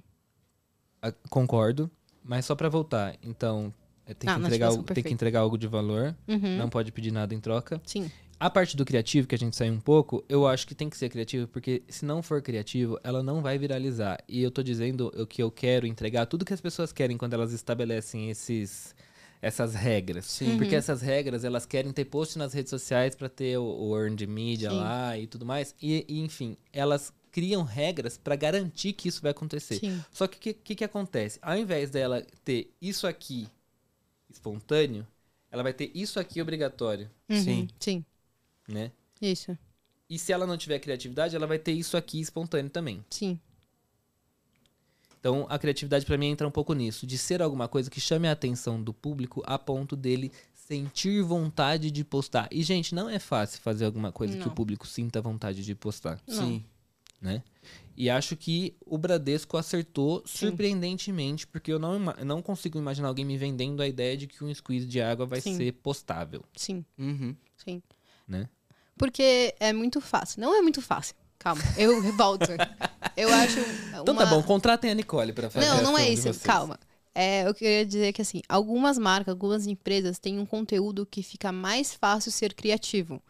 Ah, 1.01 1.11
concordo, 1.29 1.91
mas 2.23 2.45
só 2.45 2.55
pra 2.55 2.69
voltar. 2.69 3.15
Então, 3.21 3.73
é, 4.05 4.13
tem, 4.13 4.29
Ah, 4.29 4.35
que 4.35 4.39
entregar, 4.45 4.83
tem 4.83 5.03
que 5.03 5.13
entregar 5.13 5.39
algo 5.41 5.57
de 5.57 5.67
valor, 5.67 6.15
Uhum. 6.27 6.57
não 6.57 6.69
pode 6.69 6.91
pedir 6.91 7.11
nada 7.11 7.33
em 7.35 7.39
troca. 7.39 7.81
Sim. 7.85 8.09
A 8.43 8.49
parte 8.49 8.75
do 8.75 8.83
criativo, 8.83 9.25
que 9.25 9.35
a 9.35 9.37
gente 9.37 9.55
saiu 9.55 9.71
um 9.71 9.79
pouco, 9.79 10.21
eu 10.27 10.45
acho 10.45 10.67
que 10.67 10.75
tem 10.75 10.89
que 10.89 10.97
ser 10.97 11.07
criativo, 11.07 11.47
porque 11.47 11.81
se 11.87 12.03
não 12.03 12.21
for 12.21 12.41
criativo, 12.41 12.99
ela 13.01 13.23
não 13.23 13.41
vai 13.41 13.57
viralizar. 13.57 14.21
E 14.27 14.43
eu 14.43 14.51
tô 14.51 14.61
dizendo 14.61 15.09
o 15.15 15.25
que 15.25 15.41
eu 15.41 15.49
quero 15.49 15.87
entregar, 15.87 16.25
tudo 16.25 16.43
que 16.43 16.53
as 16.53 16.59
pessoas 16.59 16.91
querem 16.91 17.17
quando 17.17 17.35
elas 17.35 17.53
estabelecem 17.53 18.29
esses 18.29 18.93
essas 19.41 19.73
regras. 19.73 20.25
Sim. 20.25 20.57
Porque 20.57 20.75
essas 20.75 21.01
regras, 21.01 21.45
elas 21.45 21.65
querem 21.65 21.93
ter 21.93 22.03
post 22.03 22.37
nas 22.37 22.51
redes 22.51 22.69
sociais 22.69 23.15
pra 23.15 23.29
ter 23.29 23.57
o, 23.57 23.63
o 23.63 23.97
earned 23.97 24.27
media 24.27 24.69
Sim. 24.71 24.75
lá 24.75 25.17
e 25.17 25.25
tudo 25.25 25.45
mais. 25.45 25.73
E, 25.81 26.05
e, 26.05 26.19
enfim, 26.19 26.57
elas 26.73 27.13
criam 27.31 27.63
regras 27.63 28.17
pra 28.17 28.35
garantir 28.35 28.91
que 28.91 29.07
isso 29.07 29.21
vai 29.21 29.31
acontecer. 29.31 29.75
Sim. 29.75 30.03
Só 30.11 30.27
que 30.27 30.35
o 30.35 30.39
que, 30.41 30.53
que, 30.53 30.75
que 30.75 30.83
acontece? 30.83 31.39
Ao 31.41 31.57
invés 31.57 31.89
dela 31.89 32.21
ter 32.43 32.73
isso 32.81 33.07
aqui 33.07 33.47
espontâneo, 34.29 35.07
ela 35.49 35.63
vai 35.63 35.71
ter 35.71 35.89
isso 35.95 36.19
aqui 36.19 36.41
obrigatório, 36.41 37.09
Uhum. 37.29 37.41
Sim. 37.41 37.67
Sim. 37.79 38.05
Né? 38.67 38.91
Isso. 39.21 39.57
E 40.09 40.19
se 40.19 40.31
ela 40.31 40.45
não 40.45 40.57
tiver 40.57 40.79
criatividade, 40.79 41.35
ela 41.35 41.47
vai 41.47 41.57
ter 41.57 41.71
isso 41.71 41.95
aqui 41.97 42.19
espontâneo 42.19 42.69
também. 42.69 43.03
Sim. 43.09 43.39
Então, 45.19 45.45
a 45.49 45.57
criatividade 45.57 46.05
pra 46.05 46.17
mim 46.17 46.27
entra 46.27 46.45
um 46.45 46.51
pouco 46.51 46.73
nisso, 46.73 47.07
de 47.07 47.17
ser 47.17 47.41
alguma 47.41 47.67
coisa 47.69 47.89
que 47.89 48.01
chame 48.01 48.27
a 48.27 48.33
atenção 48.33 48.81
do 48.83 48.93
público 48.93 49.41
a 49.45 49.57
ponto 49.57 49.95
dele 49.95 50.31
sentir 50.53 51.21
vontade 51.23 51.89
de 51.91 52.03
postar. 52.03 52.49
E 52.51 52.61
gente, 52.61 52.93
não 52.93 53.09
é 53.09 53.19
fácil 53.19 53.61
fazer 53.61 53.85
alguma 53.85 54.11
coisa 54.11 54.33
que 54.33 54.43
Não. 54.45 54.51
o 54.51 54.55
público 54.55 54.85
sinta 54.85 55.21
vontade 55.21 55.63
de 55.63 55.73
postar, 55.75 56.21
Não. 56.27 56.35
sim. 56.35 56.65
né? 57.21 57.41
E 57.95 58.09
acho 58.09 58.35
que 58.35 58.75
o 58.85 58.97
Bradesco 58.97 59.55
acertou 59.55 60.23
surpreendentemente, 60.25 61.47
porque 61.47 61.71
eu 61.71 61.79
não, 61.79 61.99
não 62.25 62.41
consigo 62.41 62.77
imaginar 62.77 63.07
alguém 63.07 63.23
me 63.23 63.37
vendendo 63.37 63.81
a 63.81 63.87
ideia 63.87 64.17
de 64.17 64.27
que 64.27 64.43
um 64.43 64.53
squeeze 64.53 64.85
de 64.85 64.99
água 64.99 65.25
vai 65.25 65.39
Sim. 65.39 65.55
ser 65.55 65.71
postável, 65.73 66.43
Sim. 66.55 66.83
Uhum. 66.97 67.33
Sim. 67.55 67.81
Né? 68.27 68.47
Porque 68.97 69.53
é 69.59 69.73
muito 69.73 69.99
fácil. 69.99 70.41
Não 70.41 70.55
é 70.55 70.61
muito 70.61 70.81
fácil. 70.81 71.15
Calma, 71.39 71.61
eu 71.77 72.01
volto. 72.13 72.47
eu 73.17 73.33
acho. 73.33 73.59
Então 73.89 74.05
tá 74.05 74.11
uma- 74.11 74.25
bom, 74.27 74.43
contratem 74.43 74.91
a 74.91 74.93
Nicole 74.93 75.33
pra 75.33 75.49
fazer 75.49 75.65
Não, 75.67 75.81
não 75.83 75.97
é 75.97 76.07
isso. 76.09 76.33
Calma. 76.41 76.79
É, 77.15 77.47
eu 77.47 77.53
queria 77.53 77.85
dizer 77.85 78.11
que 78.13 78.21
assim, 78.21 78.41
algumas 78.49 78.97
marcas, 78.97 79.31
algumas 79.33 79.67
empresas 79.67 80.17
têm 80.17 80.39
um 80.39 80.45
conteúdo 80.45 81.05
que 81.05 81.21
fica 81.21 81.51
mais 81.51 81.93
fácil 81.93 82.31
ser 82.31 82.53
criativo. 82.53 83.21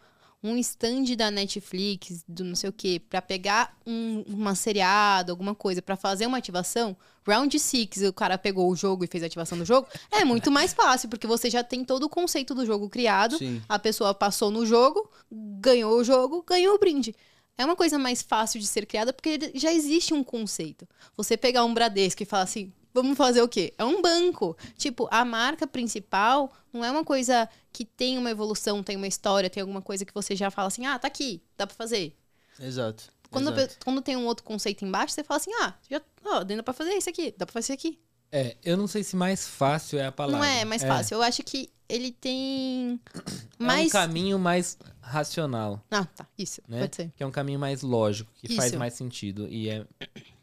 Um 0.44 0.58
stand 0.58 1.16
da 1.16 1.30
Netflix, 1.30 2.22
do 2.28 2.44
não 2.44 2.54
sei 2.54 2.68
o 2.68 2.72
quê, 2.72 3.00
pra 3.00 3.22
pegar 3.22 3.74
um, 3.86 4.22
uma 4.28 4.54
seriado, 4.54 5.32
alguma 5.32 5.54
coisa, 5.54 5.80
pra 5.80 5.96
fazer 5.96 6.26
uma 6.26 6.36
ativação, 6.36 6.94
Round 7.26 7.58
Six, 7.58 8.02
o 8.02 8.12
cara 8.12 8.36
pegou 8.36 8.70
o 8.70 8.76
jogo 8.76 9.04
e 9.04 9.06
fez 9.06 9.22
a 9.22 9.26
ativação 9.26 9.56
do 9.56 9.64
jogo, 9.64 9.88
é 10.10 10.22
muito 10.22 10.50
mais 10.50 10.74
fácil, 10.74 11.08
porque 11.08 11.26
você 11.26 11.48
já 11.48 11.64
tem 11.64 11.82
todo 11.82 12.04
o 12.04 12.08
conceito 12.10 12.54
do 12.54 12.66
jogo 12.66 12.90
criado, 12.90 13.38
Sim. 13.38 13.62
a 13.66 13.78
pessoa 13.78 14.12
passou 14.12 14.50
no 14.50 14.66
jogo, 14.66 15.10
ganhou 15.32 15.98
o 15.98 16.04
jogo, 16.04 16.44
ganhou 16.46 16.74
o 16.74 16.78
brinde. 16.78 17.14
É 17.56 17.64
uma 17.64 17.76
coisa 17.76 17.98
mais 17.98 18.20
fácil 18.20 18.60
de 18.60 18.66
ser 18.66 18.84
criada 18.84 19.12
porque 19.12 19.52
já 19.54 19.72
existe 19.72 20.12
um 20.12 20.24
conceito. 20.24 20.86
Você 21.16 21.36
pegar 21.36 21.64
um 21.64 21.72
Bradesco 21.72 22.22
e 22.22 22.26
falar 22.26 22.42
assim, 22.42 22.72
vamos 22.94 23.18
fazer 23.18 23.42
o 23.42 23.48
quê? 23.48 23.74
É 23.76 23.84
um 23.84 24.00
banco. 24.00 24.56
Tipo, 24.78 25.08
a 25.10 25.24
marca 25.24 25.66
principal 25.66 26.50
não 26.72 26.84
é 26.84 26.90
uma 26.90 27.04
coisa 27.04 27.48
que 27.72 27.84
tem 27.84 28.16
uma 28.16 28.30
evolução, 28.30 28.82
tem 28.82 28.96
uma 28.96 29.08
história, 29.08 29.50
tem 29.50 29.60
alguma 29.60 29.82
coisa 29.82 30.04
que 30.04 30.14
você 30.14 30.36
já 30.36 30.50
fala 30.50 30.68
assim, 30.68 30.86
ah, 30.86 30.98
tá 30.98 31.08
aqui, 31.08 31.42
dá 31.58 31.66
pra 31.66 31.74
fazer. 31.76 32.16
Exato. 32.58 33.12
Quando, 33.30 33.50
exato. 33.52 33.76
quando 33.84 34.00
tem 34.00 34.16
um 34.16 34.26
outro 34.26 34.44
conceito 34.44 34.84
embaixo, 34.84 35.12
você 35.12 35.24
fala 35.24 35.38
assim, 35.38 35.50
ah, 35.60 35.74
já, 35.90 36.00
ó, 36.24 36.44
dá 36.44 36.62
pra 36.62 36.72
fazer 36.72 36.92
isso 36.92 37.10
aqui, 37.10 37.34
dá 37.36 37.44
pra 37.44 37.52
fazer 37.52 37.72
isso 37.74 37.86
aqui. 37.86 37.98
É, 38.30 38.56
eu 38.64 38.76
não 38.76 38.86
sei 38.86 39.02
se 39.04 39.14
mais 39.16 39.46
fácil 39.46 39.98
é 39.98 40.06
a 40.06 40.12
palavra. 40.12 40.38
Não 40.38 40.44
é 40.44 40.64
mais 40.64 40.82
fácil. 40.82 41.16
Eu 41.16 41.22
acho 41.22 41.42
que 41.42 41.70
ele 41.88 42.10
tem 42.12 43.00
É 43.14 43.62
um 43.62 43.66
mais... 43.66 43.92
caminho 43.92 44.38
mais 44.38 44.78
racional, 45.00 45.84
Ah, 45.90 46.04
tá, 46.04 46.26
isso, 46.38 46.60
né? 46.66 46.80
pode 46.80 46.96
ser. 46.96 47.12
Que 47.16 47.22
é 47.22 47.26
um 47.26 47.30
caminho 47.30 47.58
mais 47.58 47.82
lógico, 47.82 48.32
que 48.34 48.54
faz 48.56 48.70
Isso. 48.70 48.78
mais 48.78 48.94
sentido 48.94 49.46
e 49.48 49.68
é 49.68 49.84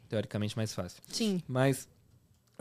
teoricamente 0.07 0.55
mais 0.55 0.73
fácil. 0.73 1.01
Sim, 1.07 1.41
Mas 1.47 1.87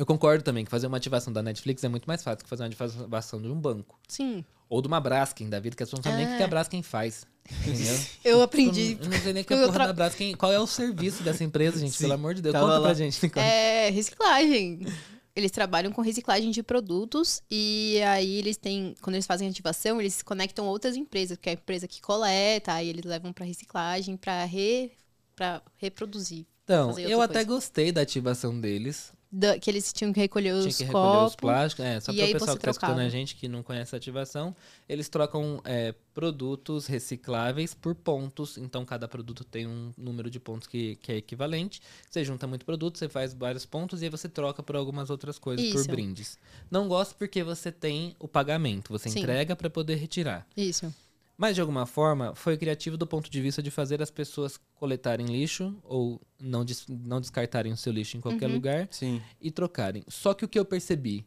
eu 0.00 0.06
concordo 0.06 0.42
também 0.42 0.64
que 0.64 0.70
fazer 0.70 0.86
uma 0.86 0.96
ativação 0.96 1.32
da 1.32 1.42
Netflix 1.42 1.84
é 1.84 1.88
muito 1.88 2.06
mais 2.06 2.22
fácil 2.22 2.42
que 2.42 2.48
fazer 2.48 2.62
uma 2.64 2.68
ativação 2.68 3.40
de 3.40 3.48
um 3.48 3.60
banco. 3.60 3.98
sim. 4.08 4.44
Ou 4.68 4.80
de 4.80 4.86
uma 4.86 5.00
Braskem 5.00 5.50
da 5.50 5.58
vida, 5.58 5.74
que 5.74 5.82
as 5.82 5.88
pessoas 5.90 6.04
não 6.04 6.12
sabem 6.12 6.24
nem 6.26 6.34
o 6.34 6.38
que 6.38 6.44
a 6.44 6.46
Braskem 6.46 6.80
faz. 6.80 7.26
Entendeu? 7.66 7.98
Eu 8.24 8.40
aprendi 8.40 8.96
Eu 9.02 9.10
não, 9.10 9.18
sei 9.18 9.32
nem 9.32 9.42
que 9.42 9.52
a 9.52 9.56
eu 9.56 9.62
porra 9.64 9.72
tra- 9.74 9.86
da 9.88 9.92
Braskem. 9.92 10.36
Qual 10.36 10.52
é 10.52 10.60
o 10.60 10.66
serviço 10.68 11.24
dessa 11.24 11.42
empresa, 11.42 11.80
gente? 11.80 11.90
Sim. 11.96 12.04
Pelo 12.04 12.12
amor 12.12 12.34
de 12.34 12.40
Deus. 12.42 12.52
Tava 12.52 12.66
Conta 12.66 12.78
lá. 12.78 12.84
pra 12.86 12.94
gente, 12.94 13.20
Nicole. 13.20 13.44
É, 13.44 13.90
reciclagem. 13.90 14.86
Eles 15.34 15.50
trabalham 15.50 15.90
com 15.90 16.00
reciclagem 16.02 16.52
de 16.52 16.62
produtos 16.62 17.42
e 17.50 18.00
aí 18.06 18.36
eles 18.36 18.56
têm, 18.56 18.94
quando 19.00 19.14
eles 19.16 19.26
fazem 19.26 19.48
ativação, 19.48 20.00
eles 20.00 20.14
se 20.14 20.24
conectam 20.24 20.64
a 20.66 20.70
outras 20.70 20.94
empresas, 20.94 21.36
que 21.36 21.48
é 21.48 21.52
a 21.52 21.54
empresa 21.54 21.88
que 21.88 22.00
coleta, 22.00 22.72
aí 22.72 22.88
eles 22.88 23.04
levam 23.04 23.32
pra 23.32 23.44
reciclagem 23.44 24.16
pra 24.16 24.44
re, 24.44 24.92
para 25.34 25.60
reproduzir. 25.78 26.46
Então, 26.62 26.96
eu 26.96 27.20
até 27.20 27.44
coisa. 27.44 27.48
gostei 27.48 27.90
da 27.90 28.02
ativação 28.02 28.60
deles, 28.60 29.12
da- 29.32 29.58
que 29.58 29.70
eles 29.70 29.92
tinham 29.92 30.12
que 30.12 30.18
recolher 30.20 30.52
os 30.52 30.64
Tinha 30.64 30.74
que 30.76 30.84
recolher 30.84 31.06
os 31.08 31.14
copos. 31.32 31.36
plásticos. 31.36 31.84
É, 31.84 32.00
só 32.00 32.12
para 32.12 32.24
o 32.24 32.32
pessoal 32.32 32.56
que 32.56 32.62
tá 32.62 32.70
escutando 32.70 32.98
a 32.98 33.08
gente 33.08 33.36
que 33.36 33.46
não 33.48 33.62
conhece 33.62 33.94
a 33.94 33.98
ativação, 33.98 34.54
eles 34.88 35.08
trocam 35.08 35.60
é, 35.64 35.94
produtos 36.12 36.86
recicláveis 36.86 37.72
por 37.72 37.94
pontos. 37.94 38.58
Então, 38.58 38.84
cada 38.84 39.06
produto 39.06 39.44
tem 39.44 39.66
um 39.66 39.92
número 39.96 40.28
de 40.28 40.40
pontos 40.40 40.66
que, 40.66 40.96
que 40.96 41.12
é 41.12 41.16
equivalente. 41.16 41.80
Você 42.10 42.24
junta 42.24 42.46
muito 42.46 42.64
produto, 42.64 42.98
você 42.98 43.08
faz 43.08 43.32
vários 43.32 43.64
pontos 43.64 44.02
e 44.02 44.06
aí 44.06 44.10
você 44.10 44.28
troca 44.28 44.62
por 44.62 44.74
algumas 44.76 45.10
outras 45.10 45.38
coisas, 45.38 45.64
por 45.70 45.80
Isso. 45.80 45.88
brindes. 45.88 46.38
Não 46.70 46.88
gosto 46.88 47.14
porque 47.14 47.42
você 47.44 47.70
tem 47.70 48.16
o 48.18 48.26
pagamento. 48.26 48.90
Você 48.92 49.08
Sim. 49.08 49.20
entrega 49.20 49.54
para 49.54 49.70
poder 49.70 49.94
retirar. 49.96 50.46
Isso. 50.56 50.92
Mas, 51.42 51.54
de 51.54 51.60
alguma 51.62 51.86
forma, 51.86 52.34
foi 52.34 52.58
criativo 52.58 52.98
do 52.98 53.06
ponto 53.06 53.30
de 53.30 53.40
vista 53.40 53.62
de 53.62 53.70
fazer 53.70 54.02
as 54.02 54.10
pessoas 54.10 54.60
coletarem 54.74 55.24
lixo 55.24 55.74
ou 55.82 56.20
não, 56.38 56.62
des- 56.62 56.86
não 56.86 57.18
descartarem 57.18 57.72
o 57.72 57.76
seu 57.78 57.90
lixo 57.90 58.18
em 58.18 58.20
qualquer 58.20 58.46
Uhum. 58.48 58.56
lugar 58.56 58.86
Sim. 58.90 59.22
e 59.40 59.50
trocarem. 59.50 60.04
Só 60.06 60.34
que 60.34 60.44
o 60.44 60.48
que 60.48 60.58
eu 60.58 60.66
percebi, 60.66 61.24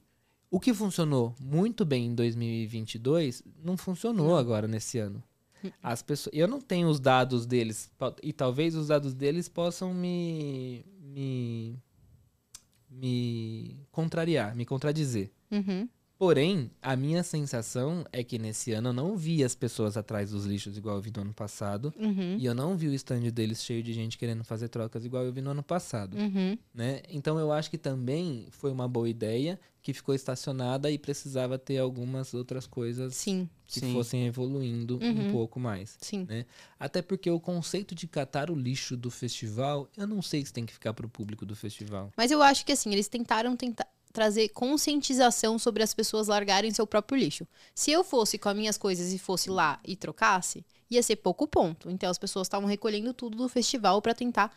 o 0.51 0.59
que 0.59 0.71
funcionou 0.71 1.33
muito 1.41 1.83
bem 1.83 2.05
em 2.05 2.13
2022, 2.13 3.41
não 3.63 3.75
funcionou 3.75 4.37
agora 4.37 4.67
nesse 4.67 4.99
ano. 4.99 5.23
As 5.81 6.03
pessoas, 6.03 6.35
eu 6.35 6.47
não 6.47 6.61
tenho 6.61 6.87
os 6.89 6.99
dados 6.99 7.47
deles 7.47 7.89
e 8.21 8.31
talvez 8.31 8.75
os 8.75 8.89
dados 8.89 9.15
deles 9.15 9.49
possam 9.49 9.93
me 9.95 10.85
me 11.01 11.75
me 12.89 13.79
contrariar, 13.91 14.55
me 14.55 14.63
contradizer. 14.65 15.31
Uhum. 15.51 15.89
Porém, 16.17 16.71
a 16.81 16.95
minha 16.95 17.21
sensação 17.23 18.05
é 18.11 18.23
que 18.23 18.37
nesse 18.39 18.71
ano 18.71 18.89
eu 18.89 18.93
não 18.93 19.17
vi 19.17 19.43
as 19.43 19.55
pessoas 19.55 19.97
atrás 19.97 20.29
dos 20.31 20.45
lixos 20.45 20.77
igual 20.77 20.95
eu 20.95 21.01
vi 21.01 21.11
no 21.13 21.21
ano 21.21 21.33
passado. 21.33 21.93
Uhum. 21.99 22.37
E 22.39 22.45
eu 22.45 22.53
não 22.53 22.77
vi 22.77 22.87
o 22.87 22.93
stand 22.93 23.21
deles 23.31 23.63
cheio 23.63 23.83
de 23.83 23.91
gente 23.93 24.17
querendo 24.17 24.43
fazer 24.43 24.69
trocas 24.69 25.03
igual 25.03 25.23
eu 25.23 25.33
vi 25.33 25.41
no 25.41 25.49
ano 25.51 25.63
passado 25.63 26.15
Uhum. 26.17 26.57
né? 26.73 27.01
Então 27.09 27.37
eu 27.39 27.51
acho 27.51 27.69
que 27.69 27.77
também 27.77 28.47
foi 28.51 28.71
uma 28.71 28.87
boa 28.87 29.09
ideia 29.09 29.59
que 29.81 29.91
ficou 29.91 30.15
estacionada 30.15 30.89
e 30.89 30.97
precisava 30.97 31.57
ter 31.59 31.77
algumas 31.77 32.33
outras 32.33 32.65
coisas 32.65 33.15
Sim, 33.15 33.49
que 33.67 33.81
Sim. 33.81 33.91
fossem 33.91 34.25
evoluindo 34.25 34.97
um 35.01 35.25
Uhum. 35.25 35.31
pouco 35.31 35.59
mais. 35.59 35.97
sim. 35.99 36.25
Né? 36.29 36.45
Até 36.79 37.01
porque 37.01 37.29
o 37.29 37.39
conceito 37.39 37.93
de 37.93 38.07
catar 38.07 38.49
o 38.49 38.55
lixo 38.55 38.95
do 38.95 39.11
festival, 39.11 39.89
eu 39.97 40.07
não 40.07 40.21
sei 40.21 40.45
se 40.45 40.53
tem 40.53 40.65
que 40.65 40.71
ficar 40.71 40.93
pro 40.93 41.09
público 41.09 41.45
do 41.45 41.53
festival. 41.55 42.11
Mas 42.15 42.31
eu 42.31 42.41
acho 42.41 42.65
que 42.65 42.71
assim, 42.71 42.93
eles 42.93 43.09
tentaram 43.09 43.57
tentar 43.57 43.85
trazer 44.13 44.49
conscientização 44.49 45.57
sobre 45.57 45.81
as 45.81 45.93
pessoas 45.93 46.27
largarem 46.27 46.71
seu 46.71 46.85
próprio 46.85 47.17
lixo. 47.17 47.47
Se 47.73 47.91
eu 47.91 48.03
fosse 48.03 48.37
com 48.37 48.47
as 48.47 48.55
minhas 48.55 48.77
coisas 48.77 49.11
e 49.11 49.17
fosse 49.17 49.49
lá 49.49 49.79
e 49.83 49.95
trocasse, 49.95 50.63
ia 50.89 51.01
ser 51.01 51.15
pouco 51.17 51.47
ponto. 51.47 51.89
Então 51.89 52.09
as 52.09 52.19
pessoas 52.19 52.45
estavam 52.45 52.67
recolhendo 52.67 53.13
tudo 53.13 53.35
do 53.35 53.49
festival 53.49 54.01
para 54.01 54.13
tentar 54.13 54.55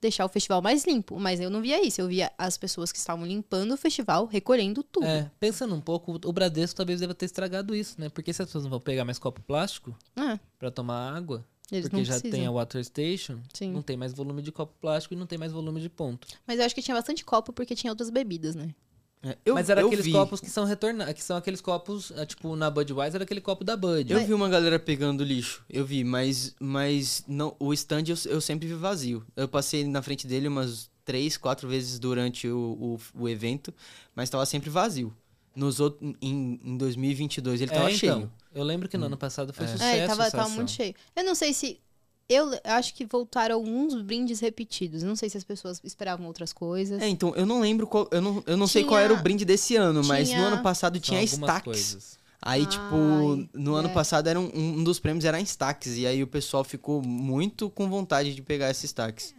deixar 0.00 0.24
o 0.24 0.28
festival 0.28 0.60
mais 0.60 0.84
limpo. 0.84 1.18
Mas 1.18 1.40
eu 1.40 1.48
não 1.48 1.62
via 1.62 1.84
isso. 1.84 2.00
Eu 2.00 2.08
via 2.08 2.32
as 2.36 2.58
pessoas 2.58 2.90
que 2.90 2.98
estavam 2.98 3.24
limpando 3.24 3.72
o 3.72 3.76
festival 3.76 4.26
recolhendo 4.26 4.82
tudo. 4.82 5.06
É, 5.06 5.30
pensando 5.38 5.74
um 5.74 5.80
pouco, 5.80 6.18
o 6.24 6.32
Bradesco 6.32 6.76
talvez 6.76 7.00
deva 7.00 7.14
ter 7.14 7.26
estragado 7.26 7.74
isso, 7.74 8.00
né? 8.00 8.08
Porque 8.08 8.32
se 8.32 8.42
as 8.42 8.48
pessoas 8.48 8.64
não 8.64 8.70
vão 8.70 8.80
pegar 8.80 9.04
mais 9.04 9.18
copo 9.18 9.40
plástico 9.42 9.96
É, 10.16 10.38
para 10.58 10.70
tomar 10.70 11.16
água, 11.16 11.44
eles 11.70 11.88
porque 11.88 12.04
já 12.04 12.20
tem 12.20 12.46
a 12.46 12.50
water 12.50 12.82
station, 12.84 13.40
Sim. 13.52 13.72
não 13.72 13.82
tem 13.82 13.96
mais 13.96 14.12
volume 14.12 14.42
de 14.42 14.50
copo 14.50 14.74
plástico 14.80 15.14
e 15.14 15.16
não 15.16 15.26
tem 15.26 15.38
mais 15.38 15.52
volume 15.52 15.80
de 15.80 15.88
ponto. 15.88 16.26
Mas 16.46 16.58
eu 16.58 16.64
acho 16.64 16.74
que 16.74 16.82
tinha 16.82 16.96
bastante 16.96 17.24
copo 17.24 17.52
porque 17.52 17.74
tinha 17.74 17.92
outras 17.92 18.10
bebidas, 18.10 18.54
né? 18.54 18.74
É, 19.22 19.36
eu, 19.44 19.54
Mas 19.54 19.68
era 19.68 19.80
eu 19.80 19.86
aqueles 19.88 20.04
vi, 20.04 20.12
copos 20.12 20.40
que 20.40 20.48
são 20.48 20.64
retornados, 20.64 21.12
que 21.14 21.22
são 21.24 21.36
aqueles 21.36 21.60
copos, 21.60 22.12
ah, 22.16 22.24
tipo, 22.24 22.54
na 22.54 22.70
Budweiser 22.70 23.16
era 23.16 23.24
aquele 23.24 23.40
copo 23.40 23.64
da 23.64 23.76
Bud. 23.76 24.12
Eu 24.12 24.24
vi 24.24 24.32
uma 24.32 24.48
galera 24.48 24.78
pegando 24.78 25.24
lixo. 25.24 25.64
Eu 25.68 25.84
vi, 25.84 26.04
mas, 26.04 26.54
mas 26.60 27.24
não, 27.26 27.56
o 27.58 27.72
stand 27.74 28.04
eu, 28.08 28.16
eu 28.32 28.40
sempre 28.40 28.68
vi 28.68 28.74
vazio. 28.74 29.26
Eu 29.34 29.48
passei 29.48 29.84
na 29.84 30.00
frente 30.02 30.26
dele 30.26 30.46
umas 30.46 30.88
três, 31.04 31.36
quatro 31.36 31.68
vezes 31.68 31.98
durante 31.98 32.46
o, 32.48 32.98
o, 33.14 33.22
o 33.22 33.28
evento, 33.28 33.74
mas 34.14 34.30
tava 34.30 34.46
sempre 34.46 34.70
vazio. 34.70 35.12
Nos 35.54 35.80
outros, 35.80 36.14
em, 36.22 36.60
em 36.62 36.76
2022 36.76 37.60
ele 37.60 37.72
É, 37.72 37.74
tava 37.74 37.90
então, 37.90 37.98
cheio. 37.98 38.32
Eu 38.54 38.62
lembro 38.62 38.88
que 38.88 38.96
no 38.96 39.06
ano 39.06 39.16
passado 39.16 39.52
foi 39.52 39.64
É. 39.64 39.68
sucesso 39.68 39.84
É, 39.96 40.06
tava, 40.06 40.30
tava 40.30 40.48
muito 40.50 40.70
cheio. 40.70 40.94
Eu 41.16 41.24
não 41.24 41.34
sei 41.34 41.52
se. 41.52 41.80
Eu 42.28 42.50
acho 42.64 42.92
que 42.94 43.06
voltaram 43.06 43.54
alguns 43.54 44.00
brindes 44.02 44.40
repetidos. 44.40 45.02
Não 45.02 45.16
sei 45.16 45.30
se 45.30 45.38
as 45.38 45.44
pessoas 45.44 45.80
esperavam 45.82 46.26
outras 46.26 46.52
coisas. 46.52 47.00
É, 47.00 47.08
então, 47.08 47.34
eu 47.34 47.46
não 47.46 47.60
lembro 47.60 47.86
qual. 47.86 48.06
Eu 48.12 48.20
não, 48.20 48.42
eu 48.46 48.56
não 48.56 48.66
sei 48.66 48.82
Tinha- 48.82 48.90
qual 48.90 49.00
era 49.00 49.14
o 49.14 49.22
brinde 49.22 49.44
desse 49.46 49.76
ano, 49.76 50.04
mas 50.04 50.28
no 50.28 50.34
tinha- 50.34 50.46
ano 50.46 50.62
passado 50.62 51.00
tinha 51.00 51.22
stacks. 51.22 51.64
coisas. 51.64 52.18
Aí, 52.40 52.62
Ai, 52.62 52.66
tipo, 52.68 53.48
no 53.58 53.74
ano 53.74 53.88
é. 53.88 53.92
passado 53.92 54.28
era 54.28 54.38
um, 54.38 54.50
um 54.54 54.84
dos 54.84 55.00
prêmios 55.00 55.24
era 55.24 55.40
em 55.40 55.42
stacks. 55.44 55.96
E 55.96 56.06
aí 56.06 56.22
o 56.22 56.26
pessoal 56.26 56.62
ficou 56.64 57.02
muito 57.02 57.68
com 57.70 57.88
vontade 57.88 58.34
de 58.34 58.42
pegar 58.42 58.70
esses 58.70 58.84
stacks. 58.84 59.34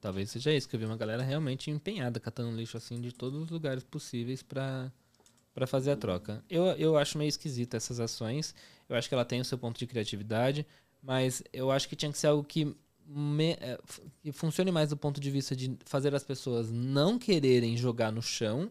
Talvez 0.00 0.30
seja 0.30 0.52
isso, 0.52 0.68
que 0.68 0.76
eu 0.76 0.80
vi 0.80 0.86
uma 0.86 0.96
galera 0.96 1.22
realmente 1.22 1.70
empenhada 1.70 2.20
catando 2.20 2.54
lixo 2.56 2.76
assim 2.76 3.00
de 3.00 3.12
todos 3.12 3.40
os 3.44 3.50
lugares 3.50 3.82
possíveis 3.82 4.42
pra, 4.42 4.92
pra 5.54 5.66
fazer 5.66 5.92
a 5.92 5.96
troca. 5.96 6.44
Eu, 6.50 6.64
eu 6.72 6.98
acho 6.98 7.16
meio 7.16 7.28
esquisita 7.28 7.76
essas 7.76 7.98
ações. 8.00 8.54
Eu 8.88 8.96
acho 8.96 9.08
que 9.08 9.14
ela 9.14 9.24
tem 9.24 9.40
o 9.40 9.44
seu 9.44 9.56
ponto 9.56 9.78
de 9.78 9.86
criatividade, 9.86 10.64
mas 11.06 11.40
eu 11.52 11.70
acho 11.70 11.88
que 11.88 11.94
tinha 11.94 12.10
que 12.10 12.18
ser 12.18 12.26
algo 12.26 12.42
que, 12.42 12.74
me- 13.06 13.56
é, 13.60 13.78
f- 13.86 14.02
que 14.20 14.32
funcione 14.32 14.72
mais 14.72 14.88
do 14.90 14.96
ponto 14.96 15.20
de 15.20 15.30
vista 15.30 15.54
de 15.54 15.78
fazer 15.84 16.12
as 16.14 16.24
pessoas 16.24 16.70
não 16.72 17.16
quererem 17.18 17.76
jogar 17.76 18.10
no 18.10 18.20
chão 18.20 18.68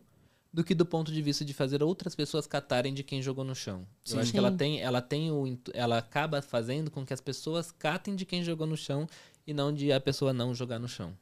do 0.53 0.63
que 0.63 0.75
do 0.75 0.85
ponto 0.85 1.11
de 1.11 1.21
vista 1.21 1.43
de 1.45 1.53
fazer 1.53 1.81
outras 1.81 2.13
pessoas 2.15 2.45
catarem 2.45 2.93
de 2.93 3.03
quem 3.03 3.21
jogou 3.21 3.43
no 3.45 3.55
chão. 3.55 3.85
Sim. 4.03 4.15
Eu 4.15 4.21
acho 4.21 4.31
que 4.31 4.37
ela 4.37 4.51
tem, 4.51 4.81
ela 4.81 5.01
tem 5.01 5.31
o, 5.31 5.57
ela 5.73 5.97
acaba 5.97 6.41
fazendo 6.41 6.91
com 6.91 7.05
que 7.05 7.13
as 7.13 7.21
pessoas 7.21 7.71
catem 7.71 8.15
de 8.15 8.25
quem 8.25 8.43
jogou 8.43 8.67
no 8.67 8.75
chão 8.77 9.07
e 9.47 9.53
não 9.53 9.73
de 9.73 9.91
a 9.93 9.99
pessoa 10.01 10.33
não 10.33 10.53
jogar 10.53 10.79
no 10.79 10.87
chão. 10.87 11.13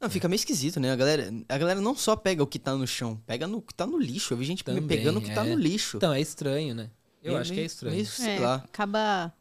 Não, 0.00 0.08
fica 0.08 0.28
meio 0.28 0.36
esquisito, 0.36 0.78
né? 0.78 0.92
A 0.92 0.96
galera, 0.96 1.32
a 1.48 1.58
galera 1.58 1.80
não 1.80 1.96
só 1.96 2.14
pega 2.14 2.40
o 2.42 2.46
que 2.46 2.58
tá 2.60 2.74
no 2.76 2.86
chão, 2.86 3.20
pega 3.26 3.48
no 3.48 3.60
que 3.60 3.74
tá 3.74 3.84
no 3.84 3.98
lixo. 3.98 4.32
Eu 4.32 4.38
vi 4.38 4.44
gente 4.44 4.62
Também, 4.62 4.86
pegando 4.86 5.18
o 5.18 5.22
que 5.22 5.34
tá 5.34 5.44
é. 5.44 5.50
no 5.50 5.60
lixo. 5.60 5.96
Então, 5.96 6.12
é 6.12 6.20
estranho, 6.20 6.72
né? 6.74 6.90
Eu 7.20 7.32
Meio- 7.32 7.40
acho 7.40 7.50
que 7.50 7.54
é 7.54 7.56
meio- 7.62 7.66
estranho. 7.66 7.94
meio, 7.96 8.06
sei 8.06 8.36
É, 8.36 8.38
lá. 8.40 8.54
acaba. 8.56 9.32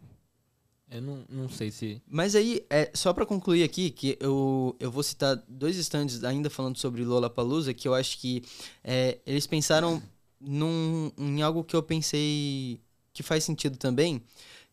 Eu 0.89 1.01
não, 1.01 1.25
não 1.29 1.49
sei 1.49 1.69
se. 1.69 2.01
Mas 2.09 2.33
aí, 2.33 2.65
é, 2.69 2.89
só 2.93 3.11
pra 3.13 3.25
concluir 3.25 3.63
aqui, 3.63 3.89
que 3.89 4.17
eu, 4.21 4.75
eu 4.79 4.89
vou 4.89 5.03
citar 5.03 5.35
dois 5.47 5.75
stands 5.75 6.23
ainda 6.23 6.49
falando 6.49 6.77
sobre 6.77 7.03
Lollapalooza, 7.03 7.73
que 7.73 7.87
eu 7.87 7.93
acho 7.93 8.17
que 8.19 8.41
é, 8.83 9.17
eles 9.25 9.45
pensaram 9.45 10.01
num, 10.39 11.11
em 11.17 11.41
algo 11.41 11.63
que 11.63 11.75
eu 11.75 11.83
pensei 11.83 12.79
que 13.11 13.21
faz 13.21 13.43
sentido 13.43 13.77
também, 13.77 14.21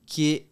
que 0.06 0.46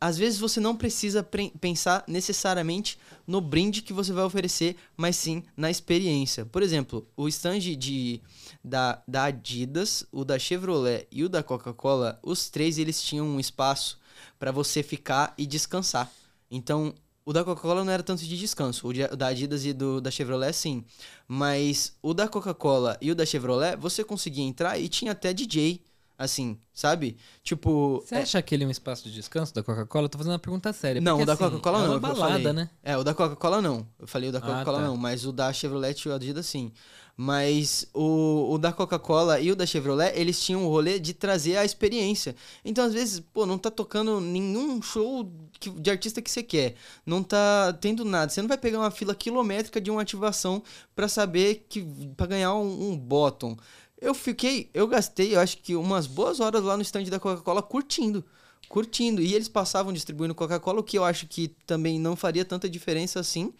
às 0.00 0.18
vezes 0.18 0.38
você 0.38 0.58
não 0.58 0.76
precisa 0.76 1.22
pre- 1.22 1.52
pensar 1.60 2.04
necessariamente 2.08 2.98
no 3.26 3.40
brinde 3.40 3.82
que 3.82 3.92
você 3.92 4.12
vai 4.12 4.24
oferecer, 4.24 4.76
mas 4.96 5.16
sim 5.16 5.44
na 5.56 5.70
experiência. 5.70 6.44
Por 6.44 6.62
exemplo, 6.62 7.06
o 7.16 7.28
stand 7.28 7.60
de, 7.60 8.20
da, 8.62 9.02
da 9.06 9.24
Adidas, 9.24 10.04
o 10.10 10.24
da 10.24 10.38
Chevrolet 10.38 11.06
e 11.10 11.22
o 11.22 11.28
da 11.28 11.42
Coca-Cola, 11.42 12.18
os 12.22 12.50
três 12.50 12.78
eles 12.78 13.00
tinham 13.00 13.26
um 13.26 13.38
espaço 13.38 13.98
para 14.38 14.50
você 14.52 14.82
ficar 14.82 15.34
e 15.38 15.46
descansar. 15.46 16.10
Então, 16.50 16.94
o 17.24 17.32
da 17.32 17.42
Coca-Cola 17.44 17.84
não 17.84 17.92
era 17.92 18.02
tanto 18.02 18.24
de 18.24 18.36
descanso, 18.38 18.86
o, 18.86 18.92
de- 18.92 19.06
da 19.08 19.28
Adidas 19.28 19.64
e 19.64 19.72
do 19.72 20.00
da 20.00 20.10
Chevrolet 20.10 20.52
sim. 20.52 20.84
Mas 21.26 21.96
o 22.02 22.12
da 22.14 22.28
Coca-Cola 22.28 22.96
e 23.00 23.10
o 23.10 23.14
da 23.14 23.24
Chevrolet, 23.24 23.76
você 23.76 24.04
conseguia 24.04 24.44
entrar 24.44 24.78
e 24.78 24.88
tinha 24.88 25.12
até 25.12 25.32
DJ, 25.32 25.80
assim, 26.18 26.58
sabe? 26.72 27.16
Tipo, 27.42 28.00
Você 28.06 28.14
acha 28.16 28.38
aquele 28.38 28.64
um 28.64 28.70
espaço 28.70 29.04
de 29.04 29.12
descanso 29.12 29.54
da 29.54 29.62
Coca-Cola? 29.62 30.08
Tô 30.08 30.18
fazendo 30.18 30.32
uma 30.34 30.38
pergunta 30.38 30.72
séria. 30.72 31.00
Não, 31.00 31.14
porque, 31.14 31.22
o 31.22 31.26
da 31.26 31.32
assim, 31.32 31.44
Coca-Cola 31.44 31.78
é 31.78 31.80
não, 31.80 31.86
uma 31.88 31.94
é 31.94 31.96
eu 31.96 32.00
balada, 32.00 32.52
né? 32.52 32.70
É, 32.82 32.96
o 32.96 33.02
da 33.04 33.14
Coca-Cola 33.14 33.60
não. 33.62 33.86
Eu 33.98 34.06
falei 34.06 34.28
o 34.28 34.32
da 34.32 34.38
Ah, 34.38 34.42
Coca-Cola 34.42 34.78
tá. 34.78 34.84
não, 34.86 34.96
mas 34.96 35.24
o 35.26 35.32
da 35.32 35.52
Chevrolet 35.52 35.94
e 36.04 36.08
o 36.08 36.14
Adidas 36.14 36.46
sim. 36.46 36.70
Mas 37.16 37.86
o, 37.94 38.52
o 38.54 38.58
da 38.58 38.72
Coca-Cola 38.72 39.38
e 39.40 39.50
o 39.52 39.56
da 39.56 39.64
Chevrolet, 39.64 40.12
eles 40.18 40.40
tinham 40.42 40.64
o 40.66 40.68
rolê 40.68 40.98
de 40.98 41.14
trazer 41.14 41.56
a 41.56 41.64
experiência. 41.64 42.34
Então, 42.64 42.84
às 42.84 42.92
vezes, 42.92 43.20
pô, 43.20 43.46
não 43.46 43.56
tá 43.56 43.70
tocando 43.70 44.20
nenhum 44.20 44.82
show 44.82 45.30
que- 45.60 45.70
de 45.70 45.90
artista 45.90 46.20
que 46.20 46.30
você 46.30 46.42
quer. 46.42 46.74
Não 47.06 47.22
tá 47.22 47.72
tendo 47.80 48.04
nada. 48.04 48.30
Você 48.32 48.42
não 48.42 48.48
vai 48.48 48.58
pegar 48.58 48.78
uma 48.80 48.90
fila 48.90 49.14
quilométrica 49.14 49.80
de 49.80 49.90
uma 49.92 50.02
ativação 50.02 50.62
pra 50.94 51.06
saber 51.08 51.66
que 51.68 51.82
para 52.16 52.26
ganhar 52.26 52.54
um, 52.54 52.90
um 52.90 52.98
bottom. 52.98 53.56
Eu 54.00 54.12
fiquei, 54.14 54.68
eu 54.74 54.86
gastei, 54.86 55.34
eu 55.36 55.40
acho 55.40 55.58
que 55.58 55.74
umas 55.76 56.06
boas 56.06 56.40
horas 56.40 56.62
lá 56.62 56.76
no 56.76 56.82
stand 56.82 57.04
da 57.04 57.20
Coca-Cola 57.20 57.62
curtindo. 57.62 58.24
Curtindo. 58.68 59.22
E 59.22 59.34
eles 59.34 59.48
passavam 59.48 59.92
distribuindo 59.92 60.34
Coca-Cola, 60.34 60.80
o 60.80 60.82
que 60.84 60.98
eu 60.98 61.04
acho 61.04 61.26
que 61.28 61.48
também 61.66 61.98
não 61.98 62.16
faria 62.16 62.44
tanta 62.44 62.68
diferença 62.68 63.20
assim. 63.20 63.52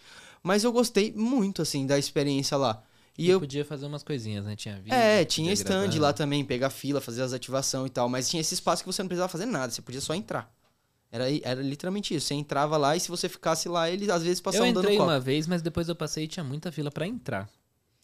Mas 0.42 0.64
eu 0.64 0.72
gostei 0.72 1.12
muito, 1.12 1.62
assim, 1.62 1.86
da 1.86 1.98
experiência 1.98 2.56
lá. 2.56 2.82
E 3.16 3.27
E 3.27 3.31
eu. 3.31 3.38
podia 3.38 3.64
fazer 3.64 3.87
umas 3.87 4.03
coisinhas, 4.03 4.44
né? 4.44 4.57
Tinha 4.57 4.77
vídeo. 4.77 4.92
É, 4.94 5.24
tinha 5.24 5.53
stand 5.53 5.83
gravar. 5.88 6.00
lá 6.00 6.12
também, 6.12 6.44
pegar 6.44 6.68
fila, 6.70 7.00
fazer 7.00 7.22
as 7.22 7.33
ativações 7.33 7.87
e 7.88 7.90
tal. 7.92 8.09
Mas 8.09 8.29
tinha 8.29 8.40
esse 8.40 8.55
espaço 8.55 8.83
que 8.83 8.87
você 8.92 9.03
não 9.03 9.09
precisava 9.09 9.29
fazer 9.31 9.46
nada, 9.46 9.72
você 9.72 9.81
podia 9.83 10.00
só 10.00 10.14
entrar. 10.14 10.53
Era, 11.12 11.27
era 11.44 11.62
literalmente 11.62 12.12
isso. 12.15 12.27
Você 12.27 12.35
entrava 12.35 12.77
lá 12.77 12.96
e 12.96 13.00
se 13.00 13.08
você 13.08 13.29
ficasse 13.29 13.69
lá, 13.69 13.88
eles 13.88 14.08
às 14.08 14.23
vezes 14.25 14.38
Eu 14.40 14.44
passavam 14.44 14.73
dando 14.73 14.81
entrei 14.85 14.96
copo. 14.96 15.08
uma 15.08 15.21
vez, 15.21 15.46
mas 15.46 15.62
depois 15.62 15.88
eu 15.88 15.94
passei 15.94 16.25
e 16.25 16.29
tinha 16.29 16.42
muita 16.42 16.73
fila 16.73 16.90
pra 16.90 17.06
entrar. 17.06 17.48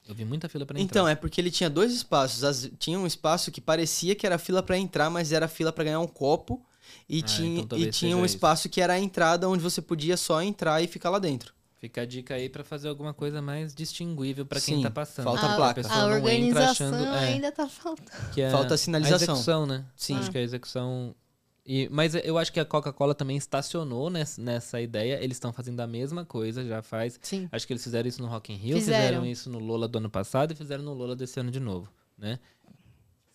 Eu 0.09 0.15
vi 0.15 0.25
muita 0.25 0.49
fila 0.49 0.65
pra 0.65 0.79
entrar. 0.81 0.85
Então, 1.01 1.09
é 1.09 1.15
porque 1.17 1.41
ele 1.41 1.51
tinha 1.51 1.69
dois 1.69 1.93
espaços. 1.93 2.45
As- 2.45 2.71
tinha 2.79 2.99
um 2.99 3.07
espaço 3.07 3.51
que 3.51 3.61
parecia 3.61 4.15
que 4.15 4.25
era 4.25 4.39
fila 4.39 4.63
pra 4.63 4.79
entrar, 4.79 5.11
mas 5.11 5.33
era 5.33 5.49
fila 5.49 5.73
pra 5.73 5.83
ganhar 5.85 5.99
um 6.01 6.07
copo. 6.07 6.65
E 7.09 7.19
Ah, 7.19 7.23
tinha, 7.23 7.61
então 7.63 7.79
e 7.79 7.91
tinha 7.91 8.17
um 8.17 8.25
isso. 8.25 8.37
espaço 8.37 8.69
que 8.69 8.81
era 8.81 8.93
a 8.95 8.99
entrada 9.01 9.49
onde 9.49 9.63
você 9.63 9.83
podia 9.83 10.17
só 10.17 10.41
entrar 10.41 10.81
e 10.83 10.87
ficar 10.87 11.11
lá 11.11 11.19
dentro. 11.19 11.53
Fica 11.81 12.03
a 12.03 12.05
dica 12.05 12.35
aí 12.35 12.51
pra 12.51 12.63
fazer 12.63 12.89
alguma 12.89 13.15
coisa 13.15 13.41
mais 13.41 13.75
distinguível 13.75 14.45
pra 14.45 14.61
quem 14.61 14.77
Sim, 14.77 14.83
tá 14.83 14.91
passando. 14.91 15.25
falta 15.25 15.47
a 15.47 15.57
placa. 15.57 15.81
A 15.81 15.85
entra 15.85 16.07
organização 16.15 16.89
achando- 16.89 17.15
é, 17.17 17.19
ainda 17.29 17.51
tá 17.51 17.67
faltando. 17.69 18.11
que 18.35 18.43
é 18.43 18.51
Falta 18.51 18.73
a 18.73 18.77
A 18.77 18.79
sinalização. 18.79 19.35
execução, 19.35 19.67
né? 19.67 19.87
Sim. 19.97 20.17
Acho 20.19 20.31
que 20.31 20.37
a 20.37 20.43
execução. 20.43 21.15
E, 21.65 21.89
mas 21.91 22.15
eu 22.15 22.37
acho 22.37 22.53
que 22.53 22.61
a 22.61 22.67
Coca-Cola 22.67 23.15
também 23.15 23.37
estacionou 23.39 24.11
nessa, 24.11 24.43
nessa 24.43 24.79
ideia. 24.79 25.23
Eles 25.25 25.37
estão 25.37 25.55
fazendo 25.55 25.81
a 25.81 25.87
mesma 25.87 26.23
coisa, 26.23 26.63
já 26.67 26.83
faz. 26.83 27.19
Sim. 27.23 27.49
Acho 27.51 27.67
que 27.67 27.73
eles 27.73 27.83
fizeram 27.83 28.07
isso 28.09 28.21
no 28.21 28.29
Rock 28.29 28.53
in 28.53 28.57
Rio, 28.57 28.77
Fizeram. 28.77 29.01
fizeram 29.07 29.27
isso 29.27 29.49
no 29.49 29.59
Lola 29.59 29.89
do 29.89 29.97
ano 29.97 30.11
passado 30.11 30.53
e 30.53 30.55
fizeram 30.55 30.85
no 30.85 30.93
Lola 30.93 31.17
desse 31.17 31.41
ano 31.41 31.51
de 31.51 31.61
novo, 31.61 31.91
né? 32.19 32.39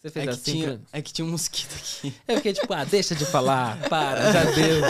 Você 0.05 0.11
fez 0.11 0.23
É 0.25 0.29
que, 0.29 0.33
assim 0.35 0.51
tinha, 0.51 0.67
pra- 0.77 0.99
é 0.99 1.01
que 1.01 1.11
tinha 1.11 1.25
um 1.25 1.31
mosquito 1.31 1.73
aqui. 1.75 2.13
Eu 2.27 2.35
fiquei 2.37 2.53
tipo, 2.53 2.71
ah, 2.71 2.83
deixa 2.83 3.15
de 3.15 3.25
falar, 3.25 3.89
para, 3.89 4.31
já 4.31 4.43
deu. 4.53 4.81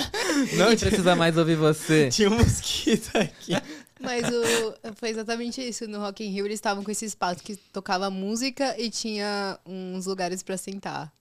Não 0.57 0.75
precisa 0.75 1.15
mais 1.15 1.37
ouvir 1.37 1.55
você. 1.55 2.09
Tinha 2.09 2.29
um 2.29 2.37
mosquito 2.37 3.11
aqui. 3.17 3.53
Mas 4.01 4.25
o, 4.27 4.93
foi 4.95 5.09
exatamente 5.11 5.61
isso. 5.65 5.87
No 5.87 5.99
Rock 5.99 6.21
in 6.21 6.31
Rio 6.31 6.45
eles 6.45 6.55
estavam 6.57 6.83
com 6.83 6.91
esse 6.91 7.05
espaço 7.05 7.41
que 7.41 7.55
tocava 7.55 8.09
música 8.09 8.75
e 8.77 8.89
tinha 8.89 9.57
uns 9.65 10.05
lugares 10.05 10.43
pra 10.43 10.57
sentar. 10.57 11.13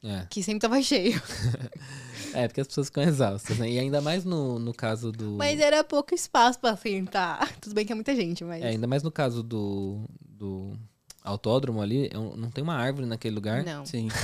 É, 0.00 0.26
Que 0.30 0.40
sempre 0.40 0.60
tava 0.60 0.80
cheio. 0.80 1.20
é, 2.34 2.46
porque 2.46 2.60
as 2.60 2.68
pessoas 2.68 2.86
ficam 2.86 3.02
exaustas, 3.02 3.58
né? 3.58 3.68
E 3.68 3.80
ainda 3.80 4.00
mais 4.00 4.24
no, 4.24 4.60
no 4.60 4.72
caso 4.72 5.10
do. 5.10 5.32
Mas 5.32 5.58
era 5.58 5.82
pouco 5.82 6.14
espaço 6.14 6.60
pra 6.60 6.76
sentar. 6.76 7.52
Tudo 7.60 7.74
bem 7.74 7.84
que 7.84 7.90
é 7.90 7.94
muita 7.96 8.14
gente, 8.14 8.44
mas. 8.44 8.62
É, 8.62 8.68
ainda 8.68 8.86
mais 8.86 9.02
no 9.02 9.10
caso 9.10 9.42
do, 9.42 10.08
do 10.20 10.78
autódromo 11.24 11.80
ali, 11.82 12.08
é 12.12 12.18
um- 12.18 12.36
não 12.36 12.50
tem 12.50 12.62
uma 12.62 12.74
árvore 12.74 13.06
naquele 13.06 13.34
lugar. 13.34 13.64
Não. 13.64 13.84
Sim. 13.86 14.08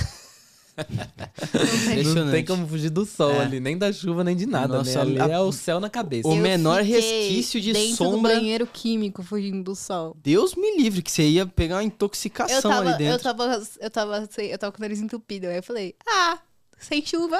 não 0.76 2.14
tem. 2.14 2.24
Não 2.24 2.30
tem 2.30 2.44
como 2.44 2.66
fugir 2.66 2.90
do 2.90 3.04
sol 3.04 3.32
É. 3.32 3.40
ali, 3.40 3.60
nem 3.60 3.76
da 3.76 3.92
chuva, 3.92 4.22
nem 4.24 4.36
de 4.36 4.46
nada, 4.46 4.78
Nossa, 4.78 5.04
né? 5.04 5.22
Ali 5.22 5.32
a- 5.32 5.36
é 5.36 5.40
o 5.40 5.52
céu 5.52 5.80
na 5.80 5.90
cabeça. 5.90 6.28
O 6.28 6.34
Eu 6.34 6.40
menor 6.40 6.82
resquício 6.82 7.60
de 7.60 7.72
dentro 7.72 7.90
do 7.90 7.96
sombra. 7.96 8.34
banheiro 8.34 8.66
químico 8.66 9.22
fugindo 9.22 9.62
do 9.64 9.74
sol. 9.74 10.16
Deus 10.22 10.54
me 10.54 10.76
livre, 10.78 11.02
que 11.02 11.10
você 11.10 11.28
ia 11.28 11.46
pegar 11.46 11.76
uma 11.76 11.84
intoxicação 11.84 12.70
tava, 12.70 12.88
ali 12.90 12.98
dentro. 12.98 13.14
eu 13.28 13.34
tava, 13.36 13.62
eu 13.80 13.90
tava, 13.90 14.28
eu 14.38 14.58
tava 14.58 14.72
com 14.72 14.78
o 14.78 14.80
nariz 14.82 15.00
entupido. 15.00 15.46
Aí 15.48 15.56
eu 15.56 15.62
falei, 15.62 15.94
ah, 16.08 16.38
sem 16.78 17.04
chuva. 17.04 17.38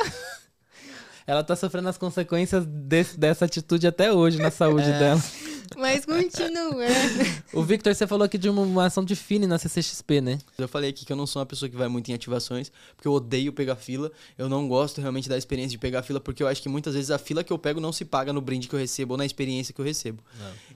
Ela 1.26 1.44
tá 1.44 1.54
sofrendo 1.54 1.88
as 1.88 1.96
consequências 1.96 2.66
desse- 2.66 3.18
dessa 3.18 3.44
atitude 3.44 3.86
até 3.86 4.12
hoje 4.12 4.38
na 4.38 4.50
saúde 4.50 4.90
É. 4.90 4.98
dela. 4.98 5.22
Mas 5.76 6.04
continua. 6.04 6.86
O 7.52 7.62
Victor, 7.62 7.94
você 7.94 8.06
falou 8.06 8.24
aqui 8.24 8.38
de 8.38 8.48
uma, 8.48 8.62
uma 8.62 8.86
ação 8.86 9.04
de 9.04 9.16
Fini 9.16 9.46
na 9.46 9.58
CCXP, 9.58 10.20
né? 10.20 10.38
Eu 10.56 10.68
falei 10.68 10.90
aqui 10.90 11.04
que 11.04 11.12
eu 11.12 11.16
não 11.16 11.26
sou 11.26 11.40
uma 11.40 11.46
pessoa 11.46 11.68
que 11.68 11.76
vai 11.76 11.88
muito 11.88 12.10
em 12.10 12.14
ativações, 12.14 12.70
porque 12.96 13.08
eu 13.08 13.12
odeio 13.12 13.52
pegar 13.52 13.76
fila. 13.76 14.10
Eu 14.38 14.48
não 14.48 14.68
gosto 14.68 15.00
realmente 15.00 15.28
da 15.28 15.36
experiência 15.36 15.70
de 15.70 15.78
pegar 15.78 16.02
fila, 16.02 16.20
porque 16.20 16.42
eu 16.42 16.48
acho 16.48 16.62
que 16.62 16.68
muitas 16.68 16.94
vezes 16.94 17.10
a 17.10 17.18
fila 17.18 17.42
que 17.42 17.52
eu 17.52 17.58
pego 17.58 17.80
não 17.80 17.92
se 17.92 18.04
paga 18.04 18.32
no 18.32 18.40
brinde 18.40 18.68
que 18.68 18.74
eu 18.74 18.78
recebo 18.78 19.14
ou 19.14 19.18
na 19.18 19.26
experiência 19.26 19.74
que 19.74 19.80
eu 19.80 19.84
recebo. 19.84 20.22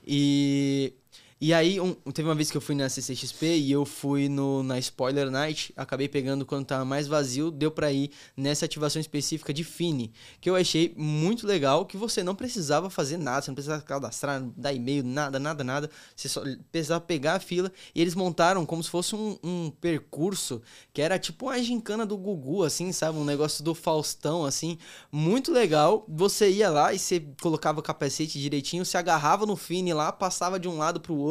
E, 0.05 0.93
e 1.41 1.53
aí, 1.53 1.81
um- 1.81 1.93
teve 2.13 2.27
uma 2.27 2.33
vez 2.33 2.49
que 2.49 2.55
eu 2.55 2.61
fui 2.61 2.73
na 2.73 2.87
CCXP 2.87 3.57
e 3.57 3.69
eu 3.71 3.85
fui 3.85 4.29
no, 4.29 4.63
na 4.63 4.79
Spoiler 4.79 5.29
Night, 5.29 5.73
acabei 5.75 6.07
pegando 6.07 6.45
quando 6.45 6.65
tava 6.65 6.85
mais 6.85 7.07
vazio, 7.07 7.51
deu 7.51 7.69
pra 7.69 7.91
ir 7.91 8.09
nessa 8.37 8.63
ativação 8.63 9.01
específica 9.01 9.53
de 9.53 9.61
Fini, 9.63 10.13
que 10.39 10.49
eu 10.49 10.55
achei 10.55 10.93
muito 10.97 11.45
legal, 11.45 11.85
que 11.85 11.97
você 11.97 12.23
não 12.23 12.33
precisava 12.33 12.89
fazer 12.89 13.17
nada, 13.17 13.41
você 13.41 13.51
não 13.51 13.55
precisava 13.55 13.81
cadastrar, 13.81 14.41
dar 14.55 14.71
e-mail, 14.73 15.03
nada, 15.03 15.37
nada, 15.37 15.61
nada. 15.61 15.89
Você 16.15 16.29
só 16.29 16.41
precisava 16.71 17.01
pegar 17.01 17.33
a 17.35 17.39
fila 17.39 17.69
e 17.93 18.01
eles 18.01 18.15
montaram 18.15 18.65
como 18.65 18.81
se 18.81 18.89
fosse 18.89 19.13
um, 19.13 19.37
um 19.43 19.69
percurso 19.69 20.61
que 20.93 21.01
era 21.01 21.19
tipo 21.19 21.47
uma 21.47 21.61
gincana 21.61 22.05
do 22.05 22.17
Gugu, 22.17 22.63
assim, 22.63 22.93
sabe? 22.93 23.17
Um 23.19 23.25
negócio 23.25 23.61
do 23.61 23.75
Faustão, 23.75 24.45
assim, 24.45 24.77
muito 25.11 25.51
legal. 25.51 26.05
Você 26.07 26.49
ia 26.49 26.69
lá 26.69 26.93
e 26.93 26.97
você 26.99 27.19
colocava 27.41 27.81
o 27.81 27.83
capacete 27.83 28.39
direitinho, 28.39 28.85
se 28.85 28.97
agarrava 28.97 29.45
no 29.45 29.57
Fini 29.57 29.93
lá, 29.93 30.11
passava 30.13 30.57
de 30.57 30.67
um 30.69 30.77
lado 30.77 30.99
pro 31.01 31.13
outro. 31.13 31.24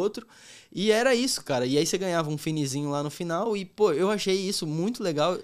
E 0.72 0.90
era 0.90 1.14
isso, 1.14 1.42
cara. 1.44 1.64
E 1.66 1.78
aí 1.78 1.86
você 1.86 1.96
ganhava 1.96 2.30
um 2.30 2.38
finizinho 2.38 2.90
lá 2.90 3.02
no 3.02 3.10
final. 3.10 3.56
E, 3.56 3.64
pô, 3.64 3.92
eu 3.92 4.10
achei 4.10 4.34
isso 4.34 4.66
muito 4.66 5.02
legal. 5.02 5.38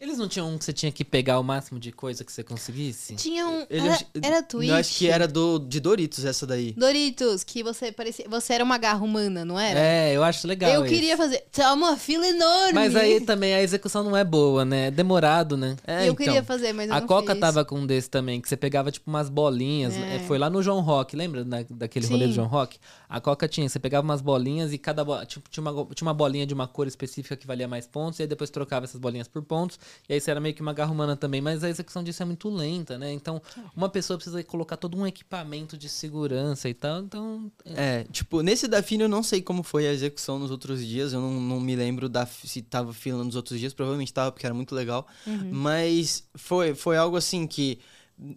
Eles 0.00 0.16
não 0.16 0.26
tinham 0.26 0.48
um 0.48 0.56
que 0.56 0.64
você 0.64 0.72
tinha 0.72 0.90
que 0.90 1.04
pegar 1.04 1.38
o 1.38 1.42
máximo 1.44 1.78
de 1.78 1.92
coisa 1.92 2.24
que 2.24 2.32
você 2.32 2.42
conseguisse? 2.42 3.14
Tinha 3.16 3.46
um. 3.46 3.66
Ele 3.68 3.86
era, 3.86 3.98
era 4.22 4.42
Twitch. 4.42 4.70
Eu 4.70 4.74
acho 4.76 4.96
que 4.96 5.06
era 5.08 5.28
do, 5.28 5.58
de 5.58 5.78
Doritos 5.78 6.24
essa 6.24 6.46
daí. 6.46 6.72
Doritos, 6.72 7.44
que 7.44 7.62
você 7.62 7.92
parecia. 7.92 8.24
Você 8.26 8.54
era 8.54 8.64
uma 8.64 8.78
garra 8.78 9.04
humana, 9.04 9.44
não 9.44 9.60
era? 9.60 9.78
É, 9.78 10.16
eu 10.16 10.24
acho 10.24 10.46
legal. 10.48 10.70
eu 10.72 10.86
esse. 10.86 10.94
queria 10.94 11.18
fazer. 11.18 11.44
Tá 11.52 11.74
uma 11.74 11.98
fila 11.98 12.26
enorme. 12.26 12.72
Mas 12.72 12.96
aí 12.96 13.20
também 13.20 13.52
a 13.52 13.60
execução 13.62 14.02
não 14.02 14.16
é 14.16 14.24
boa, 14.24 14.64
né? 14.64 14.86
É 14.86 14.90
demorado, 14.90 15.54
né? 15.54 15.76
É, 15.86 16.08
eu 16.08 16.16
queria 16.16 16.32
então. 16.32 16.44
fazer, 16.44 16.72
mas 16.72 16.88
eu 16.88 16.94
A 16.94 17.00
não 17.02 17.06
Coca 17.06 17.32
fiz. 17.32 17.40
tava 17.40 17.62
com 17.62 17.80
um 17.80 17.86
desse 17.86 18.08
também, 18.08 18.40
que 18.40 18.48
você 18.48 18.56
pegava 18.56 18.90
tipo 18.90 19.10
umas 19.10 19.28
bolinhas. 19.28 19.94
É. 19.94 20.16
é, 20.16 20.18
Foi 20.20 20.38
lá 20.38 20.48
no 20.48 20.62
João 20.62 20.80
Rock, 20.80 21.14
lembra 21.14 21.44
da- 21.44 21.62
daquele 21.68 22.06
rolê 22.06 22.24
do 22.24 22.30
Sim. 22.30 22.36
João 22.36 22.48
Rock? 22.48 22.78
A 23.06 23.20
Coca 23.20 23.46
tinha, 23.46 23.68
você 23.68 23.78
pegava 23.78 24.02
umas 24.02 24.22
bolinhas 24.22 24.72
e 24.72 24.78
cada 24.78 25.04
tipo, 25.26 25.50
tinha, 25.50 25.60
uma, 25.62 25.84
tinha 25.94 26.06
uma 26.08 26.14
bolinha 26.14 26.46
de 26.46 26.54
uma 26.54 26.66
cor 26.66 26.86
específica 26.86 27.36
que 27.36 27.46
valia 27.46 27.68
mais 27.68 27.86
pontos, 27.86 28.18
e 28.18 28.22
aí 28.22 28.26
depois 28.26 28.48
trocava 28.48 28.86
essas 28.86 28.98
bolinhas 28.98 29.28
por 29.28 29.42
pontos, 29.42 29.78
e 30.08 30.14
aí 30.14 30.20
você 30.20 30.30
era 30.30 30.40
meio 30.40 30.54
que 30.54 30.62
uma 30.62 30.72
garra 30.72 30.92
humana 30.92 31.16
também, 31.16 31.40
mas 31.40 31.62
a 31.62 31.68
execução 31.68 32.02
disso 32.02 32.22
é 32.22 32.26
muito 32.26 32.48
lenta, 32.48 32.98
né? 32.98 33.12
Então, 33.12 33.40
uma 33.76 33.88
pessoa 33.88 34.16
precisa 34.16 34.42
colocar 34.44 34.76
todo 34.76 34.96
um 34.96 35.06
equipamento 35.06 35.76
de 35.76 35.88
segurança 35.88 36.68
e 36.68 36.74
tal, 36.74 37.00
então. 37.00 37.50
É, 37.64 38.04
tipo, 38.10 38.42
nesse 38.42 38.66
da 38.66 38.82
Fini 38.82 39.02
eu 39.02 39.08
não 39.08 39.22
sei 39.22 39.42
como 39.42 39.62
foi 39.62 39.86
a 39.86 39.92
execução 39.92 40.38
nos 40.38 40.50
outros 40.50 40.84
dias. 40.84 41.12
Eu 41.12 41.20
não, 41.20 41.40
não 41.40 41.60
me 41.60 41.76
lembro 41.76 42.08
da, 42.08 42.26
se 42.26 42.62
tava 42.62 42.92
fila 42.92 43.24
nos 43.24 43.36
outros 43.36 43.58
dias. 43.58 43.72
Provavelmente 43.72 44.12
tava, 44.12 44.32
porque 44.32 44.46
era 44.46 44.54
muito 44.54 44.74
legal. 44.74 45.06
Mas 45.50 46.24
foi, 46.34 46.74
foi 46.74 46.96
algo 46.96 47.16
assim 47.16 47.46
que. 47.46 47.78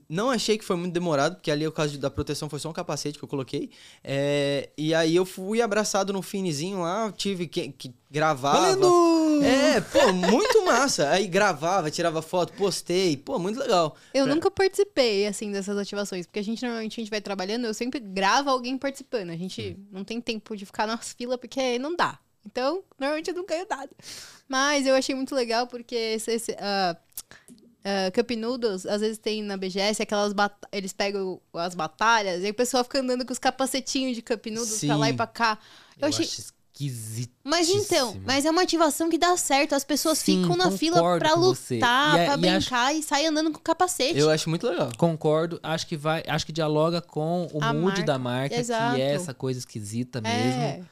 Não 0.07 0.29
achei 0.29 0.57
que 0.57 0.63
foi 0.63 0.75
muito 0.77 0.93
demorado, 0.93 1.36
porque 1.36 1.51
ali 1.51 1.67
o 1.67 1.71
caso 1.71 1.97
da 1.99 2.09
proteção 2.09 2.49
foi 2.49 2.57
só 2.59 2.69
um 2.69 2.73
capacete 2.73 3.17
que 3.17 3.23
eu 3.23 3.27
coloquei. 3.27 3.69
É, 4.03 4.69
e 4.77 4.93
aí 4.93 5.13
eu 5.15 5.25
fui 5.25 5.61
abraçado 5.61 6.13
no 6.13 6.21
finizinho 6.21 6.81
lá, 6.81 7.11
tive 7.11 7.47
que, 7.47 7.69
que 7.73 7.93
gravava. 8.09 8.59
Valendo! 8.77 9.43
É, 9.43 9.81
pô, 9.81 10.13
muito 10.13 10.63
massa. 10.65 11.09
Aí 11.09 11.27
gravava, 11.27 11.91
tirava 11.91 12.21
foto, 12.21 12.53
postei. 12.53 13.17
Pô, 13.17 13.38
muito 13.38 13.59
legal. 13.59 13.97
Eu 14.13 14.23
Pra- 14.25 14.36
nunca 14.36 14.49
participei, 14.49 15.27
assim, 15.27 15.51
dessas 15.51 15.77
ativações. 15.77 16.25
Porque 16.25 16.39
a 16.39 16.43
gente, 16.43 16.61
normalmente, 16.63 16.99
a 16.99 17.03
gente 17.03 17.09
vai 17.09 17.19
trabalhando, 17.19 17.65
eu 17.65 17.73
sempre 17.73 17.99
gravo 17.99 18.49
alguém 18.49 18.77
participando. 18.77 19.31
A 19.31 19.36
gente 19.36 19.77
não 19.91 20.03
tem 20.05 20.21
tempo 20.21 20.55
de 20.55 20.65
ficar 20.65 20.88
nas 20.88 21.11
filas, 21.11 21.38
porque 21.38 21.77
não 21.77 21.93
dá. 21.95 22.17
Então, 22.45 22.84
normalmente 22.97 23.29
eu 23.29 23.36
não 23.36 23.45
ganho 23.45 23.65
nada. 23.69 23.89
Mas 24.47 24.86
eu 24.86 24.95
achei 24.95 25.13
muito 25.15 25.34
legal, 25.36 25.67
porque 25.67 25.95
esse, 25.95 26.31
esse, 26.31 26.51
ah, 26.59 26.95
ah, 27.84 28.11
Cup 28.11 28.31
Noodles, 28.31 28.86
às 28.86 29.01
vezes 29.01 29.17
tem 29.17 29.41
na 29.43 29.57
BGS 29.57 30.01
aquelas 30.01 30.34
bata- 30.34 30.67
eles 30.71 30.93
pegam 30.93 31.39
as 31.53 31.75
batalhas, 31.75 32.43
e 32.43 32.49
o 32.49 32.53
pessoal 32.53 32.84
fica 32.84 32.99
andando 32.99 33.25
com 33.25 33.34
os 33.34 33.39
capacetinhos 33.39 34.15
de 34.15 34.21
Cup 34.21 34.45
Noodles 34.47 34.79
pra 34.81 34.95
lá 34.95 35.07
e 35.09 35.11
Sim. 35.11 35.17
pra 35.17 35.27
cá. 35.27 35.57
Eu, 35.99 36.07
achei... 36.07 36.25
acho 36.25 36.41
esquisito. 36.73 37.31
Mas 37.43 37.69
então, 37.69 38.19
mas 38.25 38.45
é 38.45 38.49
uma 38.51 38.63
ativação 38.63 39.07
que 39.09 39.17
dá 39.17 39.38
certo. 39.38 39.75
As 39.75 39.84
pessoas 39.84 40.17
Sim, 40.17 40.41
ficam 40.41 40.57
na 40.57 40.71
fila 40.71 41.19
pra 41.19 41.36
lutar, 41.36 42.15
E 42.15 42.19
é- 42.19 42.25
pra 42.25 42.38
e 42.38 42.49
acho- 42.49 42.69
brincar 42.69 42.95
e 42.95 43.03
saem 43.03 43.27
andando 43.27 43.51
com 43.51 43.59
capacete. 43.59 44.17
Eu 44.17 44.29
acho 44.29 44.49
muito 44.49 44.65
legal. 44.67 44.89
Concordo, 44.97 45.59
acho 45.61 45.86
que 45.86 45.95
vai, 45.95 46.23
acho 46.27 46.45
que 46.45 46.51
dialoga 46.51 46.99
com 46.99 47.47
o 47.53 47.63
A 47.63 47.71
mood 47.73 47.86
marca, 47.86 48.03
da 48.03 48.17
marca, 48.17 48.55
exato. 48.55 48.95
que 48.95 49.01
é 49.01 49.13
essa 49.13 49.34
coisa 49.36 49.59
esquisita 49.59 50.19
mesmo. 50.19 50.88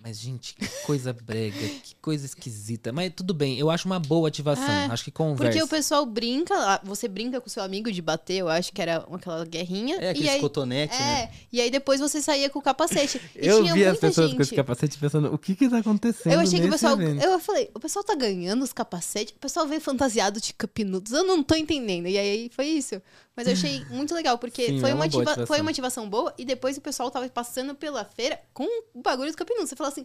Mas, 0.00 0.18
gente, 0.18 0.54
que 0.54 0.66
coisa 0.86 1.12
brega, 1.12 1.58
que 1.58 1.94
coisa 2.00 2.24
esquisita. 2.24 2.92
Mas 2.92 3.12
tudo 3.14 3.34
bem, 3.34 3.58
eu 3.58 3.68
acho 3.68 3.86
uma 3.86 3.98
boa 3.98 4.28
ativação. 4.28 4.64
É, 4.64 4.86
acho 4.86 5.02
que 5.02 5.10
conversa. 5.10 5.44
Porque 5.44 5.62
o 5.62 5.66
pessoal 5.68 6.06
brinca, 6.06 6.54
ah, 6.54 6.80
você 6.84 7.08
brinca 7.08 7.40
com 7.40 7.48
seu 7.48 7.62
amigo 7.62 7.90
de 7.90 8.00
bater, 8.00 8.36
eu 8.36 8.48
acho 8.48 8.72
que 8.72 8.80
era 8.80 8.98
aquela 9.12 9.44
guerrinha. 9.44 9.96
É 9.96 10.10
aquele 10.10 10.26
e 10.26 10.28
aí, 10.30 10.40
cotonete, 10.40 10.94
né? 10.94 11.22
é, 11.22 11.30
e 11.52 11.60
aí 11.60 11.70
depois 11.70 12.00
você 12.00 12.22
saía 12.22 12.48
com 12.48 12.60
o 12.60 12.62
capacete. 12.62 13.20
E 13.34 13.46
eu 13.46 13.60
tinha 13.62 13.74
vi 13.74 13.84
as 13.84 13.98
pessoas 13.98 14.28
gente. 14.28 14.36
com 14.36 14.42
esse 14.42 14.54
capacete 14.54 14.96
pensando, 14.98 15.34
o 15.34 15.38
que 15.38 15.54
que 15.56 15.68
tá 15.68 15.78
acontecendo 15.78 16.32
Eu 16.32 16.40
achei 16.40 16.60
que 16.60 16.66
o 16.66 16.70
pessoal. 16.70 17.00
evento? 17.00 17.22
Eu 17.22 17.38
falei, 17.40 17.70
o 17.74 17.80
pessoal 17.80 18.04
tá 18.04 18.14
ganhando 18.14 18.62
os 18.62 18.72
capacetes, 18.72 19.34
o 19.34 19.38
pessoal 19.38 19.66
veio 19.66 19.80
fantasiado 19.80 20.40
de 20.40 20.54
capinudos. 20.54 21.12
Eu 21.12 21.24
não 21.24 21.42
tô 21.42 21.56
entendendo. 21.56 22.06
E 22.06 22.16
aí 22.16 22.50
foi 22.54 22.66
isso. 22.66 23.02
Mas 23.38 23.46
eu 23.46 23.52
achei 23.52 23.84
muito 23.88 24.12
legal, 24.16 24.36
porque 24.36 24.66
Sim, 24.66 24.80
foi, 24.80 24.90
é 24.90 24.94
uma 24.94 25.04
uma 25.04 25.06
ativa- 25.06 25.46
foi 25.46 25.60
uma 25.60 25.70
ativação 25.70 26.10
boa, 26.10 26.34
e 26.36 26.44
depois 26.44 26.76
o 26.76 26.80
pessoal 26.80 27.08
tava 27.08 27.28
passando 27.28 27.72
pela 27.72 28.04
feira 28.04 28.40
com 28.52 28.64
o 28.92 29.00
bagulho 29.00 29.28
dos 29.28 29.36
capinudos. 29.36 29.68
Você 29.70 29.76
fala 29.76 29.90
assim, 29.90 30.04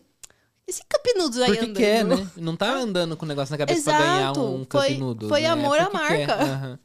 esse 0.67 0.83
capinudos 0.87 1.39
aí 1.39 1.47
Porque 1.47 1.65
andando. 1.65 1.75
quer, 1.77 2.05
né? 2.05 2.29
Não 2.37 2.55
tá 2.55 2.71
andando 2.75 3.17
com 3.17 3.25
o 3.25 3.27
negócio 3.27 3.51
na 3.51 3.57
cabeça 3.57 3.81
pra 3.81 3.97
ganhar 3.97 4.21
Exato. 4.31 4.39
um 4.41 4.57
Foi- 4.69 4.87
campinudo. 4.89 5.29
foi 5.29 5.41
né? 5.41 5.47
amor 5.47 5.79
à 5.79 5.89
marca. 5.89 6.35
Aham. 6.43 6.79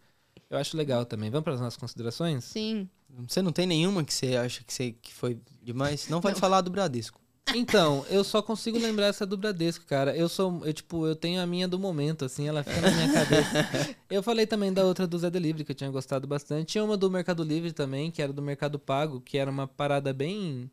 Eu 0.49 0.57
acho 0.57 0.74
legal 0.74 1.05
também. 1.05 1.28
Vamos 1.28 1.44
para 1.44 1.53
as 1.53 1.61
nossas 1.61 1.76
considerações? 1.76 2.44
Sim. 2.44 2.88
Você 3.28 3.42
não 3.42 3.53
tem 3.53 3.66
nenhuma 3.66 4.03
que 4.03 4.14
você 4.14 4.34
acha 4.36 4.64
que, 4.64 4.72
você, 4.72 4.92
que 4.92 5.12
foi 5.12 5.38
demais? 5.62 6.09
Não 6.09 6.22
pode 6.22 6.40
falar 6.40 6.62
do 6.62 6.70
Bradesco. 6.70 7.20
Então, 7.55 8.05
eu 8.11 8.22
só 8.22 8.42
consigo 8.42 8.78
lembrar 8.78 9.07
essa 9.07 9.26
do 9.26 9.36
Bradesco, 9.36 9.84
cara. 9.86 10.16
Eu 10.16 10.28
sou, 10.28 10.64
eu, 10.64 10.72
tipo, 10.72 11.07
eu 11.07 11.16
tenho 11.16 11.40
a 11.40 11.46
minha 11.46 11.66
do 11.66 11.78
momento, 11.78 12.24
assim, 12.24 12.49
ela 12.49 12.62
fica 12.62 12.80
na 12.80 12.90
minha 12.90 13.12
cabeça. 13.12 13.96
Eu 14.09 14.22
falei 14.22 14.46
também 14.46 14.72
da 14.72 14.84
outra 14.84 15.07
do 15.07 15.18
Zé 15.18 15.28
Delivery, 15.28 15.64
que 15.64 15.72
eu 15.72 15.76
tinha 15.76 15.90
gostado 15.90 16.26
bastante. 16.26 16.68
Tinha 16.68 16.82
uma 16.82 16.96
do 16.96 17.11
Mercado 17.11 17.44
Livre 17.44 17.72
também, 17.72 18.11
que 18.11 18.22
era 18.22 18.32
do 18.32 18.40
Mercado 18.40 18.78
Pago, 18.78 19.20
que 19.20 19.36
era 19.36 19.51
uma 19.51 19.68
parada 19.68 20.14
bem 20.14 20.70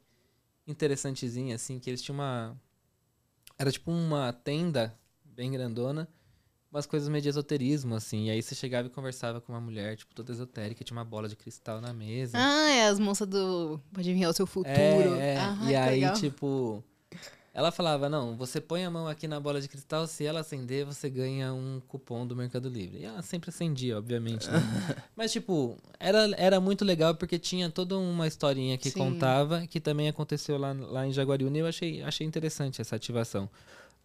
interessantezinha, 0.66 1.56
assim, 1.56 1.78
que 1.78 1.90
eles 1.90 2.02
tinham 2.02 2.16
uma. 2.16 2.56
Era 3.58 3.72
tipo 3.72 3.92
uma 3.92 4.32
tenda 4.32 4.98
bem 5.24 5.52
grandona. 5.52 6.08
Umas 6.76 6.86
coisas 6.86 7.08
meio 7.08 7.22
de 7.22 7.30
esoterismo, 7.30 7.96
assim. 7.96 8.26
E 8.26 8.32
aí 8.32 8.42
você 8.42 8.54
chegava 8.54 8.88
e 8.88 8.92
conversava 8.92 9.40
com 9.40 9.54
uma 9.54 9.62
mulher, 9.62 9.96
tipo, 9.96 10.14
toda 10.14 10.32
esotérica, 10.32 10.84
tinha 10.84 10.98
uma 10.98 11.06
bola 11.06 11.30
de 11.30 11.36
cristal 11.36 11.80
na 11.80 11.94
mesa. 11.94 12.38
Ah, 12.38 12.70
é 12.70 12.88
as 12.88 13.00
moças 13.00 13.28
do. 13.28 13.80
Pode 13.94 14.14
vir 14.14 14.28
o 14.28 14.34
seu 14.34 14.46
futuro. 14.46 14.74
É, 14.76 15.36
é. 15.36 15.38
Ah, 15.38 15.58
e 15.64 15.76
aí, 15.76 15.96
legal. 16.02 16.14
tipo. 16.16 16.84
Ela 17.54 17.72
falava, 17.72 18.10
não, 18.10 18.36
você 18.36 18.60
põe 18.60 18.84
a 18.84 18.92
mão 18.92 19.08
aqui 19.08 19.30
na 19.30 19.40
bola 19.40 19.62
de 19.62 19.70
cristal, 19.70 20.06
se 20.08 20.26
ela 20.26 20.42
acender, 20.42 20.86
você 20.86 21.10
ganha 21.10 21.54
um 21.54 21.82
cupom 21.88 22.28
do 22.28 22.36
Mercado 22.36 22.68
Livre. 22.68 23.00
E 23.00 23.06
ela 23.06 23.22
sempre 23.22 23.50
acendia, 23.50 23.98
obviamente, 23.98 24.46
né? 24.50 24.60
Mas, 25.16 25.32
tipo, 25.32 25.78
era, 25.98 26.30
era 26.36 26.60
muito 26.60 26.84
legal 26.84 27.16
porque 27.16 27.40
tinha 27.40 27.70
toda 27.70 27.98
uma 27.98 28.28
historinha 28.28 28.78
que 28.78 28.90
Sim. 28.90 29.00
contava, 29.00 29.66
que 29.68 29.80
também 29.80 30.10
aconteceu 30.10 30.58
lá, 30.58 30.74
lá 30.74 31.08
em 31.08 31.14
Jaguariúna, 31.14 31.56
e 31.56 31.62
eu 31.62 31.68
achei, 31.68 32.02
achei 32.02 32.28
interessante 32.28 32.82
essa 32.82 32.98
ativação. 32.98 33.50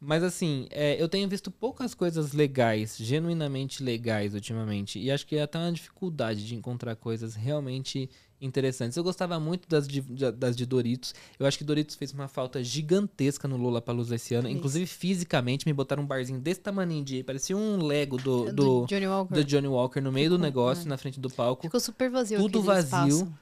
Mas, 0.01 0.23
assim, 0.23 0.67
é, 0.71 1.01
eu 1.01 1.09
tenho 1.09 1.29
visto 1.29 1.51
poucas 1.51 1.93
coisas 1.95 2.33
legais, 2.33 2.97
genuinamente 2.99 3.83
legais 3.83 4.33
ultimamente. 4.35 4.99
E 4.99 5.11
acho 5.11 5.27
que 5.27 5.37
é 5.37 5.43
até 5.43 5.59
uma 5.59 5.71
dificuldade 5.71 6.47
de 6.47 6.55
encontrar 6.57 6.97
coisas 6.97 7.35
realmente 7.35 8.09
interessantes. 8.41 8.97
Eu 8.97 9.05
gostava 9.05 9.39
muito 9.39 9.69
das 9.69 9.87
de, 9.87 10.01
das 10.33 10.57
de 10.57 10.65
Doritos. 10.65 11.15
Eu 11.39 11.45
acho 11.45 11.59
que 11.59 11.65
Doritos 11.65 11.97
fez 11.97 12.13
uma 12.15 12.29
falta 12.29 12.65
gigantesca 12.65 13.47
no 13.47 13.59
Lollapalooza 13.59 14.15
esse 14.15 14.35
ano. 14.35 14.49
Inclusive, 14.49 14.87
fisicamente, 14.87 15.67
me 15.67 15.73
botaram 15.75 16.03
um 16.03 16.07
barzinho 16.07 16.41
desse 16.41 16.61
tamaninho 16.63 17.05
de... 17.05 17.23
Parecia 17.23 17.55
um 17.55 17.83
Lego 17.83 18.17
do, 18.17 18.49
É 18.49 18.53
do, 18.53 18.87
Johnny 18.87 19.07
Walker. 19.07 19.35
do 19.35 19.45
Johnny 19.45 19.69
Walker 19.69 20.01
no 20.01 20.11
meio 20.11 20.31
do 20.31 20.37
Ficou- 20.37 20.47
negócio, 20.47 20.87
é. 20.87 20.89
na 20.89 20.97
frente 20.97 21.21
do 21.21 21.29
palco. 21.29 21.61
Ficou 21.63 21.79
super 21.79 22.09
vazio. 22.09 22.39
Tudo 22.39 22.63
vazio. 22.63 22.85
espaço. 23.09 23.33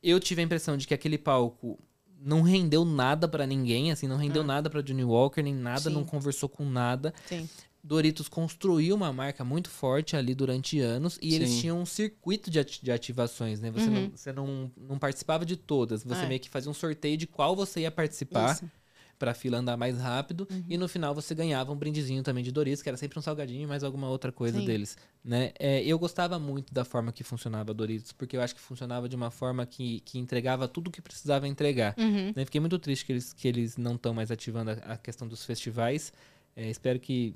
Eu 0.00 0.20
tive 0.20 0.42
a 0.42 0.44
impressão 0.44 0.76
de 0.76 0.86
que 0.86 0.94
aquele 0.94 1.18
palco 1.18 1.76
não 2.24 2.40
rendeu 2.42 2.84
nada 2.84 3.28
pra 3.28 3.46
ninguém, 3.46 3.92
assim, 3.92 4.08
não 4.08 4.16
rendeu 4.16 4.42
Ah. 4.42 4.46
nada 4.46 4.70
pra 4.70 4.80
Johnny 4.80 5.04
Walker, 5.04 5.42
nem 5.42 5.54
nada, 5.54 5.80
Sim. 5.82 5.90
não 5.90 6.04
conversou 6.04 6.48
com 6.48 6.64
nada. 6.64 7.12
Sim. 7.26 7.48
Doritos 7.86 8.28
construiu 8.30 8.96
uma 8.96 9.12
marca 9.12 9.44
muito 9.44 9.68
forte 9.68 10.16
ali 10.16 10.34
durante 10.34 10.80
anos 10.80 11.18
e 11.20 11.34
eles 11.34 11.50
Sim. 11.50 11.60
tinham 11.60 11.80
um 11.80 11.84
circuito 11.84 12.50
de, 12.50 12.58
ati- 12.58 12.82
de 12.82 12.90
ativações, 12.90 13.60
né? 13.60 13.70
Você, 13.70 13.90
não, 13.90 14.00
Uhum. 14.00 14.10
você 14.14 14.32
não, 14.32 14.72
não 14.76 14.98
participava 14.98 15.44
de 15.44 15.54
todas, 15.54 16.02
você 16.02 16.22
É. 16.22 16.26
meio 16.26 16.40
que 16.40 16.48
fazia 16.48 16.70
um 16.70 16.74
sorteio 16.74 17.18
de 17.18 17.26
qual 17.26 17.54
você 17.54 17.80
ia 17.80 17.90
participar 17.90 18.54
Isso. 18.54 18.70
Uhum. 19.14 19.18
pra 19.18 19.34
fila 19.34 19.58
andar 19.58 19.76
mais 19.76 19.98
rápido 19.98 20.46
e 20.68 20.76
no 20.76 20.88
final 20.88 21.14
você 21.14 21.34
ganhava 21.34 21.72
um 21.72 21.76
brindezinho 21.76 22.22
também 22.22 22.42
de 22.42 22.50
Doritos, 22.50 22.82
que 22.82 22.88
era 22.88 22.96
sempre 22.98 23.18
um 23.18 23.22
salgadinho 23.22 23.62
e 23.62 23.66
mais 23.66 23.84
alguma 23.84 24.08
outra 24.08 24.32
coisa 24.32 24.58
Sim. 24.58 24.64
deles, 24.64 24.96
né? 25.24 25.52
É, 25.58 25.82
eu 25.84 25.98
gostava 25.98 26.38
muito 26.38 26.72
da 26.72 26.84
forma 26.84 27.12
que 27.12 27.22
funcionava 27.24 27.72
Doritos, 27.72 28.12
porque 28.12 28.36
eu 28.36 28.40
acho 28.42 28.54
que 28.54 28.60
funcionava 28.60 29.08
de 29.08 29.16
uma 29.16 29.30
forma 29.30 29.64
que, 29.66 30.00
que 30.00 30.18
entregava 30.18 30.66
tudo 30.68 30.88
o 30.88 30.90
que 30.90 31.00
precisava 31.00 31.46
entregar. 31.48 31.94
Uhum. 31.98 32.32
né? 32.34 32.44
Fiquei 32.44 32.60
muito 32.60 32.78
triste 32.78 33.04
que 33.04 33.12
eles, 33.12 33.32
que 33.32 33.48
eles 33.48 33.76
não 33.76 33.94
estão 33.94 34.12
mais 34.12 34.30
ativando 34.30 34.70
a, 34.72 34.74
a 34.94 34.96
questão 34.96 35.26
dos 35.28 35.44
festivais. 35.44 36.12
É, 36.56 36.68
espero 36.68 36.98
que 37.00 37.34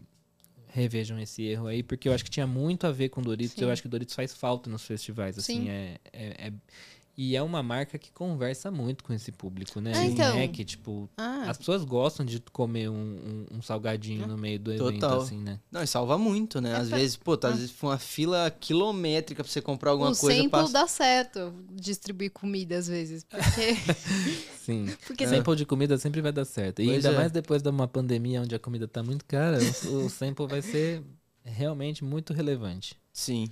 revejam 0.71 1.19
esse 1.19 1.43
erro 1.45 1.67
aí, 1.67 1.83
porque 1.83 2.09
eu 2.09 2.13
acho 2.13 2.23
que 2.25 2.31
tinha 2.31 2.47
muito 2.47 2.87
a 2.87 2.93
ver 2.93 3.09
com 3.09 3.23
Doritos. 3.23 3.55
Sim. 3.55 3.65
Eu 3.65 3.71
acho 3.71 3.81
que 3.83 3.89
Doritos 3.89 4.15
faz 4.15 4.35
falta 4.35 4.69
nos 4.69 4.85
festivais, 4.85 5.39
assim, 5.39 5.63
Sim. 5.63 5.69
é, 5.71 5.99
é- 6.13 6.47
é- 6.49 6.53
E 7.21 7.35
é 7.35 7.43
uma 7.43 7.65
marca 7.65 7.99
que 7.99 8.13
conversa 8.13 8.71
muito 8.71 9.03
com 9.03 9.13
esse 9.13 9.33
público, 9.33 9.81
né? 9.81 9.91
É, 9.93 10.05
então. 10.05 10.37
Né? 10.37 10.47
Que, 10.47 10.65
tipo, 10.65 11.11
Ah, 11.17 11.47
as 11.49 11.59
pessoas 11.59 11.83
gostam 11.83 12.25
de 12.25 12.39
comer 12.53 12.89
um, 12.89 12.95
um- 12.95 13.57
um 13.59 13.61
salgadinho 13.63 14.25
no 14.25 14.39
meio 14.39 14.57
do 14.61 14.71
evento, 14.73 15.01
Total. 15.01 15.21
assim, 15.23 15.39
né? 15.39 15.59
Não, 15.69 15.83
e 15.83 15.87
salva 15.89 16.17
muito, 16.17 16.61
né? 16.61 16.71
É 16.71 16.77
Às 16.77 16.89
pra- 16.91 16.99
vezes, 16.99 17.17
pô, 17.17 17.37
tá, 17.37 17.49
Ah. 17.49 17.51
às 17.51 17.57
vezes 17.57 17.73
foi 17.73 17.91
uma 17.91 17.99
fila 17.99 18.49
quilométrica 18.53 19.43
pra 19.43 19.51
você 19.53 19.61
comprar 19.61 19.91
alguma 19.91 20.13
o 20.13 20.17
coisa. 20.17 20.37
sample 20.37 20.51
passa- 20.51 20.73
dá 20.73 20.87
certo 20.87 21.53
distribuir 21.73 22.31
comida 22.31 22.79
às 22.79 22.87
vezes. 22.87 23.25
Porque, 23.25 23.43
Sim. 24.65 24.87
porque 25.07 25.27
Sample 25.27 25.57
de 25.57 25.67
comida 25.67 25.99
sempre 25.99 26.21
vai 26.21 26.31
dar 26.33 26.45
certo. 26.45 26.81
E 26.81 26.85
Pois 26.85 26.97
ainda 27.05 27.17
é. 27.17 27.19
mais 27.19 27.33
depois 27.33 27.63
de 27.63 27.69
uma 27.69 27.89
pandemia 27.89 28.43
onde 28.43 28.55
a 28.55 28.59
comida 28.61 28.87
tá 28.87 29.03
muito 29.03 29.25
cara, 29.25 29.59
o, 29.91 30.05
o 30.05 30.09
sample 30.09 30.47
vai 30.47 30.63
ser 30.63 31.03
realmente 31.45 32.05
muito 32.05 32.33
relevante. 32.33 32.95
Sim. 33.13 33.49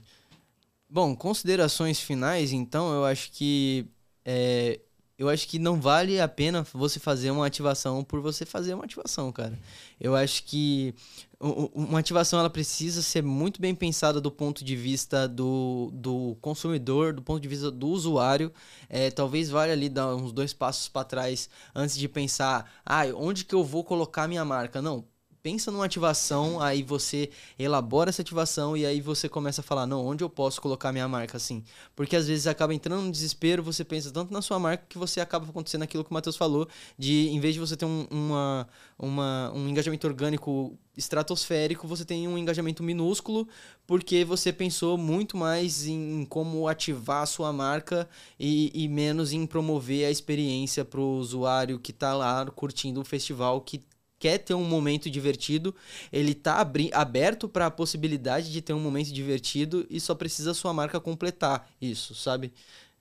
Bom, 0.89 1.17
considerações 1.17 2.01
finais, 2.01 2.53
então, 2.53 2.93
eu 2.95 3.05
acho 3.05 3.33
que. 3.33 3.87
é, 4.25 4.81
eu 5.19 5.29
acho 5.31 5.49
que 5.49 5.59
não 5.59 5.81
vale 5.81 6.21
a 6.21 6.29
pena 6.29 6.63
você 6.75 7.01
fazer 7.01 7.31
uma 7.31 7.47
ativação 7.47 8.05
por 8.05 8.21
você 8.21 8.45
fazer 8.45 8.75
uma 8.75 8.85
ativação, 8.85 9.33
cara. 9.33 9.59
Eu 9.99 10.15
acho 10.15 10.45
que 10.45 10.95
uma 11.41 11.99
ativação 12.01 12.39
ela 12.39 12.51
precisa 12.51 13.01
ser 13.03 13.23
muito 13.23 13.61
bem 13.61 13.75
pensada 13.75 14.21
do 14.21 14.31
ponto 14.31 14.63
de 14.65 14.77
vista 14.77 15.27
do, 15.27 15.91
do 15.95 16.37
consumidor, 16.41 17.15
do 17.15 17.23
ponto 17.23 17.41
de 17.41 17.49
vista 17.49 17.71
do 17.71 17.89
usuário. 17.89 18.53
É, 18.89 19.11
talvez 19.11 19.49
valha 19.49 19.73
ali 19.73 19.89
dar 19.89 20.15
uns 20.15 20.33
dois 20.33 20.53
passos 20.53 20.89
para 20.89 21.05
trás 21.05 21.49
antes 21.75 21.97
de 21.97 22.09
pensar, 22.09 22.71
ah, 22.85 23.05
onde 23.17 23.45
que 23.45 23.55
eu 23.55 23.65
vou 23.65 23.85
colocar 23.85 24.29
minha 24.29 24.45
marca? 24.45 24.83
Não. 24.83 25.05
Pensa 25.47 25.71
numa 25.71 25.85
ativação, 25.85 26.61
aí 26.61 26.83
você 26.83 27.31
elabora 27.57 28.11
essa 28.11 28.21
ativação 28.21 28.77
e 28.77 28.85
aí 28.85 29.01
você 29.01 29.29
começa 29.29 29.61
a 29.61 29.65
falar, 29.65 29.87
não, 29.87 30.05
onde 30.05 30.25
eu 30.25 30.29
posso 30.29 30.61
colocar 30.61 30.91
minha 30.91 31.07
marca 31.07 31.37
assim? 31.37 31.63
Porque 31.95 32.17
às 32.17 32.27
vezes 32.27 32.49
acaba 32.49 32.75
entrando 32.75 33.05
no 33.05 33.13
desespero, 33.13 33.63
você 33.63 33.85
pensa 33.85 34.11
tanto 34.11 34.33
na 34.33 34.43
sua 34.43 34.59
marca 34.59 34.85
que 34.89 34.99
você 34.99 35.21
acaba 35.21 35.49
acontecendo 35.49 35.83
aquilo 35.83 36.03
que 36.03 36.11
o 36.11 36.15
Matheus 36.15 36.37
falou, 36.37 36.67
de 36.99 37.29
em 37.29 37.39
vez 37.39 37.55
de 37.55 37.61
você 37.61 37.77
ter 37.77 37.85
um, 37.85 38.09
uma, 38.11 38.69
uma, 38.99 39.53
um 39.55 39.69
engajamento 39.69 40.05
orgânico 40.09 40.77
estratosférico, 40.97 41.87
você 41.87 42.05
tem 42.05 42.27
um 42.27 42.37
engajamento 42.37 42.83
minúsculo, 42.83 43.47
porque 43.87 44.25
você 44.25 44.53
pensou 44.53 44.99
muito 44.99 45.37
mais 45.37 45.87
em 45.87 46.25
como 46.25 46.67
ativar 46.67 47.23
a 47.23 47.27
sua 47.27 47.53
marca 47.53 48.09
e, 48.37 48.73
e 48.75 48.89
menos 48.89 49.33
em 49.33 49.47
promover 49.47 50.07
a 50.07 50.11
experiência 50.11 50.85
para 50.85 50.99
o 50.99 51.19
usuário 51.19 51.79
que 51.79 51.93
está 51.93 52.15
lá 52.15 52.45
curtindo 52.47 53.01
o 53.01 53.05
festival, 53.05 53.61
que 53.61 53.81
quer 54.27 54.39
ter 54.39 54.55
um 54.55 54.65
momento 54.65 55.11
divertido, 55.11 55.75
ele 56.13 56.35
tá 56.35 56.61
abri- 56.61 56.91
aberto 56.93 57.49
para 57.49 57.67
a 57.67 57.71
possibilidade 57.71 58.53
de 58.53 58.61
ter 58.63 58.73
um 58.73 58.81
momento 58.81 59.13
divertido 59.13 59.87
e 59.91 60.01
só 60.01 60.15
precisa 60.15 60.51
a 60.53 60.55
sua 60.55 60.73
marca 60.73 61.01
completar 61.01 61.71
isso, 61.81 62.15
sabe? 62.15 62.53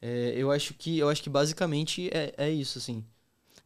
É, 0.01 0.33
eu 0.37 0.51
acho 0.51 0.73
que 0.73 0.97
eu 0.99 1.09
acho 1.09 1.23
que 1.23 1.29
basicamente 1.29 2.09
é, 2.13 2.33
é 2.37 2.49
isso, 2.51 2.77
assim. 2.77 3.03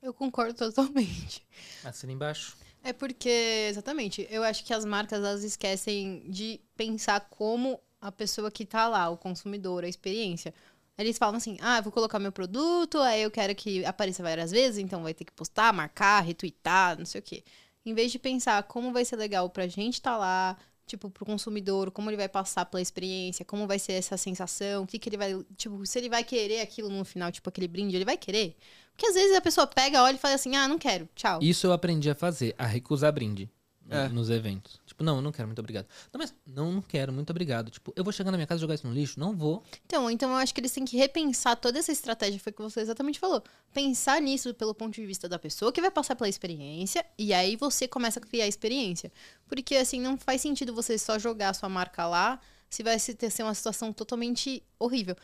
eu 0.01 0.13
concordo 0.13 0.53
totalmente. 0.55 1.45
Assina 1.83 2.11
embaixo. 2.13 2.57
É 2.81 2.93
porque, 2.93 3.29
exatamente, 3.69 4.25
eu 4.29 4.43
acho 4.43 4.63
que 4.63 4.73
as 4.73 4.85
marcas 4.85 5.19
elas 5.19 5.43
esquecem 5.43 6.23
de 6.29 6.59
pensar 6.77 7.19
como 7.29 7.79
a 8.01 8.11
pessoa 8.11 8.49
que 8.49 8.65
tá 8.65 8.87
lá, 8.87 9.09
o 9.09 9.17
consumidor, 9.17 9.83
a 9.83 9.87
experiência. 9.89 10.53
Eles 10.99 11.17
falam 11.17 11.37
assim: 11.37 11.57
ah, 11.61 11.79
vou 11.79 11.91
colocar 11.91 12.19
meu 12.19 12.31
produto, 12.31 12.97
aí 12.99 13.21
eu 13.21 13.31
quero 13.31 13.55
que 13.55 13.85
apareça 13.85 14.21
várias 14.21 14.51
vezes, 14.51 14.77
então 14.77 15.01
vai 15.01 15.13
ter 15.13 15.23
que 15.23 15.31
postar, 15.31 15.73
marcar, 15.73 16.19
retweetar, 16.19 16.97
não 16.97 17.05
sei 17.05 17.19
o 17.19 17.23
quê. 17.23 17.43
Em 17.85 17.93
vez 17.93 18.11
de 18.11 18.19
pensar 18.19 18.61
como 18.63 18.91
vai 18.91 19.05
ser 19.05 19.15
legal 19.15 19.49
pra 19.49 19.65
gente 19.65 20.01
tá 20.01 20.17
lá, 20.17 20.57
tipo, 20.85 21.09
pro 21.09 21.25
consumidor, 21.25 21.89
como 21.89 22.09
ele 22.09 22.17
vai 22.17 22.27
passar 22.27 22.65
pela 22.65 22.81
experiência, 22.81 23.45
como 23.45 23.65
vai 23.65 23.79
ser 23.79 23.93
essa 23.93 24.17
sensação, 24.17 24.83
o 24.83 24.87
que, 24.87 24.99
que 24.99 25.07
ele 25.07 25.17
vai. 25.17 25.41
Tipo, 25.55 25.85
se 25.85 25.97
ele 25.97 26.09
vai 26.09 26.23
querer 26.23 26.59
aquilo 26.59 26.89
no 26.89 27.05
final, 27.05 27.31
tipo, 27.31 27.47
aquele 27.47 27.69
brinde, 27.69 27.95
ele 27.95 28.05
vai 28.05 28.17
querer. 28.17 28.57
Porque 28.91 29.07
às 29.07 29.13
vezes 29.15 29.37
a 29.37 29.41
pessoa 29.41 29.65
pega, 29.65 30.03
olha 30.03 30.15
e 30.15 30.19
fala 30.19 30.35
assim: 30.35 30.55
ah, 30.57 30.67
não 30.67 30.77
quero, 30.77 31.07
tchau. 31.15 31.39
Isso 31.41 31.65
eu 31.65 31.71
aprendi 31.71 32.09
a 32.09 32.15
fazer, 32.15 32.53
a 32.57 32.65
recusar 32.65 33.13
brinde 33.13 33.49
É. 33.89 34.07
nos 34.09 34.29
eventos. 34.29 34.79
Tipo, 34.85 35.03
não, 35.03 35.17
eu 35.17 35.21
não 35.21 35.31
quero, 35.31 35.47
muito 35.47 35.59
obrigado. 35.59 35.87
Não, 36.13 36.19
mas 36.19 36.33
não, 36.45 36.71
não 36.71 36.81
quero, 36.81 37.11
muito 37.11 37.29
obrigado. 37.29 37.71
Tipo, 37.71 37.91
eu 37.95 38.03
vou 38.03 38.13
chegar 38.13 38.31
na 38.31 38.37
minha 38.37 38.45
casa 38.47 38.59
e 38.59 38.61
jogar 38.61 38.75
isso 38.75 38.87
no 38.87 38.93
lixo? 38.93 39.19
Não 39.19 39.35
vou. 39.35 39.63
Então, 39.85 40.09
então 40.11 40.29
eu 40.31 40.35
acho 40.37 40.53
que 40.53 40.59
eles 40.61 40.71
têm 40.71 40.85
que 40.85 40.97
repensar 40.97 41.55
toda 41.55 41.79
essa 41.79 41.91
estratégia, 41.91 42.39
foi 42.39 42.51
o 42.51 42.55
que 42.55 42.61
você 42.61 42.81
exatamente 42.81 43.19
falou. 43.19 43.43
Pensar 43.73 44.21
nisso 44.21 44.53
pelo 44.53 44.73
ponto 44.73 44.93
de 44.95 45.05
vista 45.05 45.27
da 45.27 45.39
pessoa 45.39 45.71
que 45.71 45.81
vai 45.81 45.91
passar 45.91 46.15
pela 46.15 46.29
experiência, 46.29 47.05
e 47.17 47.33
aí 47.33 47.55
você 47.55 47.87
começa 47.87 48.19
a 48.19 48.21
criar 48.21 48.45
a 48.45 48.47
experiência. 48.47 49.11
Porque, 49.47 49.75
assim, 49.75 49.99
não 49.99 50.17
faz 50.17 50.41
sentido 50.41 50.73
você 50.73 50.97
só 50.97 51.17
jogar 51.17 51.49
a 51.49 51.53
sua 51.53 51.69
marca 51.69 52.05
lá, 52.07 52.39
se 52.69 52.83
vai 52.83 52.99
ser 52.99 53.17
uma 53.41 53.53
situação 53.55 53.91
totalmente 53.91 54.61
horrível. 54.77 55.15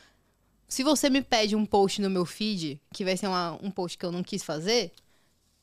Se 0.67 0.83
você 0.83 1.11
me 1.11 1.21
pede 1.21 1.55
um 1.55 1.63
post 1.65 2.01
no 2.01 2.09
meu 2.09 2.25
feed, 2.25 2.81
que 2.91 3.05
vai 3.05 3.15
ser 3.15 3.27
uma- 3.27 3.59
um 3.61 3.69
post 3.69 3.97
que 3.97 4.05
eu 4.05 4.11
não 4.11 4.23
quis 4.23 4.41
fazer, 4.43 4.91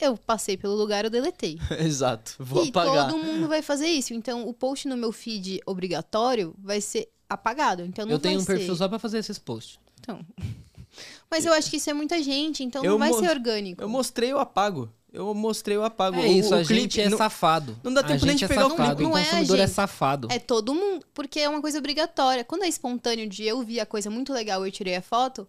eu 0.05 0.17
passei 0.17 0.57
pelo 0.57 0.75
lugar, 0.75 1.05
eu 1.05 1.11
deletei. 1.11 1.59
Exato. 1.79 2.35
Vou 2.39 2.65
e 2.65 2.69
apagar. 2.69 3.09
todo 3.09 3.19
mundo 3.23 3.49
vai 3.49 3.63
fazer 3.63 3.87
isso. 3.87 4.13
Então, 4.15 4.47
o 4.49 4.53
post 4.53 4.87
no 4.89 4.97
meu 4.97 5.13
feed 5.13 5.61
obrigatório 5.67 6.55
vai 6.59 6.81
ser 6.81 7.09
apagado. 7.29 7.85
Então, 7.85 8.05
não 8.05 8.13
eu 8.13 8.19
tenho 8.19 8.35
vai 8.41 8.43
um 8.43 8.47
perfil 8.47 8.75
ser... 8.75 8.79
só 8.79 8.89
pra 8.89 8.99
fazer 8.99 9.19
esses 9.19 9.39
posts. 9.39 9.79
Então. 10.01 10.21
Mas 11.31 11.47
eu 11.47 11.53
acho 11.55 11.71
que 11.71 11.77
isso 11.79 11.89
é 11.89 11.95
muita 11.95 12.23
gente, 12.23 12.63
então 12.63 12.85
Eu 12.85 12.93
não 12.93 12.99
vai 12.99 13.13
ser 13.15 13.31
orgânico. 13.31 13.83
Eu 13.83 13.89
mostrei, 13.89 14.31
eu 14.31 14.39
apago. 14.39 14.91
Eu 15.11 15.33
mostrei, 15.35 15.77
eu 15.77 15.85
apago. 15.85 16.17
É 16.19 16.25
O- 16.27 16.27
isso, 16.27 16.51
o 16.51 16.55
a 16.59 16.63
gente 16.63 16.69
clipe 16.95 17.01
é 17.01 17.09
não- 17.09 17.19
safado. 17.19 17.79
não 17.83 17.93
dá 17.93 18.01
A 18.01 18.05
tempo 18.05 18.25
nem 18.27 18.31
gente 18.33 18.39
de 18.41 18.45
é 18.45 18.49
pegar 18.49 18.67
o 18.67 18.71
safado, 18.71 18.97
clipe. 18.97 19.03
Não 19.11 19.17
é 19.17 19.23
a 19.23 19.25
consumidor 19.25 19.57
é 19.59 19.67
gente. 19.67 19.75
safado. 19.75 20.29
É 20.31 20.39
todo 20.39 20.75
mundo, 20.75 21.05
porque 21.15 21.41
é 21.41 21.49
uma 21.49 21.61
coisa 21.61 21.79
obrigatória. 21.79 22.45
Quando 22.45 22.65
é 22.65 22.69
espontâneo 22.69 23.27
de 23.29 23.45
eu 23.45 23.63
vi 23.63 23.79
a 23.81 23.87
coisa 23.87 24.11
muito 24.11 24.33
legal 24.33 24.65
e 24.65 24.69
eu 24.69 24.73
tirei 24.73 24.97
a 24.97 25.03
foto, 25.03 25.47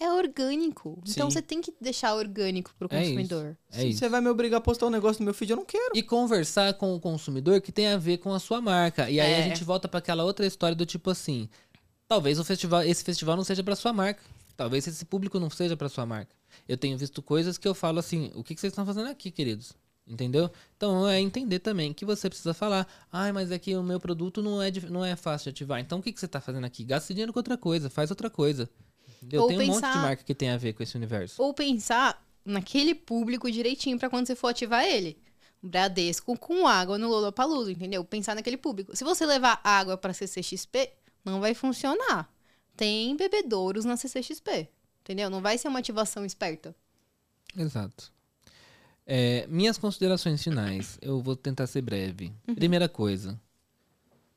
é 0.00 0.10
orgânico. 0.10 1.00
Então 1.06 1.30
Sim. 1.30 1.34
você 1.34 1.42
tem 1.42 1.60
que 1.60 1.72
deixar 1.80 2.14
orgânico 2.14 2.72
pro 2.78 2.88
É 2.90 3.00
isso. 3.02 3.10
consumidor. 3.10 3.56
É 3.70 3.80
Se 3.80 3.88
isso. 3.88 3.98
você 3.98 4.08
vai 4.08 4.20
me 4.20 4.28
obrigar 4.28 4.58
a 4.58 4.60
postar 4.60 4.86
um 4.86 4.90
negócio 4.90 5.20
no 5.20 5.24
meu 5.24 5.34
feed, 5.34 5.50
eu 5.50 5.56
não 5.56 5.64
quero. 5.64 5.96
E 5.96 6.02
conversar 6.02 6.74
com 6.74 6.94
o 6.94 7.00
consumidor 7.00 7.60
que 7.60 7.72
tem 7.72 7.86
a 7.88 7.96
ver 7.96 8.18
com 8.18 8.32
a 8.32 8.38
sua 8.40 8.60
marca. 8.60 9.08
E 9.10 9.20
aí 9.20 9.32
É. 9.32 9.38
a 9.44 9.48
gente 9.48 9.62
volta 9.64 9.88
pra 9.88 9.98
aquela 9.98 10.24
outra 10.24 10.44
história 10.46 10.74
do 10.74 10.84
tipo 10.86 11.10
assim: 11.10 11.48
talvez 12.08 12.38
o 12.38 12.44
festival, 12.44 12.82
esse 12.82 13.02
festival 13.04 13.36
não 13.36 13.44
seja 13.44 13.62
pra 13.62 13.76
sua 13.76 13.92
marca. 13.92 14.22
Talvez 14.56 14.86
esse 14.86 15.04
público 15.04 15.40
não 15.40 15.50
seja 15.50 15.76
pra 15.76 15.88
sua 15.88 16.06
marca. 16.06 16.34
Eu 16.68 16.76
tenho 16.76 16.96
visto 16.96 17.20
coisas 17.22 17.58
que 17.58 17.66
eu 17.66 17.74
falo 17.74 17.98
assim: 17.98 18.30
o 18.34 18.42
que, 18.44 18.54
que 18.54 18.60
vocês 18.60 18.72
estão 18.72 18.86
fazendo 18.86 19.08
aqui, 19.08 19.30
queridos? 19.30 19.72
Entendeu? 20.06 20.50
Então 20.76 21.08
é 21.08 21.18
entender 21.18 21.60
também 21.60 21.92
que 21.94 22.04
você 22.04 22.28
precisa 22.28 22.52
falar. 22.52 22.86
Ai, 23.10 23.32
mas 23.32 23.50
é 23.50 23.58
que 23.58 23.74
o 23.74 23.82
meu 23.82 23.98
produto 23.98 24.42
não 24.42 24.60
é, 24.62 24.70
não 24.90 25.02
é 25.02 25.16
fácil 25.16 25.44
de 25.44 25.50
ativar. 25.56 25.80
Então 25.80 25.98
o 25.98 26.02
que, 26.02 26.12
que 26.12 26.20
você 26.20 26.28
tá 26.28 26.40
fazendo 26.42 26.64
aqui? 26.64 26.84
Gasta 26.84 27.14
dinheiro 27.14 27.32
com 27.32 27.38
outra 27.38 27.56
coisa, 27.56 27.88
faz 27.88 28.10
outra 28.10 28.28
coisa. 28.28 28.68
Entendeu? 29.24 29.42
Ou 29.42 29.48
tem 29.48 29.58
um 29.58 29.66
monte 29.66 29.74
de 29.76 29.80
pensar- 29.82 30.02
marca 30.02 30.22
que 30.24 30.34
tem 30.34 30.50
a 30.50 30.56
ver 30.56 30.72
com 30.74 30.82
esse 30.82 30.96
universo. 30.96 31.40
Ou 31.42 31.54
pensar 31.54 32.22
naquele 32.44 32.94
público 32.94 33.50
direitinho 33.50 33.98
pra 33.98 34.10
quando 34.10 34.26
você 34.26 34.34
for 34.36 34.48
ativar 34.48 34.84
ele. 34.84 35.16
Bradesco 35.62 36.38
com 36.38 36.66
água 36.66 36.98
no 36.98 37.08
Lollapalooza, 37.08 37.72
entendeu? 37.72 38.04
Pensar 38.04 38.34
naquele 38.34 38.58
público. 38.58 38.94
Se 38.94 39.02
você 39.02 39.24
levar 39.24 39.60
água 39.64 39.96
pra 39.96 40.12
CCXP, 40.12 40.92
não 41.24 41.40
vai 41.40 41.54
funcionar. 41.54 42.30
Tem 42.76 43.16
bebedouros 43.16 43.84
na 43.86 43.96
CCXP, 43.96 44.68
entendeu? 45.00 45.30
Não 45.30 45.40
vai 45.40 45.56
ser 45.56 45.68
uma 45.68 45.78
ativação 45.78 46.24
esperta. 46.24 46.76
Exato. 47.56 48.12
É, 49.06 49.46
minhas 49.48 49.78
considerações 49.78 50.42
finais. 50.42 50.98
Eu 51.00 51.20
vou 51.22 51.36
tentar 51.36 51.66
ser 51.66 51.80
breve. 51.82 52.32
Primeira 52.54 52.88
coisa. 52.88 53.40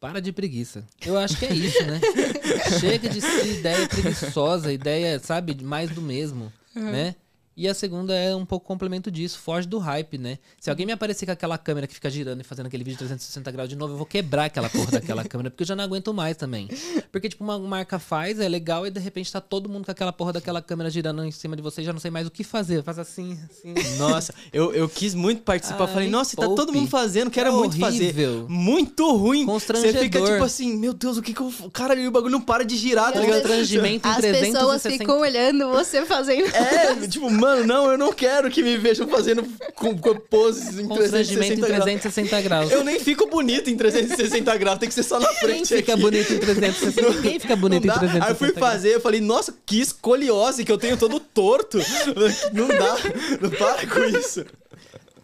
Para 0.08 0.22
de 0.22 0.32
preguiça. 0.32 0.86
Eu 1.06 1.18
acho 1.18 1.38
que 1.38 1.46
é 1.46 1.54
isso, 1.54 1.84
né? 1.86 2.00
Chega 2.80 3.10
de 3.10 3.20
ser 3.20 3.60
ideia 3.60 3.88
preguiçosa, 3.88 4.72
ideia, 4.72 5.20
sabe, 5.20 5.62
mais 5.62 5.90
do 5.90 6.02
mesmo, 6.02 6.52
né? 6.74 7.14
E 7.60 7.68
a 7.68 7.74
segunda 7.74 8.14
é 8.14 8.36
um 8.36 8.46
pouco 8.46 8.68
complemento 8.68 9.10
disso, 9.10 9.40
foge 9.40 9.68
do 9.68 9.80
hype, 9.80 10.16
né? 10.20 10.38
Se 10.62 10.70
alguém 10.70 10.86
me 10.86 10.92
aparecer 10.92 11.26
com 11.26 11.32
aquela 11.32 11.58
câmera 11.58 11.88
que 11.88 11.94
fica 11.96 12.08
girando 12.08 12.40
e 12.40 12.44
fazendo 12.44 12.68
aquele 12.68 12.84
vídeo 12.84 12.98
de 12.98 13.00
360 13.00 13.52
graus 13.52 13.68
de 13.68 13.76
novo, 13.76 13.94
eu 13.94 13.98
vou 13.98 14.06
quebrar 14.06 14.46
aquela 14.46 14.70
porra 14.70 14.92
daquela 14.92 15.24
câmera, 15.26 15.50
porque 15.50 15.64
eu 15.64 15.68
já 15.68 15.76
não 15.76 15.84
aguento 15.84 16.14
mais 16.14 16.38
também. 16.38 16.70
Porque, 17.12 17.28
tipo, 17.28 17.44
uma 17.44 17.58
marca 17.58 17.98
faz, 17.98 18.40
é 18.40 18.48
legal, 18.48 18.86
e 18.86 18.92
de 18.92 19.00
repente 19.00 19.32
tá 19.32 19.42
todo 19.42 19.68
mundo 19.68 19.86
com 19.86 19.92
aquela 19.92 20.14
porra 20.14 20.34
daquela 20.34 20.62
câmera 20.62 20.88
girando 20.92 21.24
em 21.24 21.32
cima 21.32 21.56
de 21.56 21.64
você, 21.64 21.84
já 21.84 21.92
não 21.92 22.00
sei 22.00 22.12
mais 22.12 22.28
o 22.28 22.30
que 22.32 22.44
fazer. 22.44 22.84
Faz 22.84 23.00
assim, 23.00 23.40
assim. 23.50 23.74
Nossa, 23.98 24.36
eu, 24.54 24.72
eu 24.76 24.88
quis 24.88 25.16
muito 25.16 25.42
participar. 25.42 25.86
Ai, 25.88 25.94
Falei, 25.94 26.10
nossa, 26.12 26.36
tá 26.36 26.44
todo 26.44 26.58
poupe. 26.58 26.74
mundo 26.78 26.90
fazendo, 26.90 27.32
quero 27.32 27.50
É 27.50 27.52
muito 27.54 27.80
fazer. 27.80 28.04
horrível. 28.04 28.46
Muito 28.48 29.16
ruim. 29.16 29.40
Você 29.46 29.52
Constrangedor. 29.52 30.04
fica 30.04 30.22
tipo 30.22 30.44
assim, 30.44 30.78
meu 30.78 30.94
Deus, 30.94 31.18
o 31.18 31.24
que 31.24 31.34
que 31.34 31.42
eu. 31.42 31.52
Cara, 31.74 31.96
o 32.00 32.12
bagulho 32.12 32.34
não 32.34 32.42
para 32.42 32.64
de 32.64 32.78
girar, 32.78 33.12
tá 33.12 33.20
ligado? 33.20 33.40
Constrangimento 33.42 34.08
em 34.08 34.12
As 34.12 34.18
pessoas 34.18 34.82
360. 34.84 34.98
ficam 35.00 35.20
olhando 35.22 35.70
você 35.70 36.06
fazendo. 36.06 36.46
É, 36.54 37.08
tipo, 37.08 37.28
mano, 37.32 37.47
não, 37.66 37.92
eu 37.92 37.98
não 37.98 38.12
quero 38.14 38.50
que 38.50 38.62
me 38.62 38.78
vejam 38.78 39.08
fazendo 39.08 39.44
com, 39.76 39.98
com 39.98 40.16
poses 40.16 40.80
em 40.80 40.88
Constrangimento 40.88 41.54
em 41.54 41.58
360 41.58 41.68
graus. 41.68 41.84
360 41.84 42.42
graus. 42.42 42.72
Eu 42.72 42.84
nem 42.84 43.00
fico 43.00 43.28
bonito 43.28 43.70
em 43.70 43.78
360 43.78 44.58
graus, 44.58 44.80
tem 44.80 44.90
que 44.90 44.96
ser 44.96 45.04
só 45.04 45.20
na 45.20 45.28
Quem 45.30 45.38
frente 45.38 45.76
fica 45.76 45.94
aqui. 45.94 46.02
bonito 46.02 46.34
em 46.34 46.40
360? 46.40 47.10
Ninguém 47.10 47.40
fica 47.40 47.56
bonito 47.56 47.84
em 47.84 47.88
Não 47.88 47.94
dá. 47.96 48.00
360 48.00 48.26
Aí 48.26 48.32
eu 48.32 48.36
fui 48.36 48.52
fazer, 48.60 48.96
eu 48.96 49.02
falei, 49.02 49.22
nossa, 49.22 49.54
que 49.66 49.80
escoliose 49.80 50.64
que 50.66 50.72
eu 50.72 50.78
tenho 50.78 50.98
todo 50.98 51.20
torto. 51.20 51.78
Não 52.54 52.68
dá, 52.68 52.96
não 53.42 53.50
para 53.50 53.86
com 53.88 54.04
isso. 54.18 54.46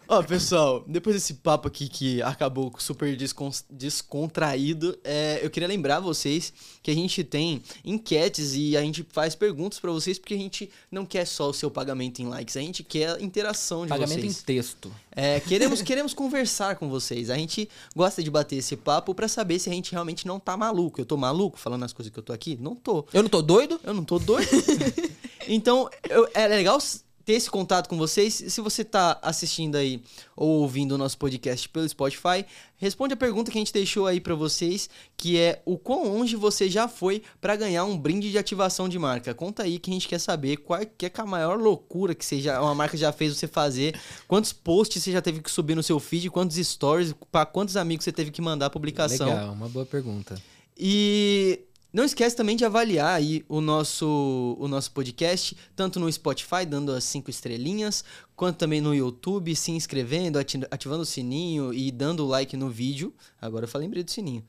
Ó, 0.06 0.22
pessoal, 0.22 0.84
depois 0.86 1.16
desse 1.16 1.34
papo 1.34 1.66
aqui 1.66 1.88
que 1.88 2.20
acabou 2.22 2.70
super 2.78 3.16
descon- 3.16 3.50
descontraído, 3.70 4.98
é, 5.02 5.40
eu 5.42 5.48
queria 5.50 5.66
lembrar 5.66 5.98
vocês 5.98 6.52
que 6.82 6.90
a 6.90 6.94
gente 6.94 7.24
tem 7.24 7.62
enquetes 7.82 8.54
e 8.54 8.76
a 8.76 8.82
gente 8.82 9.06
faz 9.10 9.34
perguntas 9.34 9.78
pra 9.80 9.90
vocês 9.90 10.18
porque 10.18 10.34
a 10.34 10.38
gente 10.38 10.70
não 10.90 11.06
quer 11.06 11.26
só 11.26 11.48
o 11.48 11.54
seu 11.54 11.70
pagamento 11.70 12.20
em 12.20 12.26
likes, 12.26 12.54
a 12.56 12.60
gente 12.60 12.82
quer 12.84 13.16
a 13.16 13.22
interação 13.22 13.82
de 13.84 13.88
Pagamento 13.88 14.20
vocês. 14.20 14.40
em 14.40 14.44
texto. 14.44 14.92
É, 15.10 15.40
queremos, 15.40 15.80
queremos 15.80 16.12
conversar 16.12 16.76
com 16.76 16.88
vocês. 16.88 17.30
A 17.30 17.36
gente 17.36 17.68
gosta 17.96 18.22
de 18.22 18.30
bater 18.30 18.56
esse 18.56 18.76
papo 18.76 19.14
pra 19.14 19.26
saber 19.26 19.58
se 19.58 19.70
a 19.70 19.72
gente 19.72 19.90
realmente 19.92 20.26
não 20.26 20.38
tá 20.38 20.54
maluco. 20.56 21.00
Eu 21.00 21.06
tô 21.06 21.16
maluco 21.16 21.58
falando 21.58 21.82
as 21.84 21.92
coisas 21.94 22.12
que 22.12 22.18
eu 22.18 22.22
tô 22.22 22.32
aqui? 22.32 22.58
Não 22.60 22.74
tô. 22.76 23.06
Eu 23.12 23.22
não 23.22 23.30
tô 23.30 23.40
doido? 23.40 23.80
Eu 23.82 23.94
não 23.94 24.04
tô 24.04 24.18
doido. 24.18 24.48
então, 25.48 25.88
eu- 26.10 26.28
é 26.34 26.46
legal 26.46 26.78
ter 27.24 27.34
esse 27.34 27.50
contato 27.50 27.88
com 27.88 27.96
vocês. 27.96 28.34
Se 28.34 28.60
você 28.60 28.84
tá 28.84 29.18
assistindo 29.22 29.76
aí 29.76 30.02
ou 30.36 30.60
ouvindo 30.60 30.92
o 30.92 30.98
nosso 30.98 31.16
podcast 31.16 31.68
pelo 31.68 31.88
Spotify, 31.88 32.44
responde 32.76 33.14
a 33.14 33.16
pergunta 33.16 33.50
que 33.50 33.58
a 33.58 33.60
gente 33.60 33.72
deixou 33.72 34.06
aí 34.06 34.20
pra 34.20 34.34
vocês, 34.34 34.90
que 35.16 35.38
é 35.38 35.62
o 35.64 35.78
quão 35.78 36.04
longe 36.04 36.36
você 36.36 36.68
já 36.68 36.86
foi 36.86 37.22
pra 37.40 37.56
ganhar 37.56 37.84
um 37.84 37.96
brinde 37.96 38.30
de 38.30 38.38
ativação 38.38 38.88
de 38.88 38.98
marca. 38.98 39.34
Conta 39.34 39.62
aí 39.62 39.78
que 39.78 39.90
a 39.90 39.94
gente 39.94 40.08
quer 40.08 40.18
saber 40.18 40.58
qual 40.58 40.80
é 40.80 40.84
que 40.84 41.06
é 41.06 41.12
a 41.16 41.26
maior 41.26 41.58
loucura 41.58 42.14
que 42.14 42.24
seja 42.24 42.60
uma 42.60 42.74
marca 42.74 42.96
já 42.96 43.12
fez 43.12 43.36
você 43.36 43.46
fazer, 43.46 43.98
quantos 44.28 44.52
posts 44.52 45.02
você 45.02 45.12
já 45.12 45.22
teve 45.22 45.40
que 45.40 45.50
subir 45.50 45.74
no 45.74 45.82
seu 45.82 45.98
feed, 45.98 46.28
quantos 46.30 46.56
stories, 46.56 47.14
pra 47.32 47.46
quantos 47.46 47.76
amigos 47.76 48.04
você 48.04 48.12
teve 48.12 48.30
que 48.30 48.42
mandar 48.42 48.66
a 48.66 48.70
publicação. 48.70 49.28
Legal, 49.28 49.52
uma 49.52 49.68
boa 49.68 49.86
pergunta. 49.86 50.34
E 50.76 51.60
não 51.94 52.04
esquece 52.04 52.34
também 52.36 52.56
de 52.56 52.64
avaliar 52.64 53.14
aí 53.16 53.44
o 53.48 53.60
nosso, 53.60 54.56
o 54.58 54.68
nosso 54.68 54.90
podcast, 54.92 55.56
tanto 55.76 55.98
no 56.00 56.12
Spotify, 56.12 56.66
dando 56.68 56.92
as 56.92 57.04
cinco 57.04 57.30
estrelinhas, 57.30 58.04
quanto 58.36 58.56
também 58.58 58.80
no 58.80 58.94
YouTube, 58.94 59.54
se 59.56 59.70
inscrevendo, 59.70 60.38
ati- 60.38 60.66
ativando 60.70 61.02
o 61.02 61.06
sininho 61.06 61.72
e 61.72 61.90
dando 61.92 62.24
o 62.24 62.28
like 62.28 62.56
no 62.56 62.68
vídeo. 62.68 63.14
Agora 63.40 63.64
eu 63.64 63.68
falei 63.68 63.86
lembrei 63.86 64.02
do 64.02 64.10
sininho. 64.10 64.44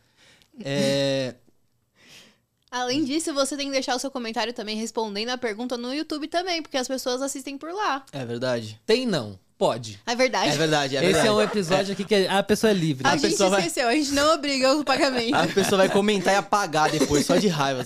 É, 0.64 1.36
Além 2.72 3.06
disso, 3.06 3.34
você 3.34 3.56
tem 3.56 3.68
que 3.68 3.72
deixar 3.74 3.96
o 3.96 4.00
seu 4.00 4.12
comentário 4.12 4.52
também 4.52 4.76
respondendo 4.76 5.30
a 5.30 5.38
pergunta 5.38 5.78
no 5.78 5.94
YouTube 5.94 6.28
também, 6.28 6.62
porque 6.62 6.76
as 6.76 6.88
pessoas 6.88 7.22
assistem 7.22 7.58
por 7.58 7.72
lá. 7.72 8.06
é 8.12 8.26
verdade. 8.26 8.82
Tem 8.86 9.06
não. 9.06 9.40
Pode. 9.58 9.98
É 10.06 10.14
verdade. 10.16 10.50
É 10.50 10.58
verdade, 10.58 10.96
é 10.98 11.00
Esse 11.00 11.06
verdade. 11.14 11.28
é 11.28 11.32
um 11.32 11.42
episódio 11.42 11.94
aqui 11.94 12.04
que 12.04 12.28
a 12.28 12.44
pessoa 12.44 12.72
é 12.72 12.74
livre. 12.74 13.08
A, 13.08 13.12
A 13.12 13.18
gente 13.18 13.32
pessoa 13.32 13.50
vai- 13.52 13.62
esqueceu, 13.62 13.88
a 13.88 13.94
gente 13.94 14.12
não 14.12 14.34
obriga 14.34 14.74
o 14.76 14.84
pagamento. 14.84 15.34
A 15.34 15.48
pessoa 15.48 15.78
vai 15.78 15.90
comentar 15.90 16.34
e 16.34 16.38
apagar 16.38 16.92
depois, 16.92 17.26
só 17.26 17.38
de 17.38 17.48
raiva. 17.48 17.86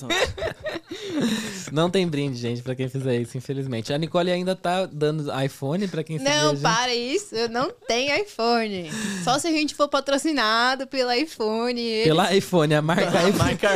Não 1.71 1.87
tem 1.91 2.07
brinde, 2.07 2.37
gente, 2.39 2.63
pra 2.63 2.73
quem 2.73 2.89
fizer 2.89 3.15
isso, 3.21 3.37
infelizmente. 3.37 3.93
A 3.93 3.97
Nicole 3.99 4.31
ainda 4.31 4.55
tá 4.55 4.87
dando 4.87 5.31
iPhone 5.43 5.87
pra 5.87 6.03
quem 6.03 6.17
seguir 6.17 6.31
a 6.31 6.43
Não, 6.43 6.49
gente. 6.51 6.61
para 6.61 6.95
isso, 6.95 7.35
eu 7.35 7.47
não 7.49 7.71
tenho 7.87 8.15
iPhone. 8.19 8.89
Só 9.23 9.37
se 9.37 9.47
a 9.47 9.51
gente 9.51 9.75
for 9.75 9.87
patrocinado 9.87 10.87
pela 10.87 11.15
iPhone. 11.15 11.79
eles- 11.79 12.07
Pela 12.07 12.33
iPhone, 12.35 12.73
a 12.73 12.81
marca 12.81 13.19
A 13.19 13.29
iPhone. 13.29 13.37
marca... 13.37 13.69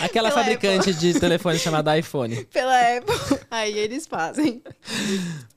Aquela 0.00 0.30
Pela 0.30 0.30
fabricante 0.32 0.92
de 0.92 1.14
telefone 1.20 1.56
chamada 1.58 1.96
iPhone. 1.96 2.44
Pela 2.46 2.76
Apple. 2.98 3.38
Aí 3.48 3.78
eles 3.78 4.06
fazem. 4.08 4.60